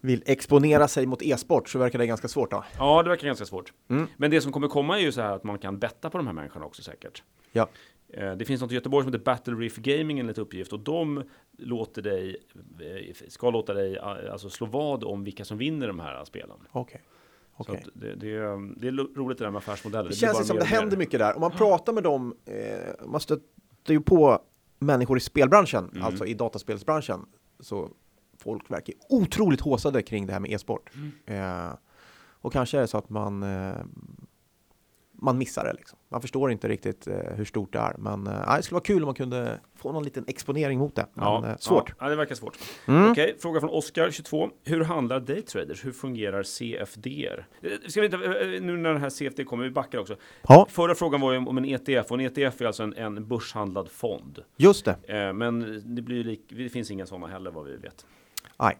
vill 0.00 0.22
exponera 0.26 0.88
sig 0.88 1.06
mot 1.06 1.22
e-sport 1.22 1.68
så 1.68 1.78
verkar 1.78 1.98
det 1.98 2.06
ganska 2.06 2.28
svårt 2.28 2.50
då. 2.50 2.64
Ja, 2.78 3.02
det 3.02 3.08
verkar 3.08 3.26
ganska 3.26 3.44
svårt. 3.44 3.72
Mm. 3.88 4.06
Men 4.16 4.30
det 4.30 4.40
som 4.40 4.52
kommer 4.52 4.68
komma 4.68 4.98
är 4.98 5.02
ju 5.02 5.12
så 5.12 5.20
här 5.20 5.32
att 5.32 5.44
man 5.44 5.58
kan 5.58 5.78
betta 5.78 6.10
på 6.10 6.18
de 6.18 6.26
här 6.26 6.34
människorna 6.34 6.66
också 6.66 6.82
säkert. 6.82 7.22
Ja. 7.52 7.68
Eh, 8.08 8.32
Det 8.36 8.44
finns 8.44 8.60
något 8.60 8.72
i 8.72 8.74
Göteborg 8.74 9.04
som 9.04 9.12
heter 9.12 9.24
Battle 9.24 9.54
Reef 9.54 9.76
Gaming 9.76 10.18
enligt 10.18 10.38
uppgift 10.38 10.72
och 10.72 10.80
de 10.80 11.22
låter 11.58 12.02
dig, 12.02 12.36
eh, 12.80 13.28
ska 13.28 13.50
låta 13.50 13.74
dig 13.74 13.96
eh, 13.96 14.32
alltså 14.32 14.50
slå 14.50 14.66
vad 14.66 15.04
om 15.04 15.24
vilka 15.24 15.44
som 15.44 15.58
vinner 15.58 15.86
de 15.88 16.00
här 16.00 16.24
spelen. 16.24 16.56
Okej. 16.72 17.00
Så 17.04 17.08
Att 17.56 17.66
det, 17.94 18.14
det, 18.14 18.30
är- 18.36 18.80
det 18.80 18.88
är 18.88 18.92
roligt 19.18 19.38
det 19.38 19.44
där 19.44 19.50
med 19.50 19.58
affärsmodeller. 19.58 20.02
Det 20.02 20.08
blir 20.08 20.16
känns 20.16 20.46
som 20.46 20.56
det 20.56 20.64
händer 20.64 20.96
mycket 20.96 21.20
där. 21.20 21.34
Om 21.34 21.40
man 21.40 21.50
pratar 21.50 21.92
med 21.92 22.02
dem, 22.02 22.34
eh, 22.44 23.06
man 23.06 23.20
stöter 23.20 23.44
ju 23.94 24.00
på 24.00 24.38
människor 24.78 25.16
i 25.16 25.20
spelbranschen, 25.20 25.88
Mm. 25.92 26.02
alltså 26.04 26.26
i 26.26 26.34
dataspelsbranschen, 26.34 27.20
så 27.60 27.90
folk 28.38 28.70
verkar 28.70 28.94
otroligt 29.08 29.60
håsade 29.60 30.02
kring 30.02 30.26
det 30.26 30.32
här 30.32 30.40
med 30.40 30.50
e-sport. 30.50 30.90
Mm. 31.26 31.60
Eh, 31.66 31.72
och 32.30 32.52
kanske 32.52 32.76
är 32.76 32.80
det 32.80 32.86
så 32.88 32.98
att 32.98 33.10
man, 33.10 33.42
eh, 33.42 33.74
man 35.24 35.38
missar 35.38 35.64
det 35.64 35.72
liksom. 35.72 35.98
Man 36.08 36.20
förstår 36.20 36.50
inte 36.52 36.68
riktigt 36.68 37.06
eh, 37.06 37.14
hur 37.36 37.44
stort 37.44 37.72
det 37.72 37.78
är. 37.78 37.94
Men 37.98 38.26
eh, 38.26 38.56
det 38.56 38.62
skulle 38.62 38.74
vara 38.74 38.84
kul 38.84 39.02
om 39.02 39.06
man 39.06 39.14
kunde 39.14 39.60
få 39.76 39.92
någon 39.92 40.04
liten 40.04 40.24
exponering 40.26 40.78
mot 40.78 40.94
det. 40.94 41.06
Men 41.14 41.24
Ja, 41.24 41.48
eh, 41.48 41.56
svårt. 41.56 41.94
Ja, 42.00 42.08
det 42.08 42.16
verkar 42.16 42.34
svårt. 42.34 42.58
Mm. 42.86 43.10
Okej, 43.10 43.36
fråga 43.38 43.60
från 43.60 43.70
Oskar, 43.70 44.10
22. 44.10 44.50
Hur 44.64 44.84
handlar 44.84 45.20
daytraders? 45.20 45.84
Hur 45.84 45.92
fungerar 45.92 46.42
CFDR? 46.42 47.46
Eh, 47.62 47.70
Ska 47.86 48.00
vi 48.00 48.06
inte, 48.06 48.16
eh, 48.16 48.62
nu 48.62 48.76
när 48.76 48.92
den 48.92 49.00
här 49.02 49.10
CFD 49.10 49.44
kommer, 49.44 49.64
vi 49.64 49.70
backar 49.70 49.98
också. 49.98 50.16
Ja, 50.48 50.66
Förra 50.70 50.94
frågan 50.94 51.20
var 51.20 51.32
ju 51.32 51.38
om 51.38 51.58
en 51.58 51.64
ETF, 51.64 52.10
och 52.10 52.20
en 52.20 52.26
ETF 52.26 52.60
är 52.60 52.64
alltså 52.66 52.82
en, 52.82 52.94
en 52.94 53.28
börshandlad 53.28 53.90
fond. 53.90 54.38
just 54.56 54.84
det. 54.84 54.96
Eh, 55.26 55.32
men 55.32 55.82
det, 55.94 56.02
blir 56.02 56.24
lik, 56.24 56.40
det 56.48 56.68
finns 56.68 56.90
inga 56.90 57.06
sådana 57.06 57.26
heller 57.26 57.50
vad 57.50 57.64
vi 57.64 57.76
vet. 57.76 58.06
Nej. 58.58 58.78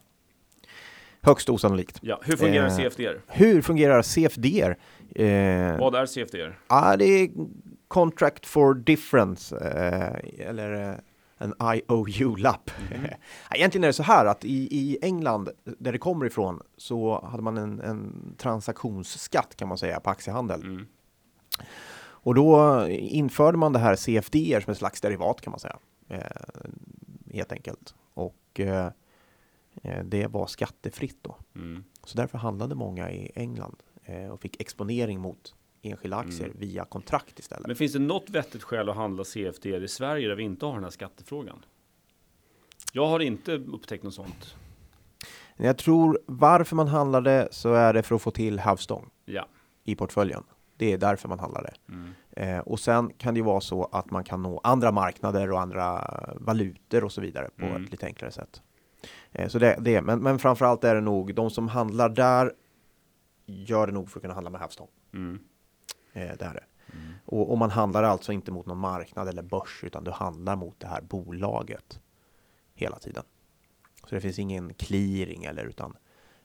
Högst 1.25 1.49
osannolikt. 1.49 1.99
Ja, 2.03 2.21
hur 2.25 2.37
fungerar 2.37 2.67
Eh, 2.67 2.77
CFDR? 2.77 3.21
Hur 3.27 3.63
fungerar 3.63 4.03
CFDR? 4.03 4.77
Eh, 5.15 5.79
Vad 5.79 5.95
är 5.95 6.07
CFDR? 6.07 6.59
Ja, 6.69 6.97
det 6.97 7.05
är 7.05 7.29
Contract 7.89 8.47
for 8.47 8.75
Difference, 8.75 9.57
eh, 9.57 10.49
eller 10.49 10.91
eh, 10.91 10.97
en 11.39 11.55
IOU-lapp. 11.75 12.71
Mhm. 12.91 13.07
Egentligen 13.55 13.85
är 13.85 13.89
det 13.89 13.93
så 13.93 14.03
här 14.03 14.27
att 14.27 14.45
i, 14.45 14.69
i 14.71 14.99
England, 15.03 15.49
där 15.79 15.93
det 15.93 15.99
kommer 15.99 16.27
ifrån, 16.27 16.61
så 16.77 17.25
hade 17.31 17.43
man 17.43 17.57
en, 17.59 17.81
en 17.81 18.35
transaktionsskatt 18.39 19.57
kan 19.57 19.69
man 19.69 19.79
säga 19.79 20.01
på 20.01 20.11
aktiehandel. 20.11 20.61
Mm. 20.63 20.87
Och 22.01 22.35
då 22.35 22.87
införde 22.89 23.59
man 23.59 23.73
det 23.73 23.79
här 23.79 23.97
CFDR 23.97 24.61
som 24.61 24.71
ett 24.73 24.79
slags 24.79 25.01
derivat 25.01 25.41
kan 25.41 25.51
man 25.51 25.61
säga. 25.61 25.77
Eh, 26.09 26.21
helt 27.35 27.53
enkelt. 27.53 27.95
Och 28.15 28.61
eh, 28.61 28.89
det 30.05 30.27
var 30.27 30.47
skattefritt 30.47 31.19
då. 31.23 31.37
Mm. 31.55 31.85
Så 32.05 32.17
därför 32.17 32.39
handlade 32.39 32.75
många 32.75 33.11
i 33.11 33.31
England 33.35 33.77
eh, 34.05 34.29
och 34.29 34.41
fick 34.41 34.61
exponering 34.61 35.21
mot 35.21 35.55
enskilda 35.83 36.17
aktier 36.17 36.45
Mm. 36.47 36.59
via 36.59 36.85
kontrakt 36.85 37.39
istället. 37.39 37.67
Men 37.67 37.77
finns 37.77 37.93
det 37.93 37.99
något 37.99 38.31
vettigt 38.31 38.63
skäl 38.63 38.89
att 38.89 38.97
handla 38.97 39.25
CFDR 39.25 39.83
i 39.85 39.89
Sverige 39.89 40.29
där 40.29 40.35
vi 40.37 40.43
inte 40.43 40.67
har 40.67 40.75
den 40.75 40.85
här 40.85 40.91
skattefrågan? 40.91 41.65
Jag 42.93 43.07
har 43.07 43.21
inte 43.21 43.53
upptäckt 43.53 44.05
något 44.05 44.15
sånt. 44.15 44.55
Jag 45.57 45.79
tror 45.79 46.19
varför 46.27 46.77
man 46.77 46.89
handlar 46.89 47.21
det 47.21 47.49
så 47.51 47.73
är 47.73 47.93
det 47.93 48.03
för 48.03 48.15
att 48.15 48.23
få 48.23 48.31
till 48.31 48.59
havstång 48.59 49.11
Ja. 49.25 49.47
i 49.85 49.95
portföljen. 49.95 50.45
Det 50.77 50.93
är 50.93 50.99
därför 50.99 51.29
man 51.29 51.39
handlar 51.39 51.63
det. 51.63 51.93
Mm. 51.93 52.11
Eh, 52.31 52.59
och 52.59 52.81
sen 52.81 53.11
kan 53.19 53.35
det 53.35 53.39
ju 53.39 53.45
vara 53.45 53.61
så 53.61 53.85
att 53.85 54.11
man 54.11 54.25
kan 54.25 54.43
nå 54.43 54.61
andra 54.65 54.93
marknader 54.93 55.53
och 55.53 55.61
andra 55.61 56.11
valutor 56.41 57.05
och 57.05 57.13
så 57.13 57.21
vidare 57.21 57.51
på 57.57 57.65
Mm. 57.67 57.85
ett 57.85 57.91
lite 57.91 58.07
enklare 58.07 58.31
sätt. 58.33 58.63
Eh, 59.33 59.49
så 59.49 59.59
det, 59.59 59.77
det 59.81 60.03
men, 60.03 60.23
men 60.23 60.39
framförallt 60.39 60.85
är 60.85 60.95
det 60.95 61.01
nog 61.01 61.35
de 61.35 61.51
som 61.51 61.69
handlar 61.69 62.09
där 62.09 62.53
gör 63.47 63.87
det 63.87 63.93
nog 63.93 64.11
för 64.11 64.19
att 64.19 64.23
kunna 64.23 64.35
handla 64.35 64.51
med 64.51 64.61
havstång. 64.61 64.89
Mm. 65.13 65.39
Eh, 66.13 66.33
det 66.39 66.45
är 66.45 66.55
det. 66.55 66.65
Mm. 66.93 67.13
Och, 67.25 67.51
och 67.51 67.59
man 67.59 67.71
handlar 67.71 68.03
alltså 68.03 68.33
inte 68.33 68.53
mot 68.53 68.67
någon 68.67 68.79
marknad 68.79 69.29
eller 69.29 69.43
börs 69.43 69.85
utan 69.85 70.05
du 70.05 70.11
handlar 70.11 70.57
mot 70.57 70.81
det 70.81 70.87
här 70.87 71.03
bolaget 71.03 72.01
hela 72.75 72.99
tiden. 72.99 73.25
Så 74.07 74.15
det 74.15 74.21
finns 74.21 74.39
ingen 74.39 74.75
clearing 74.75 75.45
eller 75.45 75.65
utan 75.65 75.97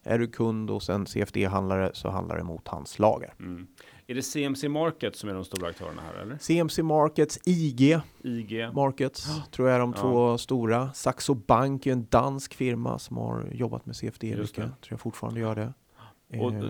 är 0.04 0.20
du 0.20 0.28
kund 0.28 0.70
hos 0.70 0.90
en 0.90 1.06
CFD-handlare 1.06 1.92
så 1.94 2.10
handlar 2.10 2.38
det 2.38 2.44
mot 2.44 2.68
hans 2.68 3.00
lager. 3.00 3.34
Mm. 3.40 3.68
Är 4.10 4.16
det 4.16 4.22
CMC 4.22 4.70
Market 4.70 5.16
som 5.16 5.30
är 5.30 5.34
de 5.34 5.46
stora 5.46 5.68
aktörerna 5.70 6.02
här 6.02 6.22
eller? 6.22 6.38
CMC 6.38 6.84
Markets, 6.84 7.40
IG 7.46 8.00
IG? 8.24 8.70
Markets 8.74 9.28
tror 9.52 9.68
jag 9.68 9.76
är 9.76 9.80
de 9.80 9.94
Ja. 9.96 10.02
två 10.02 10.38
stora. 10.38 10.94
Saxo 10.94 11.34
Bank 11.34 11.88
är 11.88 11.92
en 11.92 12.08
dansk 12.10 12.54
firma 12.54 13.00
som 13.00 13.18
har 13.18 13.50
jobbat 13.54 13.86
med 13.86 13.96
CFD 13.96 14.36
mycket. 14.36 14.56
Tror 14.56 14.72
jag 14.90 15.00
fortfarande 15.00 15.40
gör 15.40 15.56
det. 15.56 15.74
Och, 16.40 16.54
Eh, 16.54 16.64
eh, 16.64 16.70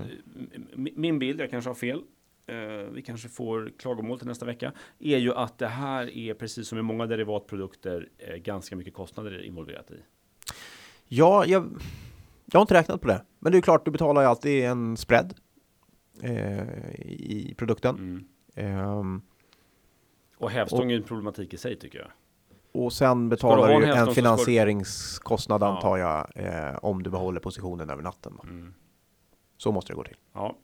min 0.75 1.19
bild, 1.19 1.41
jag 1.41 1.49
kanske 1.49 1.69
har 1.69 1.75
fel, 1.75 2.01
eh, 2.47 2.55
vi 2.93 3.01
kanske 3.01 3.29
får 3.29 3.71
klagomål 3.79 4.17
till 4.19 4.27
nästa 4.27 4.45
vecka, 4.45 4.71
är 4.99 5.17
ju 5.17 5.33
att 5.33 5.57
det 5.57 5.67
här 5.67 6.17
är 6.17 6.33
precis 6.33 6.67
som 6.67 6.77
i 6.77 6.81
många 6.81 7.05
derivatprodukter 7.05 8.09
eh, 8.17 8.35
ganska 8.35 8.75
mycket 8.75 8.93
kostnader 8.93 9.43
involverat 9.45 9.91
i. 9.91 9.95
Ja, 11.07 11.45
jag, 11.45 11.81
jag 12.45 12.59
har 12.59 12.61
inte 12.61 12.73
räknat 12.73 13.01
på 13.01 13.07
det. 13.07 13.23
Men 13.39 13.51
det 13.51 13.57
är 13.57 13.61
klart, 13.61 13.85
du 13.85 13.91
betalar 13.91 14.21
ju 14.21 14.27
alltid 14.27 14.63
en 14.65 14.97
spread 14.97 15.33
eh, 16.23 16.89
i 17.01 17.53
produkten. 17.57 17.95
Mm. 17.95 18.25
Ehm, 18.55 19.21
Och 20.37 20.51
hävstång 20.51 20.91
är 20.91 20.95
en 20.97 21.03
problematik 21.03 21.53
i 21.53 21.57
sig 21.57 21.79
tycker 21.79 21.99
jag. 21.99 22.07
och 22.83 22.93
sen 22.93 23.29
betalar 23.29 23.69
en 23.69 23.79
du 23.81 23.85
hävstång 23.85 24.01
en 24.01 24.07
du- 24.07 24.13
finansieringskostnad 24.15 25.61
Ja. 25.61 25.67
antar 25.67 25.97
jag, 25.97 26.27
eh, 26.35 26.75
om 26.81 27.03
du 27.03 27.09
behåller 27.09 27.39
positionen 27.39 27.89
över 27.89 28.03
natten. 28.03 28.37
Mm. 28.43 28.73
Så 29.57 29.71
måste 29.71 29.91
det 29.91 29.95
gå 29.95 30.03
till. 30.03 30.17
Ja. 30.33 30.55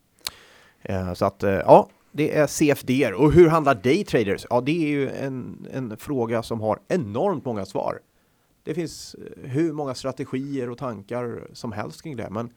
Eh, 0.82 1.14
så 1.14 1.26
att, 1.26 1.44
eh, 1.44 1.52
ja, 1.52 1.90
det 2.12 2.38
är 2.38 2.48
CFDR. 2.48 3.14
Och 3.14 3.32
hur 3.34 3.48
handlar 3.50 3.76
daytraders? 3.76 4.46
Ja, 4.50 4.62
det 4.62 4.72
är 4.72 4.88
ju 4.88 5.10
en, 5.10 5.68
en 5.72 5.98
fråga 5.98 6.44
som 6.44 6.62
har 6.62 6.80
enormt 6.88 7.46
många 7.46 7.66
svar. 7.66 8.00
Det 8.64 8.74
finns 8.74 9.16
eh, 9.16 9.50
hur 9.50 9.74
många 9.74 9.96
strategier 9.96 10.70
och 10.70 10.78
tankar 10.78 11.48
som 11.54 11.72
helst 11.72 12.02
kring 12.04 12.16
det, 12.16 12.30
men 12.30 12.50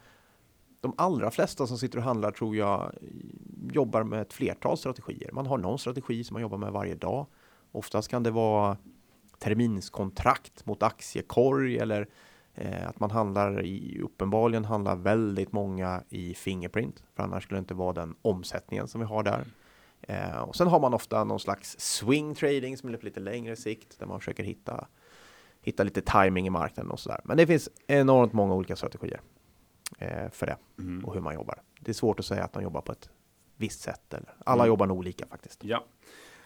de 0.80 0.94
allra 0.96 1.30
flesta 1.30 1.66
som 1.66 1.78
sitter 1.78 1.98
och 1.98 2.04
handlar 2.04 2.30
tror 2.30 2.56
jag 2.56 2.92
jobbar 3.72 4.02
med 4.02 4.22
ett 4.22 4.32
flertal 4.32 4.78
strategier. 4.78 5.32
Man 5.32 5.46
har 5.46 5.58
någon 5.58 5.78
strategi 5.78 6.24
som 6.24 6.34
man 6.34 6.42
jobbar 6.42 6.58
med 6.58 6.72
varje 6.72 6.94
dag. 6.94 7.26
Oftast 7.72 8.08
kan 8.08 8.22
det 8.22 8.30
vara 8.30 8.76
terminskontrakt 9.38 10.66
mot 10.66 10.82
aktiekorg 10.82 11.78
eller 11.78 12.08
eh, 12.54 12.88
att 12.88 13.00
man 13.00 13.10
handlar 13.10 13.64
i, 13.64 14.00
uppenbarligen 14.04 14.64
handlar 14.64 14.96
väldigt 14.96 15.52
många 15.52 16.02
i 16.08 16.34
Fingerprint, 16.34 17.02
för 17.16 17.22
annars 17.22 17.44
skulle 17.44 17.58
det 17.58 17.60
inte 17.60 17.74
vara 17.74 17.92
den 17.92 18.14
omsättningen 18.22 18.88
som 18.88 19.00
vi 19.00 19.06
har 19.06 19.22
där. 19.22 19.44
Eh, 20.00 20.38
och 20.38 20.56
sen 20.56 20.66
har 20.66 20.80
man 20.80 20.94
ofta 20.94 21.24
någon 21.24 21.40
slags 21.40 21.80
swing 21.80 22.34
trading 22.34 22.76
som 22.76 22.88
är 22.88 22.96
på 22.96 23.04
lite 23.04 23.20
längre 23.20 23.56
sikt 23.56 23.98
där 23.98 24.06
man 24.06 24.20
försöker 24.20 24.44
hitta, 24.44 24.86
hitta 25.62 25.82
lite 25.82 26.00
timing 26.00 26.46
i 26.46 26.50
marknaden 26.50 26.90
och 26.90 27.00
sådär. 27.00 27.20
Men 27.24 27.36
det 27.36 27.46
finns 27.46 27.68
enormt 27.86 28.32
många 28.32 28.54
olika 28.54 28.76
strategier 28.76 29.20
för 30.32 30.46
det 30.46 30.56
Mm. 30.78 31.04
och 31.04 31.14
hur 31.14 31.20
man 31.20 31.34
jobbar. 31.34 31.58
Det 31.80 31.90
är 31.90 31.94
svårt 31.94 32.20
att 32.20 32.26
säga 32.26 32.44
att 32.44 32.52
de 32.52 32.62
jobbar 32.62 32.80
på 32.80 32.92
ett 32.92 33.10
visst 33.56 33.80
sätt. 33.80 34.14
Eller, 34.14 34.34
alla 34.44 34.62
Mm. 34.62 34.68
jobbar 34.68 34.86
nog 34.86 34.98
olika 34.98 35.26
faktiskt. 35.26 35.64
Ja. 35.64 35.84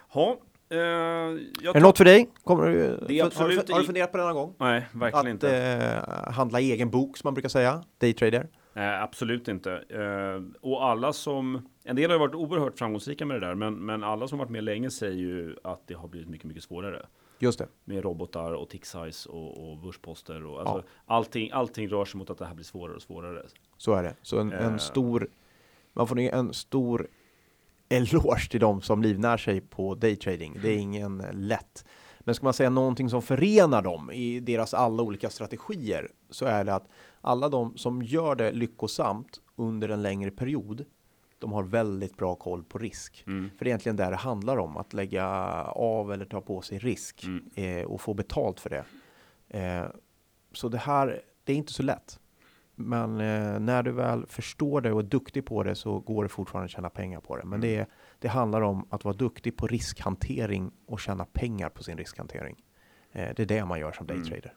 Ha. 0.08 0.30
eh, 0.68 0.76
Är 0.78 1.72
det 1.72 1.80
något 1.80 1.98
för 1.98 2.04
dig? 2.04 2.30
Kommer 2.44 2.66
du, 2.66 2.74
Det 3.08 3.18
är 3.18 3.22
har, 3.22 3.48
du, 3.48 3.72
har 3.72 3.78
du 3.80 3.84
funderat 3.86 4.12
på 4.12 4.18
det 4.18 4.24
någon 4.24 4.34
gång? 4.34 4.54
Nej, 4.58 4.86
verkligen 4.92 5.26
Att 5.26 5.30
inte. 5.30 5.56
eh, 5.56 6.32
handla 6.32 6.60
egen 6.60 6.90
bok 6.90 7.16
som 7.16 7.26
man 7.28 7.34
brukar 7.34 7.48
säga, 7.48 7.84
daytrader? 7.98 8.48
Nej, 8.74 9.00
absolut 9.00 9.48
inte. 9.48 9.72
Eh, 9.72 10.42
och 10.60 10.84
alla 10.84 11.12
som, 11.12 11.68
en 11.84 11.96
del 11.96 12.10
har 12.10 12.18
varit 12.18 12.34
oerhört 12.34 12.78
framgångsrika 12.78 13.26
med 13.26 13.40
det 13.40 13.46
där, 13.46 13.54
men, 13.54 13.74
men 13.74 14.04
alla 14.04 14.28
som 14.28 14.38
varit 14.38 14.50
med 14.50 14.64
länge 14.64 14.90
säger 14.90 15.16
ju 15.16 15.56
att 15.64 15.86
det 15.86 15.94
har 15.94 16.08
blivit 16.08 16.28
mycket, 16.28 16.46
mycket 16.46 16.62
svårare. 16.64 17.06
Just 17.42 17.58
det. 17.58 17.68
Med 17.84 18.04
robotar 18.04 18.52
och 18.52 18.68
tick 18.68 18.84
size 18.84 19.28
och, 19.28 19.70
och 19.70 19.78
börsposter 19.78 20.46
och 20.46 20.60
alltså, 20.60 20.76
Ja. 20.76 21.14
allting, 21.14 21.50
allting 21.52 21.88
rör 21.88 22.04
sig 22.04 22.18
mot 22.18 22.30
att 22.30 22.38
det 22.38 22.46
här 22.46 22.54
blir 22.54 22.64
svårare 22.64 22.96
och 22.96 23.02
svårare. 23.02 23.42
Så 23.76 23.92
är 23.94 24.02
det. 24.02 24.14
Så 24.22 24.38
en, 24.38 24.52
Eh. 24.52 24.66
en 24.66 24.78
stor, 24.78 25.28
man 25.92 26.06
får 26.06 26.18
en 26.18 26.52
stor 26.54 27.08
eloge 27.88 28.48
till 28.50 28.60
de 28.60 28.82
som 28.82 29.02
livnär 29.02 29.36
sig 29.36 29.60
på 29.60 29.94
daytrading. 29.94 30.58
Det 30.62 30.68
är 30.68 30.78
ingen 30.78 31.24
lätt. 31.32 31.84
Men 32.20 32.34
ska 32.34 32.44
man 32.46 32.52
säga 32.54 32.70
någonting 32.70 33.10
som 33.10 33.22
förenar 33.22 33.82
dem 33.82 34.10
i 34.10 34.40
deras 34.40 34.74
alla 34.74 35.02
olika 35.02 35.30
strategier 35.30 36.08
så 36.30 36.44
är 36.46 36.64
det 36.64 36.74
att 36.74 36.88
alla 37.20 37.48
de 37.48 37.76
som 37.76 38.02
gör 38.02 38.34
det 38.34 38.52
lyckosamt 38.52 39.40
under 39.56 39.88
en 39.88 40.02
längre 40.02 40.30
period, 40.30 40.84
de 41.42 41.52
har 41.52 41.62
väldigt 41.62 42.16
bra 42.16 42.34
koll 42.34 42.64
på 42.64 42.78
risk. 42.78 43.24
Mm. 43.26 43.50
För 43.58 43.64
det 43.64 43.68
är 43.68 43.70
egentligen 43.70 43.96
där 43.96 44.10
det 44.10 44.16
handlar 44.16 44.56
om, 44.56 44.76
att 44.76 44.92
lägga 44.92 45.26
av 45.66 46.12
eller 46.12 46.24
ta 46.24 46.40
på 46.40 46.60
sig 46.62 46.78
risk 46.78 47.24
Mm. 47.24 47.44
eh, 47.54 47.84
och 47.84 48.00
få 48.00 48.14
betalt 48.14 48.60
för 48.60 48.70
det. 48.70 48.84
Eh, 49.48 49.84
så 50.52 50.68
det 50.68 50.78
här, 50.78 51.22
det 51.44 51.52
är 51.52 51.56
inte 51.56 51.72
så 51.72 51.82
lätt. 51.82 52.18
Men 52.74 53.20
eh, 53.20 53.60
när 53.60 53.82
du 53.82 53.92
väl 53.92 54.26
förstår 54.26 54.80
det 54.80 54.92
och 54.92 54.98
är 55.00 55.04
duktig 55.04 55.46
på 55.46 55.62
det 55.62 55.74
så 55.74 55.98
går 56.00 56.22
det 56.22 56.28
fortfarande 56.28 56.64
att 56.64 56.70
tjäna 56.70 56.90
pengar 56.90 57.20
på 57.20 57.36
det. 57.36 57.44
Men 57.44 57.60
det, 57.60 57.76
är, 57.76 57.86
det 58.18 58.28
handlar 58.28 58.60
om 58.60 58.86
att 58.90 59.04
vara 59.04 59.14
duktig 59.14 59.56
på 59.56 59.66
riskhantering 59.66 60.70
och 60.86 61.00
tjäna 61.00 61.24
pengar 61.24 61.68
på 61.68 61.82
sin 61.82 61.98
riskhantering. 61.98 62.62
Eh, 63.12 63.28
det 63.36 63.42
är 63.42 63.46
det 63.46 63.64
man 63.64 63.80
gör 63.80 63.92
som 63.92 64.06
Mm. 64.06 64.16
daytrader. 64.22 64.54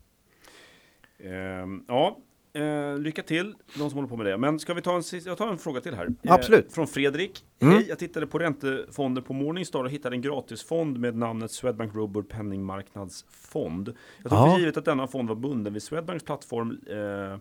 Ehm, 1.20 1.86
ja, 1.88 2.18
eh, 2.56 2.98
lycka 2.98 3.24
till 3.24 3.56
de 3.78 3.90
som 3.90 3.94
håller 3.98 4.08
på 4.10 4.18
med 4.18 4.26
det. 4.26 4.38
Men 4.38 4.60
ska 4.60 4.74
vi 4.74 4.82
ta 4.82 4.96
en, 4.96 5.04
jag 5.26 5.38
tar 5.38 5.48
en 5.48 5.58
fråga 5.58 5.82
till 5.82 5.94
här. 5.96 6.08
Eh, 6.24 6.34
Absolut. 6.34 6.74
från 6.74 6.88
Fredrik. 6.88 7.46
Mm. 7.60 7.74
Hej, 7.74 7.86
jag 7.90 8.00
tittade 8.00 8.28
på 8.28 8.40
räntefonder 8.40 9.22
på 9.22 9.34
Morningstar 9.34 9.84
och 9.84 9.90
hittade 9.90 10.16
en 10.16 10.22
gratisfond 10.22 11.00
med 11.00 11.16
namnet 11.16 11.52
Swedbank 11.52 11.96
Robur 11.96 12.22
Penningmarknadsfond. 12.22 13.88
Jag 14.24 14.30
tog 14.32 14.40
Ja. 14.40 14.52
för 14.54 14.60
givet 14.60 14.78
att 14.78 14.86
denna 14.86 15.08
fond 15.08 15.30
var 15.30 15.36
bunden 15.36 15.74
vid 15.74 15.84
Swedbanks 15.84 16.24
plattform. 16.26 16.80
Eh, 16.88 17.40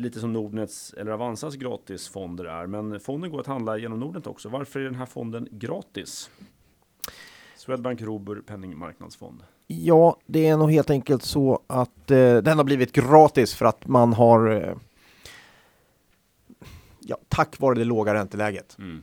lite 0.00 0.20
som 0.20 0.32
Nordnets 0.32 0.94
eller 0.94 1.10
Avanzas 1.12 1.54
gratisfonder 1.56 2.44
är. 2.44 2.66
Men 2.66 3.00
fonden 3.00 3.30
går 3.30 3.40
att 3.40 3.46
handla 3.46 3.78
genom 3.78 4.00
Nordnet 4.00 4.26
också. 4.26 4.48
Varför 4.48 4.80
är 4.80 4.84
den 4.84 4.94
här 4.94 5.06
fonden 5.06 5.48
gratis? 5.50 6.30
Swedbank 7.56 8.00
Robur 8.02 8.42
Penningmarknadsfond. 8.46 9.42
Ja, 9.72 10.16
det 10.26 10.46
är 10.46 10.56
nog 10.56 10.72
helt 10.72 10.90
enkelt 10.90 11.22
så 11.22 11.60
att 11.66 12.10
eh, 12.10 12.36
den 12.36 12.56
har 12.58 12.64
blivit 12.64 12.92
gratis 12.92 13.54
för 13.54 13.64
att 13.66 13.86
man 13.86 14.12
har 14.12 14.50
eh, 14.50 14.74
ja, 17.00 17.16
tack 17.28 17.60
vare 17.60 17.74
det 17.74 17.84
låga 17.84 18.14
ränteläget 18.14 18.76
Mm. 18.78 19.02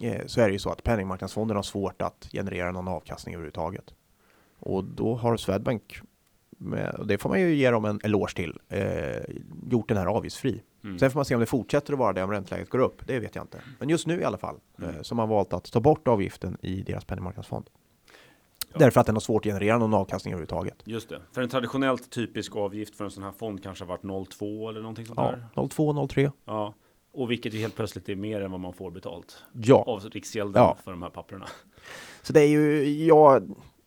eh, 0.00 0.26
så 0.26 0.40
är 0.40 0.46
det 0.46 0.52
ju 0.52 0.58
så 0.58 0.70
att 0.70 0.82
penningmarknadsfonden 0.82 1.56
har 1.56 1.62
svårt 1.62 2.02
att 2.02 2.28
generera 2.32 2.72
någon 2.72 2.88
avkastning 2.88 3.34
överhuvudtaget. 3.34 3.94
Och 4.58 4.84
då 4.84 5.14
har 5.14 5.36
Swedbank, 5.36 6.00
med, 6.58 6.94
och 6.94 7.06
det 7.06 7.18
får 7.18 7.28
man 7.28 7.40
ju 7.40 7.54
ge 7.54 7.70
dem 7.70 7.84
en 7.84 8.00
eloge 8.04 8.34
till, 8.36 8.58
eh, 8.68 9.22
gjort 9.70 9.88
den 9.88 9.96
här 9.96 10.06
avgiftsfri. 10.06 10.62
Mm. 10.84 10.98
Sen 10.98 11.10
får 11.10 11.18
man 11.18 11.24
se 11.24 11.34
om 11.34 11.40
det 11.40 11.46
fortsätter 11.46 11.92
att 11.92 11.98
vara 11.98 12.12
det 12.12 12.22
om 12.22 12.30
ränteläget 12.30 12.68
går 12.70 12.78
upp. 12.78 13.06
Det 13.06 13.18
vet 13.20 13.34
jag 13.34 13.44
inte. 13.44 13.60
Men 13.78 13.88
just 13.88 14.06
nu 14.06 14.20
i 14.20 14.24
alla 14.24 14.38
fall 14.38 14.56
Mm. 14.78 14.90
eh, 14.90 15.02
så 15.02 15.14
har 15.14 15.16
man 15.16 15.28
valt 15.28 15.52
att 15.52 15.72
ta 15.72 15.80
bort 15.80 16.08
avgiften 16.08 16.56
i 16.62 16.82
deras 16.82 17.04
penningmarknadsfond. 17.04 17.70
Ja. 18.72 18.78
Därför 18.78 19.00
att 19.00 19.06
den 19.06 19.14
har 19.14 19.20
svårt 19.20 19.46
att 19.46 19.52
generera 19.52 19.78
någon 19.78 19.94
avkastning 19.94 20.32
överhuvudtaget. 20.34 20.76
Just 20.84 21.08
det. 21.08 21.20
För 21.32 21.42
en 21.42 21.48
traditionellt 21.48 22.10
typisk 22.10 22.56
avgift 22.56 22.96
för 22.96 23.04
en 23.04 23.10
sån 23.10 23.22
här 23.24 23.32
fond 23.32 23.62
kanske 23.62 23.84
har 23.84 23.88
varit 23.88 24.02
0,2 24.02 24.68
eller 24.68 24.80
någonting 24.80 25.06
sånt 25.06 25.18
Ja, 25.18 25.34
där. 25.62 25.68
02, 25.68 26.06
03. 26.06 26.30
Ja. 26.44 26.74
Och 27.14 27.30
vilket 27.30 27.54
ju 27.54 27.58
helt 27.58 27.76
plötsligt 27.76 28.08
är 28.08 28.16
mer 28.16 28.40
än 28.40 28.50
vad 28.50 28.60
man 28.60 28.72
får 28.72 28.90
betalt 28.90 29.42
Ja, 29.52 29.84
av 29.86 30.00
Riksgälden 30.00 30.62
Ja. 30.62 30.76
för 30.84 30.90
de 30.90 31.02
här 31.02 31.10
papperna. 31.10 31.46
så 32.22 32.32
det 32.32 32.40
är 32.40 32.48
ju, 32.48 32.84
ja, 33.06 33.40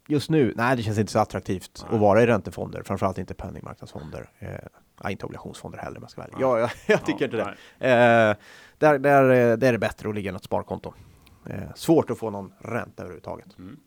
just 0.07 0.29
nu, 0.29 0.53
nej 0.55 0.77
det 0.77 0.83
känns 0.83 0.97
inte 0.99 1.11
så 1.11 1.19
attraktivt 1.19 1.83
Nej. 1.85 1.95
att 1.95 2.01
vara 2.01 2.23
i 2.23 2.27
räntefonder, 2.27 2.83
framförallt 2.83 3.17
inte 3.17 3.33
penningmarknadsfonder. 3.33 4.29
Eh, 4.39 4.49
nej, 5.03 5.11
inte 5.11 5.25
obligationsfonder 5.25 5.79
heller 5.79 5.97
om 5.97 6.03
jag 6.03 6.11
ska 6.11 6.21
vara. 6.21 6.29
Nej. 6.31 6.41
Ja, 6.41 6.59
jag, 6.59 6.69
jag 6.87 7.05
tycker 7.05 7.25
inte 7.25 7.37
det. 7.37 7.89
Eh, 7.89 8.35
där, 8.77 8.99
där, 8.99 9.23
eh, 9.29 9.57
där 9.57 9.67
är 9.67 9.71
det 9.71 9.77
bättre 9.79 10.09
att 10.09 10.15
ligga 10.15 10.29
i 10.29 10.33
något 10.33 10.43
sparkonto. 10.43 10.93
Eh, 11.49 11.73
svårt 11.75 12.09
att 12.09 12.17
få 12.17 12.29
någon 12.29 12.53
ränta 12.59 13.03
överhuvudtaget. 13.03 13.57
Mm. 13.57 13.77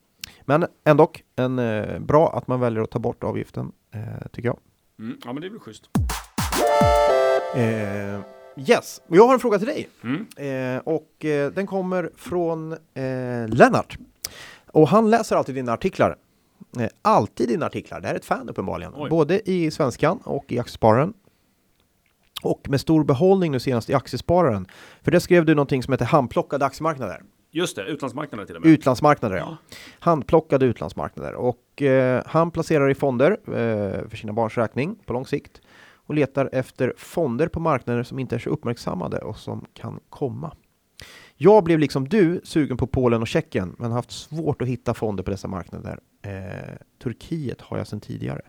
Men 0.45 0.67
ändå, 0.85 1.11
en, 1.37 1.59
eh, 1.59 1.99
bra 1.99 2.37
att 2.37 2.47
man 2.49 2.61
väljer 2.61 2.83
att 2.83 2.91
ta 2.91 2.99
bort 2.99 3.25
avgiften, 3.25 3.73
eh, 3.95 4.29
tycker 4.33 4.49
jag. 4.49 4.59
Mm. 4.99 5.19
Ja, 5.25 5.33
men 5.33 5.43
det 5.43 5.51
blir 5.51 5.61
schysst. 5.61 5.91
Eh, 7.55 8.21
yes, 8.71 9.01
och 9.07 9.17
jag 9.17 9.27
har 9.27 9.35
en 9.35 9.41
fråga 9.41 9.59
till 9.59 9.67
dig. 9.67 9.89
Mm. 10.03 10.27
Eh, 10.77 10.83
och 10.85 11.25
eh, 11.25 11.53
den 11.53 11.67
kommer 11.67 12.11
från 12.17 12.73
eh, 12.73 13.49
Lennart. 13.49 13.99
Och 14.67 14.89
han 14.89 15.11
läser 15.11 15.37
alltid 15.37 15.55
dina 15.55 15.73
artiklar. 15.73 16.17
Alltid 17.03 17.49
dina 17.49 17.67
artiklar. 17.67 18.01
Det 18.01 18.07
här 18.07 18.15
är 18.15 18.19
ett 18.19 18.25
fan 18.25 18.49
uppenbarligen. 18.49 18.93
Oj. 18.97 19.11
Både 19.11 19.51
i 19.51 19.71
Svenskan 19.71 20.19
och 20.25 20.53
i 20.53 20.59
Aktiespararen. 20.59 21.13
Och 22.43 22.69
med 22.69 22.81
stor 22.81 23.05
behållning 23.05 23.53
nu 23.53 23.61
senast 23.61 23.91
i 23.91 23.95
Aktiespararen. 23.95 24.67
För 25.03 25.11
det 25.11 25.21
skrev 25.21 25.45
du 25.45 25.55
någonting 25.55 25.83
som 25.83 25.93
heter 25.93 26.05
handplockade 26.05 26.65
aktiemarknader. 26.65 27.23
Just 27.59 27.77
det, 27.77 27.85
utlandsmarknaden 27.85 28.47
till 28.47 28.57
och 28.57 28.63
med. 28.63 28.71
Utlandsmarknader, 28.71 29.37
ja. 29.37 29.57
Handplockade 29.99 30.67
utlandsmarknader. 30.67 31.35
Och 31.35 31.83
eh, 31.83 32.23
han 32.27 32.51
placerar 32.51 32.91
i 32.91 32.95
fonder 32.95 33.31
eh, 33.47 34.09
för 34.09 34.17
sina 34.17 34.33
barns 34.33 34.57
räkning 34.59 34.97
på 35.07 35.13
lång 35.13 35.27
sikt. 35.27 35.61
Och 36.07 36.15
letar 36.15 36.51
efter 36.53 36.95
fonder 36.97 37.49
på 37.49 37.61
marknader 37.61 38.03
som 38.03 38.19
inte 38.19 38.35
är 38.35 38.39
så 38.39 38.51
uppmärksammade 38.51 39.19
och 39.19 39.37
som 39.37 39.65
kan 39.75 40.01
komma. 40.11 40.57
Jag 41.37 41.65
blev 41.65 41.79
liksom 41.79 42.09
du 42.09 42.41
sugen 42.45 42.77
på 42.77 42.87
Polen 42.87 43.23
och 43.23 43.29
Tjeckien, 43.29 43.77
men 43.79 43.93
haft 43.93 44.11
svårt 44.11 44.63
att 44.63 44.69
hitta 44.69 44.95
fonder 44.95 45.23
på 45.25 45.31
dessa 45.31 45.49
marknader. 45.49 45.99
Eh, 46.23 46.75
Turkiet 47.03 47.61
har 47.61 47.79
jag 47.79 47.87
sedan 47.87 48.01
tidigare. 48.01 48.41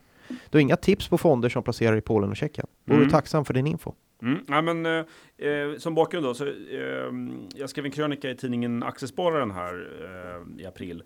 Du 0.50 0.58
har 0.58 0.62
inga 0.62 0.76
tips 0.76 1.08
på 1.08 1.18
fonder 1.18 1.50
som 1.50 1.64
placerar 1.64 1.96
i 1.98 2.02
Polen 2.02 2.30
och 2.30 2.38
Tjeckien. 2.38 2.68
Vore 2.86 2.98
Mm. 2.98 3.10
tacksam 3.10 3.46
för 3.46 3.54
din 3.54 3.68
info. 3.68 3.94
Mm. 4.22 4.46
Ja, 4.48 4.62
men, 4.62 4.86
eh, 4.86 5.06
eh, 5.48 5.78
som 5.78 5.96
bakgrund 5.96 6.26
då, 6.26 6.34
så, 6.34 6.46
eh, 6.48 7.12
jag 7.56 7.70
skrev 7.70 7.86
en 7.86 7.92
krönika 7.92 8.30
i 8.30 8.36
tidningen 8.36 8.84
Aktiespararen 8.84 9.52
här 9.52 9.90
eh, 10.04 10.62
i 10.62 10.66
april. 10.66 11.04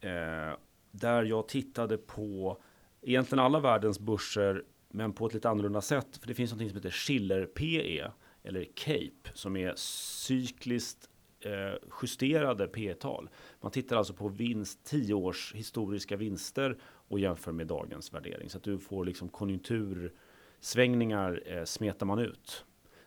Eh, 0.00 0.58
där 0.90 1.22
jag 1.22 1.48
tittade 1.48 1.98
på 1.98 2.58
egentligen 3.02 3.44
alla 3.44 3.60
världens 3.60 4.00
börser, 4.00 4.64
men 4.88 5.12
på 5.12 5.26
ett 5.26 5.34
lite 5.34 5.48
annorlunda 5.48 5.80
sätt. 5.80 6.16
För 6.16 6.28
det 6.28 6.34
finns 6.34 6.50
något 6.50 6.58
som 6.58 6.76
heter 6.76 6.90
Schiller 6.90 7.46
PE, 7.46 8.10
eller 8.42 8.64
CAPE, 8.74 9.30
som 9.34 9.56
är 9.56 9.72
cykliskt 9.76 11.08
eh, 11.40 11.88
justerade 12.02 12.66
P-tal. 12.66 13.28
Man 13.60 13.72
tittar 13.72 13.96
alltså 13.96 14.14
på 14.14 14.28
vinst, 14.28 14.84
10 14.84 15.14
års 15.14 15.54
historiska 15.54 16.16
vinster 16.16 16.78
och 16.82 17.20
jämför 17.20 17.52
med 17.52 17.66
dagens 17.66 18.14
värdering. 18.14 18.50
Så 18.50 18.58
att 18.58 18.64
du 18.64 18.78
får 18.78 19.04
liksom 19.04 19.28
konjunktur 19.28 20.12
Svängningar 20.60 21.42
eh, 21.46 21.64
smetar 21.64 22.06
man 22.06 22.18
ut. 22.18 22.64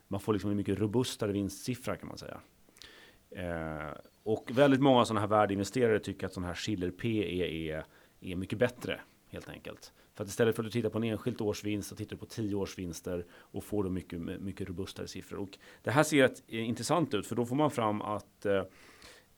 Man 0.08 0.20
får 0.20 0.34
liksom 0.34 0.52
en 0.52 0.58
mycket 0.58 0.80
robustare 0.80 1.32
vinstsiffra 1.32 1.96
kan 1.96 2.08
man 2.08 2.18
säga. 2.18 2.42
Eh, 3.32 3.98
och 4.24 4.52
väldigt 4.54 4.82
många 4.82 5.06
sådana 5.06 5.20
här 5.20 5.28
värdeinvesterare 5.28 6.00
tycker 6.00 6.26
att 6.26 6.34
sådana 6.34 6.48
här 6.48 6.56
Schiller 6.56 6.92
PE 6.92 7.48
är, 7.70 7.86
är 8.20 8.36
mycket 8.36 8.60
bättre 8.60 9.02
helt 9.28 9.50
enkelt. 9.50 9.94
För 10.16 10.24
att 10.24 10.30
istället 10.30 10.56
för 10.56 10.64
att 10.64 10.72
titta 10.72 10.90
på 10.90 10.98
en 10.98 11.04
enskilt 11.04 11.42
års 11.42 11.64
vinst 11.64 11.90
så 11.90 11.96
tittar 11.96 12.16
du 12.16 12.20
på 12.20 12.26
tio 12.26 12.56
års 12.56 12.78
vinster 12.78 13.26
och 13.32 13.64
får 13.64 13.84
då 13.84 13.90
mycket, 13.90 14.22
mycket 14.22 14.68
robustare 14.68 15.08
siffror. 15.08 15.40
Och 15.40 15.58
det 15.82 15.92
här 15.92 16.04
ser 16.04 16.24
eh, 16.24 16.70
intressant 16.70 17.14
ut 17.14 17.28
för 17.28 17.36
då 17.36 17.46
får 17.46 17.56
man 17.56 17.72
fram 17.72 18.02
att 18.02 18.46
eh, 18.46 18.64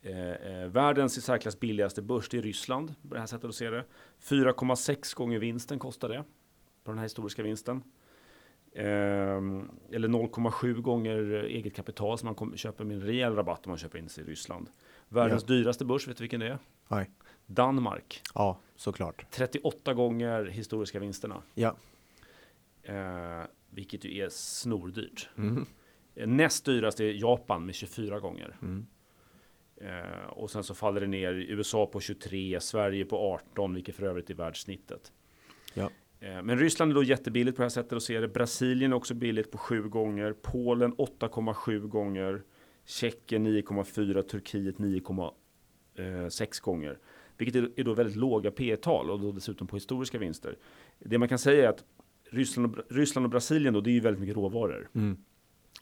Eh, 0.03 0.67
världens 0.67 1.17
i 1.17 1.21
särklass 1.21 1.59
billigaste 1.59 2.01
börs 2.01 2.29
det 2.29 2.37
är 2.37 2.41
Ryssland 2.41 2.95
på 3.09 3.13
det 3.13 3.19
här 3.19 3.27
sättet 3.27 3.49
att 3.49 3.55
se 3.55 3.69
det. 3.69 3.85
4,6 4.21 5.15
gånger 5.15 5.39
vinsten 5.39 5.79
kostar 5.79 6.09
det 6.09 6.23
på 6.83 6.91
den 6.91 6.97
här 6.97 7.05
historiska 7.05 7.43
vinsten. 7.43 7.83
Eh, 8.73 8.85
eller 9.91 10.07
0,7 10.07 10.81
gånger 10.81 11.43
eget 11.43 11.75
kapital 11.75 12.17
som 12.17 12.25
man 12.25 12.35
kom, 12.35 12.57
köper 12.57 12.83
med 12.83 12.95
en 12.97 13.03
rejäl 13.03 13.35
rabatt 13.35 13.65
om 13.65 13.69
man 13.69 13.77
köper 13.77 13.99
in 13.99 14.09
sig 14.09 14.23
i 14.23 14.27
Ryssland. 14.27 14.69
Världens 15.09 15.43
Ja. 15.47 15.47
dyraste 15.55 15.85
börs, 15.85 16.07
vet 16.07 16.17
du 16.17 16.23
vilken 16.23 16.39
det 16.39 16.47
är? 16.47 16.57
Nej. 16.87 17.09
Danmark. 17.45 18.21
Ja, 18.35 18.57
såklart. 18.75 19.25
38 19.31 19.93
gånger 19.93 20.45
historiska 20.45 20.99
vinsterna. 20.99 21.41
Ja. 21.53 21.75
Eh, 22.83 23.43
vilket 23.69 24.03
ju 24.05 24.23
är 24.23 24.29
snordyrt. 24.29 25.29
Mm. 25.37 25.65
Eh, 26.15 26.27
Näst 26.27 26.65
dyrast 26.65 26.99
är 26.99 27.11
Japan 27.13 27.65
med 27.65 27.75
24 27.75 28.19
gånger. 28.19 28.55
Mm. 28.61 28.85
Eh, 29.81 30.25
och 30.29 30.51
sen 30.51 30.63
så 30.63 30.75
faller 30.75 31.01
det 31.01 31.07
ner 31.07 31.33
USA 31.33 31.85
på 31.85 31.99
23, 31.99 32.59
Sverige 32.61 33.05
på 33.05 33.17
18, 33.17 33.73
vilket 33.73 33.95
för 33.95 34.03
övrigt 34.05 34.29
är 34.29 34.33
världssnittet. 34.33 35.11
Ja. 35.73 35.89
Eh, 36.21 36.41
men 36.43 36.59
Ryssland 36.59 36.91
är 36.91 36.95
då 36.95 37.03
jättebilligt 37.03 37.55
på 37.57 37.61
det 37.61 37.65
här 37.65 37.69
sättet 37.69 37.93
att 37.93 38.03
se 38.03 38.19
det. 38.19 38.27
Brasilien 38.27 38.91
är 38.91 38.95
också 38.95 39.13
billigt 39.13 39.51
på 39.51 39.57
7 39.57 39.89
gånger. 39.89 40.33
Polen 40.41 40.93
8,7 40.93 41.87
gånger. 41.87 42.43
Tjeckien 42.85 43.47
9,4. 43.47 44.21
Turkiet 44.21 44.77
9,6 44.77 46.61
gånger. 46.61 46.99
vilket 47.37 47.77
är, 47.79 47.83
då 47.83 47.93
väldigt 47.93 48.15
låga 48.15 48.51
P 48.51 48.75
tal 48.75 49.09
och 49.09 49.19
då 49.19 49.31
dessutom 49.31 49.67
på 49.67 49.75
historiska 49.75 50.17
vinster. 50.17 50.57
Det 50.99 51.17
man 51.17 51.27
kan 51.27 51.39
säga 51.39 51.63
är 51.63 51.69
att 51.69 51.83
Ryssland 52.29 52.75
och, 52.75 52.85
Ryssland 52.89 53.25
och 53.25 53.31
Brasilien 53.31 53.73
då, 53.73 53.81
det 53.81 53.89
är 53.89 53.93
ju 53.93 53.99
väldigt 53.99 54.21
mycket 54.21 54.35
råvaror. 54.35 54.89
Mm. 54.95 55.17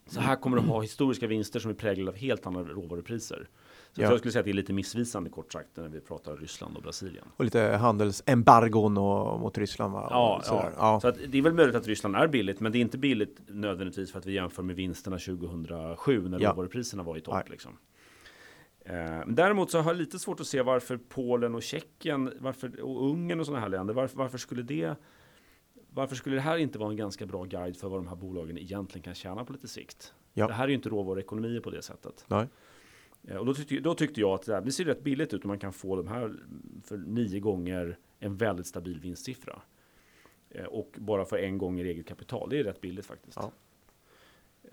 Så 0.06 0.20
här 0.20 0.36
kommer 0.36 0.56
du 0.56 0.62
ha 0.62 0.82
historiska 0.82 1.26
vinster 1.26 1.60
som 1.60 1.70
är 1.70 1.74
präglade 1.74 2.10
av 2.10 2.16
helt 2.16 2.46
andra 2.46 2.62
råvarupriser. 2.62 3.48
Så 3.92 4.02
Ja. 4.02 4.10
jag 4.10 4.18
skulle 4.18 4.32
säga 4.32 4.40
att 4.40 4.44
det 4.44 4.50
är 4.50 4.54
lite 4.54 4.72
missvisande 4.72 5.30
kort 5.30 5.52
sagt 5.52 5.68
när 5.76 5.88
vi 5.88 6.00
pratar 6.00 6.36
Ryssland 6.36 6.76
och 6.76 6.82
Brasilien. 6.82 7.24
Och 7.36 7.44
lite 7.44 7.60
handelsembargon 7.60 8.98
och, 8.98 9.40
mot 9.40 9.58
Ryssland 9.58 9.92
va? 9.92 10.06
Ja, 10.10 10.40
sådär. 10.44 10.72
ja. 10.76 11.00
Så 11.00 11.08
att 11.08 11.16
det 11.28 11.38
är 11.38 11.42
väl 11.42 11.54
möjligt 11.54 11.74
att 11.76 11.86
Ryssland 11.86 12.16
är 12.16 12.28
billigt, 12.28 12.60
men 12.60 12.72
det 12.72 12.78
är 12.78 12.80
inte 12.80 12.98
billigt 12.98 13.40
nödvändigtvis 13.48 14.12
för 14.12 14.18
att 14.18 14.26
vi 14.26 14.32
jämför 14.32 14.62
med 14.62 14.76
vinsterna 14.76 15.18
2007 15.18 16.28
när 16.28 16.40
Ja. 16.40 16.50
råvarupriserna 16.50 17.02
var 17.02 17.16
i 17.16 17.20
topp. 17.20 17.48
Liksom. 17.50 17.78
Eh, 18.84 19.20
däremot 19.26 19.70
så 19.70 19.78
har 19.80 19.90
jag 19.90 19.98
lite 19.98 20.18
svårt 20.18 20.40
att 20.40 20.46
se 20.46 20.62
varför 20.62 20.96
Polen 21.08 21.54
och 21.54 21.62
Tjeckien 21.62 22.32
varför, 22.40 22.80
och 22.80 23.10
Ungern 23.10 23.40
och 23.40 23.46
sådana 23.46 23.60
här 23.60 23.68
länder, 23.68 23.94
varför, 23.94 24.16
varför 24.18 24.38
skulle 24.38 24.62
det 24.62 24.94
varför 25.92 26.16
skulle 26.16 26.36
det 26.36 26.42
här 26.42 26.56
inte 26.58 26.78
vara 26.78 26.90
en 26.90 26.96
ganska 26.96 27.26
bra 27.26 27.44
guide 27.44 27.76
för 27.76 27.88
vad 27.88 27.98
de 27.98 28.08
här 28.08 28.16
bolagen 28.16 28.58
egentligen 28.58 29.02
kan 29.02 29.14
tjäna 29.14 29.44
på 29.44 29.52
lite 29.52 29.68
sikt? 29.68 30.14
Ja. 30.34 30.46
Det 30.46 30.52
här 30.52 30.64
är 30.64 30.68
ju 30.68 30.74
inte 30.74 30.88
råvaruekonomier 30.88 31.60
på 31.60 31.70
det 31.70 31.82
sättet. 31.82 32.24
Nej. 32.28 32.46
Eh, 33.28 33.36
Och 33.36 33.46
då 33.46 33.54
tyckte, 33.54 33.80
då 33.80 33.94
tyckte 33.94 34.20
jag 34.20 34.30
att 34.30 34.42
det, 34.46 34.54
här, 34.54 34.60
det 34.60 34.72
ser 34.72 34.84
rätt 34.84 35.02
billigt 35.02 35.34
ut 35.34 35.44
om 35.44 35.48
man 35.48 35.58
kan 35.58 35.72
få 35.72 35.96
de 35.96 36.08
här 36.08 36.34
för 36.84 36.96
nio 36.96 37.40
gånger 37.40 37.98
en 38.18 38.36
väldigt 38.36 38.66
stabil 38.66 39.00
vinstsiffra. 39.00 39.62
Eh, 40.50 40.64
Och 40.64 40.96
bara 40.98 41.24
för 41.24 41.36
en 41.38 41.58
gång 41.58 41.80
i 41.80 41.82
eget 41.82 42.06
kapital. 42.06 42.50
Det 42.50 42.58
är 42.58 42.64
rätt 42.64 42.80
billigt 42.80 43.06
faktiskt. 43.06 43.36
Ja. 43.40 43.52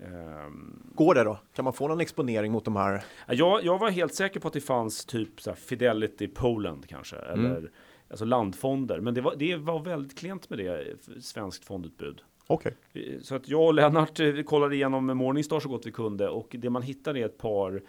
Ehm, 0.00 0.82
Går 0.94 1.14
det 1.14 1.24
då? 1.24 1.38
Kan 1.54 1.64
man 1.64 1.72
få 1.72 1.88
någon 1.88 2.00
exponering 2.00 2.52
mot 2.52 2.64
de 2.64 2.76
här? 2.76 3.04
ja, 3.26 3.34
jag, 3.34 3.64
jag 3.64 3.78
var 3.78 3.90
helt 3.90 4.14
säker 4.14 4.40
på 4.40 4.48
att 4.48 4.54
det 4.54 4.60
fanns 4.60 5.04
typ 5.04 5.40
så 5.40 5.54
Fidelity 5.54 6.28
Poland 6.28 6.86
kanske. 6.88 7.16
Mm. 7.16 7.46
Eller 7.46 7.70
alltså 8.10 8.24
landfonder. 8.24 9.00
Men 9.00 9.14
det 9.14 9.20
var, 9.20 9.34
det 9.38 9.56
var 9.56 9.80
väldigt 9.84 10.18
klent 10.18 10.50
med 10.50 10.58
det, 10.58 10.88
eh, 10.90 10.96
svenskt 11.20 11.64
fondutbud. 11.64 12.22
Eh, 12.92 13.20
Så 13.22 13.34
att 13.34 13.48
jag 13.48 13.62
och 13.66 13.74
Lennart 13.74 14.20
kollade 14.46 14.74
igenom 14.74 15.06
Morningstar 15.06 15.60
så 15.60 15.68
gott 15.68 15.86
vi 15.86 15.92
kunde. 15.92 16.28
Och 16.28 16.56
det 16.58 16.70
man 16.70 16.82
hittar 16.82 17.16
är 17.16 17.26
ett 17.26 17.38
par 17.38 17.82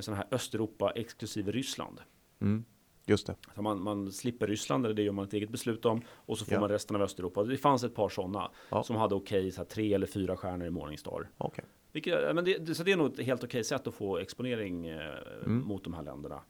sådana 0.00 0.16
här 0.16 0.28
Östeuropa 0.34 0.90
exklusive 0.90 1.52
Ryssland. 1.52 2.00
Mm. 2.40 2.64
Just 3.06 3.26
det. 3.26 3.34
Så 3.54 3.62
man, 3.62 3.82
man 3.82 4.12
slipper 4.12 4.46
Ryssland, 4.46 4.84
eller 4.86 4.94
det 4.94 5.02
gör 5.02 5.12
man 5.12 5.24
ett 5.24 5.32
eget 5.32 5.50
beslut 5.50 5.84
om. 5.84 6.02
Och 6.10 6.38
så 6.38 6.44
får 6.44 6.54
Ja. 6.54 6.60
man 6.60 6.68
resten 6.68 6.96
av 6.96 7.02
Östeuropa. 7.02 7.42
Det 7.44 7.56
fanns 7.56 7.84
ett 7.84 7.94
par 7.94 8.08
sådana 8.08 8.50
Ja. 8.70 8.82
som 8.82 8.96
hade 8.96 9.14
okej, 9.14 9.50
så 9.52 9.60
här, 9.60 9.64
tre 9.68 9.94
eller 9.94 10.06
fyra 10.06 10.36
stjärnor 10.36 10.66
i 10.66 10.70
Morningstar. 10.70 11.30
Okej. 11.38 11.64
Vilket, 11.92 12.34
men 12.34 12.44
det, 12.44 12.74
så 12.74 12.82
det 12.82 12.92
är 12.92 12.96
nog 12.96 13.12
ett 13.12 13.26
helt 13.26 13.44
okej 13.44 13.64
sätt 13.64 13.86
att 13.86 13.94
få 13.94 14.18
exponering 14.18 14.86
eh, 14.86 15.10
Mm. 15.44 15.64
mot 15.66 15.84
de 15.84 15.94
här 15.94 16.02
länderna. 16.02 16.42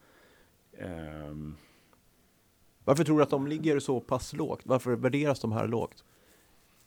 Ehm, 0.79 1.57
Varför 2.85 3.05
tror 3.05 3.17
du 3.17 3.23
att 3.23 3.31
de 3.31 3.47
ligger 3.47 3.79
så 3.79 4.01
pass 4.01 4.33
lågt? 4.33 4.61
Varför 4.65 4.97
värderas 4.97 5.41
de 5.41 5.53
här 5.53 5.69
lågt? 5.69 6.05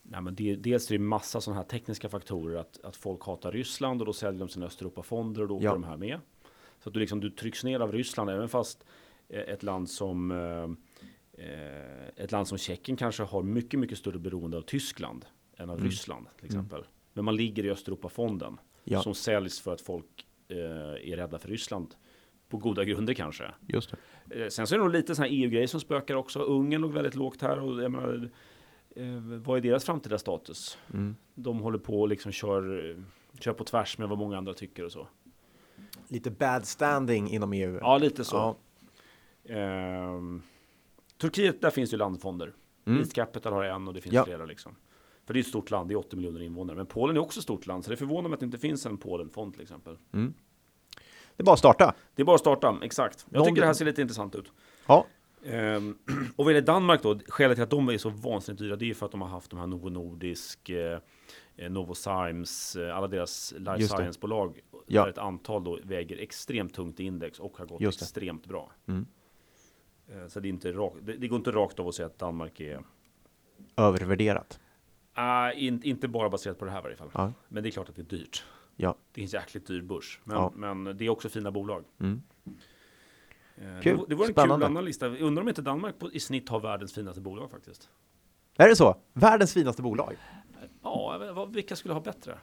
nej, 0.05 0.21
men 0.21 0.35
det, 0.35 0.55
dels 0.55 0.91
är 0.91 0.95
det 0.97 1.03
massa 1.03 1.41
sådana 1.41 1.61
här 1.61 1.67
tekniska 1.67 2.09
faktorer. 2.09 2.57
Att, 2.59 2.79
att 2.83 2.95
folk 2.95 3.23
hatar 3.25 3.51
Ryssland 3.51 4.01
och 4.01 4.05
då 4.05 4.13
säljer 4.13 4.39
de 4.39 4.49
sina 4.49 4.65
Östeuropa-fonder 4.65 5.41
och 5.41 5.47
då 5.47 5.55
åker 5.55 5.65
Ja. 5.65 5.73
de 5.73 5.83
här 5.83 5.97
med. 5.97 6.19
Så 6.83 6.89
att 6.89 6.93
du, 6.93 6.99
liksom, 6.99 7.19
du 7.19 7.29
trycks 7.29 7.63
ner 7.63 7.79
av 7.79 7.91
Ryssland 7.91 8.29
även 8.29 8.49
fast 8.49 8.85
eh, 9.29 9.41
ett 9.41 9.63
land 9.63 9.89
som 9.89 10.31
eh, 10.31 11.43
eh, 11.45 12.07
ett 12.15 12.31
land 12.31 12.47
som 12.47 12.57
Tjeckien 12.57 12.97
kanske 12.97 13.23
har 13.23 13.43
mycket, 13.43 13.79
mycket 13.79 13.97
större 13.97 14.19
beroende 14.19 14.57
av 14.57 14.61
Tyskland 14.61 15.25
än 15.57 15.69
av 15.69 15.75
Mm. 15.77 15.89
Ryssland 15.89 16.25
till 16.37 16.45
exempel. 16.45 16.83
Men 17.13 17.25
man 17.25 17.35
ligger 17.35 17.65
i 17.65 17.69
Östeuropa-fonden 17.71 18.57
Ja. 18.83 19.01
som 19.03 19.15
säljs 19.15 19.59
för 19.61 19.73
att 19.73 19.81
folk 19.81 20.27
är 20.47 21.15
rädda 21.15 21.39
för 21.39 21.49
Ryssland. 21.49 21.95
På 22.49 22.57
goda 22.57 22.83
grunder 22.83 23.13
kanske. 23.13 23.51
Just 23.67 23.93
det. 24.27 24.51
Sen 24.51 24.67
så 24.67 24.75
är 24.75 24.79
det 24.79 24.83
nog 24.85 24.93
lite 24.93 25.15
sådana 25.15 25.29
här 25.29 25.37
EU-grejer 25.43 25.67
som 25.67 25.79
spökar 25.79 26.15
också. 26.15 26.39
Ungern 26.39 26.81
låg 26.81 26.93
väldigt 26.93 27.15
lågt 27.15 27.41
här 27.41 27.59
och 27.59 27.83
jag 27.83 27.91
menar, 27.91 28.29
vad 29.39 29.57
är 29.57 29.61
deras 29.61 29.85
framtida 29.85 30.17
status? 30.17 30.77
Mm. 30.93 31.15
De 31.35 31.59
håller 31.59 31.77
på 31.79 32.01
och 32.01 32.07
liksom 32.07 32.31
kör, 32.31 32.95
kör 33.39 33.53
på 33.53 33.63
tvärs 33.63 33.97
med 33.97 34.09
vad 34.09 34.17
många 34.17 34.37
andra 34.37 34.53
tycker 34.53 34.85
och 34.85 34.91
så. 34.91 35.07
Lite 36.13 36.31
bad 36.31 36.65
standing 36.67 37.29
inom 37.29 37.53
EU. 37.53 37.77
Ja, 37.81 37.97
lite 37.97 38.23
så. 38.23 38.35
Ja. 39.43 39.53
Ehm, 39.55 40.41
Turkiet, 41.17 41.61
där 41.61 41.69
finns 41.69 41.93
ju 41.93 41.97
landfonder. 41.97 42.53
Mm. 42.85 42.99
East 42.99 43.13
Capital 43.13 43.53
har 43.53 43.63
en 43.63 43.87
och 43.87 43.93
det 43.93 44.01
finns 44.01 44.15
Ja. 44.15 44.25
flera 44.25 44.45
liksom. 44.45 44.75
För 45.25 45.33
det 45.33 45.39
är 45.39 45.41
ett 45.41 45.47
stort 45.47 45.71
land, 45.71 45.89
det 45.89 45.93
är 45.93 45.97
80 45.97 46.15
miljoner 46.15 46.41
invånare. 46.41 46.77
Men 46.77 46.85
Polen 46.85 47.15
är 47.17 47.19
också 47.21 47.39
ett 47.39 47.43
stort 47.43 47.65
land, 47.67 47.83
så 47.83 47.91
det 47.91 47.97
förvånar 47.97 48.29
mig 48.29 48.33
att 48.33 48.39
det 48.39 48.45
inte 48.45 48.57
finns 48.57 48.85
en 48.85 48.97
Polen-fond 48.97 49.53
till 49.53 49.61
exempel. 49.61 49.97
Mm. 50.13 50.33
Det 51.35 51.41
är 51.41 51.45
bara 51.45 51.53
att 51.53 51.59
starta. 51.59 51.93
Det 52.15 52.21
är 52.21 52.25
bara 52.25 52.35
att 52.35 52.39
starta, 52.41 52.77
exakt. 52.81 53.25
Jag 53.29 53.39
Någon- 53.39 53.47
tycker 53.47 53.61
det 53.61 53.67
här 53.67 53.73
ser 53.73 53.85
lite 53.85 54.01
intressant 54.01 54.35
ut. 54.35 54.51
Ja. 54.87 55.05
Ehm, 55.45 55.97
och 56.35 56.45
vad 56.45 56.53
gäller 56.53 56.67
Danmark 56.67 57.03
då, 57.03 57.19
skälet 57.27 57.55
till 57.57 57.63
att 57.63 57.69
de 57.69 57.89
är 57.89 57.97
så 57.97 58.09
vansinnigt 58.09 58.59
dyra, 58.61 58.75
det 58.75 58.85
är 58.85 58.87
ju 58.87 58.93
för 58.93 59.05
att 59.05 59.11
de 59.11 59.21
har 59.21 59.29
haft 59.29 59.49
de 59.49 59.59
här 59.59 59.67
Novo 59.67 59.89
Nordisk, 59.89 60.69
eh, 60.69 60.99
eh, 61.55 61.69
Novozymes, 61.71 62.75
eh, 62.75 62.97
alla 62.97 63.07
deras 63.07 63.53
life 63.57 63.87
science-bolag. 63.87 64.59
Ja. 64.87 65.01
Där 65.03 65.09
ett 65.09 65.17
antal 65.17 65.63
då 65.63 65.79
väger 65.83 66.17
extremt 66.17 66.73
tungt 66.73 66.99
i 66.99 67.03
index 67.03 67.39
och 67.39 67.57
har 67.57 67.65
gått 67.65 67.81
extremt 67.81 68.45
bra. 68.47 68.71
Mm. 68.87 69.05
Eh, 70.07 70.27
Så 70.27 70.39
det, 70.39 70.47
är 70.47 70.49
inte 70.49 70.71
rak, 70.73 70.93
det, 71.01 71.13
det 71.17 71.27
går 71.27 71.37
inte 71.37 71.51
rakt 71.51 71.79
av 71.79 71.87
att 71.87 71.95
säga 71.95 72.05
att 72.05 72.17
Danmark 72.19 72.59
är, 72.59 72.83
Övervärderat. 73.77 74.59
uh, 75.17 75.63
in, 75.63 75.83
inte 75.83 76.07
bara 76.07 76.29
baserat 76.29 76.59
på 76.59 76.65
det 76.65 76.71
här 76.71 76.79
i 76.79 76.83
varje 76.83 76.95
fall. 76.95 77.09
Ja. 77.13 77.33
Men 77.47 77.63
det 77.63 77.69
är 77.69 77.71
klart 77.71 77.89
att 77.89 77.95
det 77.95 78.01
är 78.01 78.17
dyrt. 78.17 78.43
Ja. 78.75 78.95
Det 79.11 79.21
är 79.21 79.23
en 79.23 79.29
jäkligt 79.29 79.67
dyr 79.67 79.81
börs. 79.81 80.19
Men, 80.23 80.37
Ja. 80.37 80.51
men 80.55 80.83
det 80.97 81.05
är 81.05 81.09
också 81.09 81.29
fina 81.29 81.51
bolag. 81.51 81.83
Mm. 81.99 82.21
Eh, 83.55 83.81
Kul. 83.81 83.97
Det, 83.97 84.05
det 84.09 84.15
var 84.15 84.25
en 84.25 84.31
Spännande. 84.31 84.65
kul 84.65 84.71
annan 84.71 84.85
lista. 84.85 85.07
Jag 85.07 85.21
Undrar 85.21 85.41
om 85.43 85.49
inte 85.49 85.61
Danmark 85.61 85.99
på, 85.99 86.11
i 86.11 86.19
snitt 86.19 86.49
har 86.49 86.59
världens 86.59 86.93
finaste 86.93 87.21
bolag 87.21 87.51
faktiskt. 87.51 87.89
Är 88.57 88.67
det 88.69 88.75
så? 88.75 88.95
Världens 89.13 89.53
finaste 89.53 89.81
bolag? 89.81 90.15
Ja, 90.83 91.31
vad- 91.35 91.53
vilka 91.53 91.75
skulle 91.75 91.93
ha 91.93 92.01
bättre? 92.01 92.37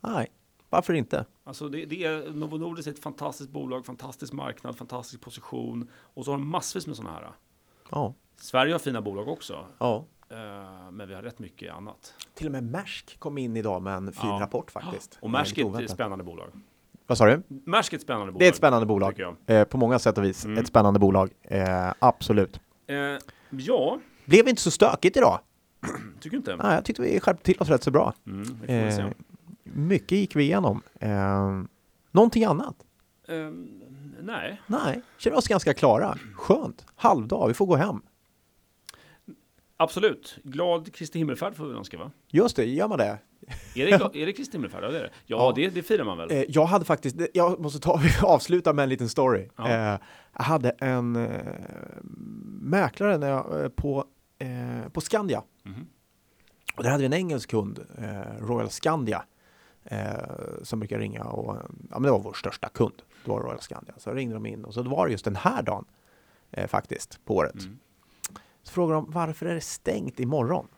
Nej, 0.00 0.26
varför 0.70 0.94
inte? 0.94 1.24
Alltså 1.44 1.68
det, 1.68 1.84
det 1.84 2.04
är, 2.04 2.32
Novo 2.32 2.56
Nordisk 2.58 2.88
är 2.88 2.92
ett 2.92 2.98
fantastiskt 3.02 3.50
bolag, 3.50 3.86
fantastisk 3.86 4.32
marknad, 4.32 4.76
fantastisk 4.76 5.20
position. 5.20 5.88
Och 5.94 6.24
så 6.24 6.30
har 6.30 6.38
de 6.38 6.48
massvis 6.48 6.86
med 6.86 6.96
sådana 6.96 7.14
här. 7.14 7.30
Ja. 7.90 8.14
Sverige 8.36 8.72
har 8.74 8.78
fina 8.78 9.02
bolag 9.02 9.28
också. 9.28 9.66
ja. 9.78 10.04
eh, 10.30 10.90
men 10.90 11.08
vi 11.08 11.14
har 11.14 11.22
rätt 11.22 11.38
mycket 11.38 11.72
annat. 11.74 12.14
Till 12.34 12.46
och 12.46 12.52
med 12.52 12.64
Maersk 12.64 13.18
kom 13.18 13.38
in 13.38 13.56
idag 13.56 13.82
med 13.82 13.94
en 13.96 14.12
fin 14.12 14.30
Ja. 14.30 14.38
rapport 14.40 14.70
faktiskt. 14.70 15.18
Och 15.22 15.30
Maersk 15.30 15.58
är 15.58 15.80
ett 15.82 15.90
spännande 15.90 16.24
bolag. 16.24 16.50
Vad 17.06 17.18
sa 17.18 17.26
du? 17.26 17.42
Maersk 17.66 17.92
är 17.92 17.96
ett 17.96 18.02
spännande 18.02 18.32
bolag. 18.32 18.40
Det 18.40 18.46
är 18.46 18.50
ett 18.50 18.56
spännande 18.56 18.86
bolag. 18.86 19.20
Eh, 19.46 19.64
på 19.64 19.76
många 19.78 19.98
sätt 19.98 20.18
och 20.18 20.24
vis. 20.24 20.44
Mm. 20.44 20.58
Ett 20.58 20.66
spännande 20.66 21.00
bolag. 21.00 21.30
Eh, 21.42 21.92
absolut. 21.98 22.60
Eh, 22.86 22.96
ja, 23.50 23.98
Blev 24.24 24.48
inte 24.48 24.62
så 24.62 24.70
stökigt 24.70 25.16
idag. 25.16 25.40
tycker 26.20 26.30
du 26.30 26.36
inte? 26.36 26.56
Nej, 26.56 26.74
jag 26.74 26.84
tyckte 26.84 27.02
vi 27.02 27.20
skärpte 27.20 27.44
till 27.44 27.56
oss 27.60 27.68
rätt 27.68 27.82
så 27.82 27.90
bra. 27.90 28.14
Mm, 28.26 28.58
mycket 29.72 30.18
gick 30.18 30.36
vi 30.36 30.42
igenom. 30.44 30.82
Eh, 31.00 31.62
någonting 32.10 32.44
annat? 32.44 32.76
Eh, 33.28 33.50
nej, 34.22 34.60
Nej, 34.66 35.02
känner 35.18 35.36
oss 35.36 35.48
ganska 35.48 35.74
klara. 35.74 36.18
Skönt. 36.34 36.86
Halvdag, 36.96 37.48
vi 37.48 37.54
får 37.54 37.66
gå 37.66 37.76
hem. 37.76 38.02
absolut. 39.76 40.38
Glad 40.44 40.94
Kristi 40.94 41.18
himmelfärd 41.18 41.54
får 41.54 41.66
vi 41.66 41.74
önska 41.74 41.98
va? 41.98 42.10
Just 42.28 42.56
det, 42.56 42.64
gör 42.64 42.88
man 42.88 42.98
det? 42.98 43.18
Är 43.74 43.86
det, 43.86 44.22
är 44.22 44.26
det 44.26 44.32
Kristi 44.32 44.52
himmelfärd? 44.56 44.84
Ja, 44.84 44.88
det 44.90 44.98
är 44.98 45.02
det. 45.02 45.10
Ja, 45.26 45.36
Ja. 45.36 45.52
Det, 45.56 45.68
det 45.68 45.82
firar 45.82 46.04
man 46.04 46.18
väl? 46.18 46.30
Eh, 46.30 46.44
jag 46.48 46.66
hade 46.66 46.84
faktiskt, 46.84 47.16
jag 47.34 47.60
måste 47.60 47.80
ta, 47.80 48.00
avsluta 48.22 48.72
med 48.72 48.82
en 48.82 48.88
liten 48.88 49.08
story. 49.08 49.48
Ja. 49.56 49.68
Eh, 49.68 49.98
jag 50.36 50.44
hade 50.44 50.70
en 50.70 51.16
eh, 51.16 51.40
mäklare 52.60 53.18
när 53.18 53.28
jag, 53.28 53.76
på, 53.76 54.04
på 54.92 55.00
Skandia. 55.00 55.42
Mhm. 55.64 55.86
Och 56.76 56.82
där 56.82 56.90
hade 56.90 57.00
vi 57.00 57.06
en 57.06 57.12
engelsk 57.12 57.50
kund, 57.50 57.86
Royal 58.38 58.70
Skandia, 58.70 59.24
som 60.62 60.78
brukar 60.80 60.98
ringa 60.98 61.24
och 61.24 61.56
ja, 61.56 61.98
men 61.98 62.02
det 62.02 62.10
var 62.10 62.18
vår 62.18 62.32
största 62.32 62.68
kund. 62.68 63.02
Det 63.24 63.30
var 63.30 63.40
Royal 63.40 63.60
Skandia. 63.60 63.94
Så 63.98 64.12
ringde 64.12 64.34
de 64.34 64.46
in 64.46 64.64
och 64.64 64.74
så 64.74 64.82
var 64.82 65.06
det 65.06 65.12
just 65.12 65.24
den 65.24 65.36
här 65.36 65.62
dagen 65.62 65.84
eh, 66.50 66.66
faktiskt 66.66 67.24
på 67.24 67.34
året. 67.36 67.54
Mm. 67.54 67.78
Så 68.62 68.72
frågade 68.72 68.96
de 69.00 69.10
varför 69.10 69.46
är 69.46 69.54
det 69.54 69.60
stängt 69.60 70.20
imorgon? 70.20 70.68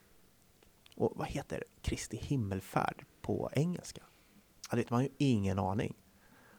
Och 0.97 1.13
vad 1.17 1.29
heter 1.29 1.65
Kristi 1.83 2.17
himmelfärd 2.17 3.05
på 3.23 3.51
engelska? 3.53 4.03
Ja, 4.71 4.77
det 4.77 4.91
man 4.91 5.03
ju 5.03 5.09
ingen 5.19 5.59
aning. 5.59 5.95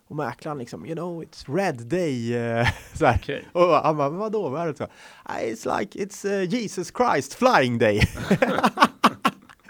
Och 0.07 0.15
mäklaren 0.15 0.57
liksom, 0.57 0.85
you 0.85 0.95
know, 0.95 1.23
it's 1.23 1.55
red 1.55 1.87
day. 1.87 2.33
eh, 2.59 2.67
så 2.93 3.05
här. 3.05 3.15
Okej. 3.21 3.47
Och 3.51 3.69
han 3.69 3.97
bara, 3.97 4.09
vadå, 4.09 4.49
vad 4.49 4.61
är 4.61 4.67
det? 4.67 4.75
Så, 4.77 4.87
"Ah, 5.23 5.37
It's 5.37 5.79
like, 5.79 5.99
it's 6.05 6.31
eh, 6.31 6.49
Jesus 6.49 6.93
Christ 6.97 7.33
flying 7.33 7.77
day. 7.77 8.01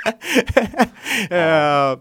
Eh, 1.29 1.97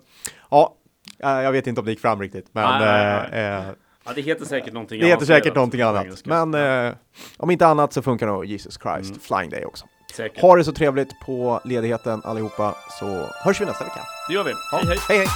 ja, 0.52 0.74
eh, 1.22 1.30
jag 1.30 1.52
vet 1.52 1.66
inte 1.66 1.80
om 1.80 1.84
det 1.84 1.90
gick 1.92 2.00
fram 2.00 2.20
riktigt, 2.20 2.46
men 2.52 2.64
Nej, 2.70 2.80
nej, 2.80 3.28
nej. 3.32 3.40
eh, 3.40 3.68
eh, 3.68 3.74
Ja, 4.04 4.12
det 4.14 4.20
heter 4.22 4.44
säkert 4.44 4.72
någonting 4.72 5.00
det 5.00 5.06
heter 5.06 5.26
säkert 5.26 5.54
någonting 5.54 5.80
annat. 5.80 6.06
Men 6.24 6.54
eh, 6.54 6.92
om 7.36 7.50
inte 7.50 7.66
annat 7.66 7.92
så 7.92 8.02
funkar 8.02 8.26
nog 8.26 8.44
Jesus 8.44 8.78
Christ 8.82 9.10
Mm. 9.10 9.20
flying 9.20 9.50
day 9.50 9.64
också. 9.64 9.86
Säkert. 10.14 10.42
Ha 10.42 10.56
det 10.56 10.64
så 10.64 10.72
trevligt 10.72 11.20
på 11.26 11.60
ledigheten 11.64 12.22
allihopa 12.24 12.74
så 13.00 13.28
hörs 13.44 13.60
vi 13.60 13.64
nästa 13.64 13.84
vecka. 13.84 14.00
Det 14.28 14.34
gör 14.34 14.44
vi. 14.44 14.50
Ja, 14.72 14.80
Hej, 14.84 14.98
hej. 15.08 15.18
hej. 15.18 15.26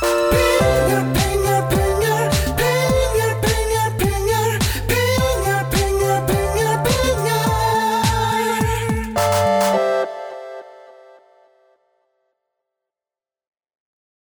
hej. 1.16 1.35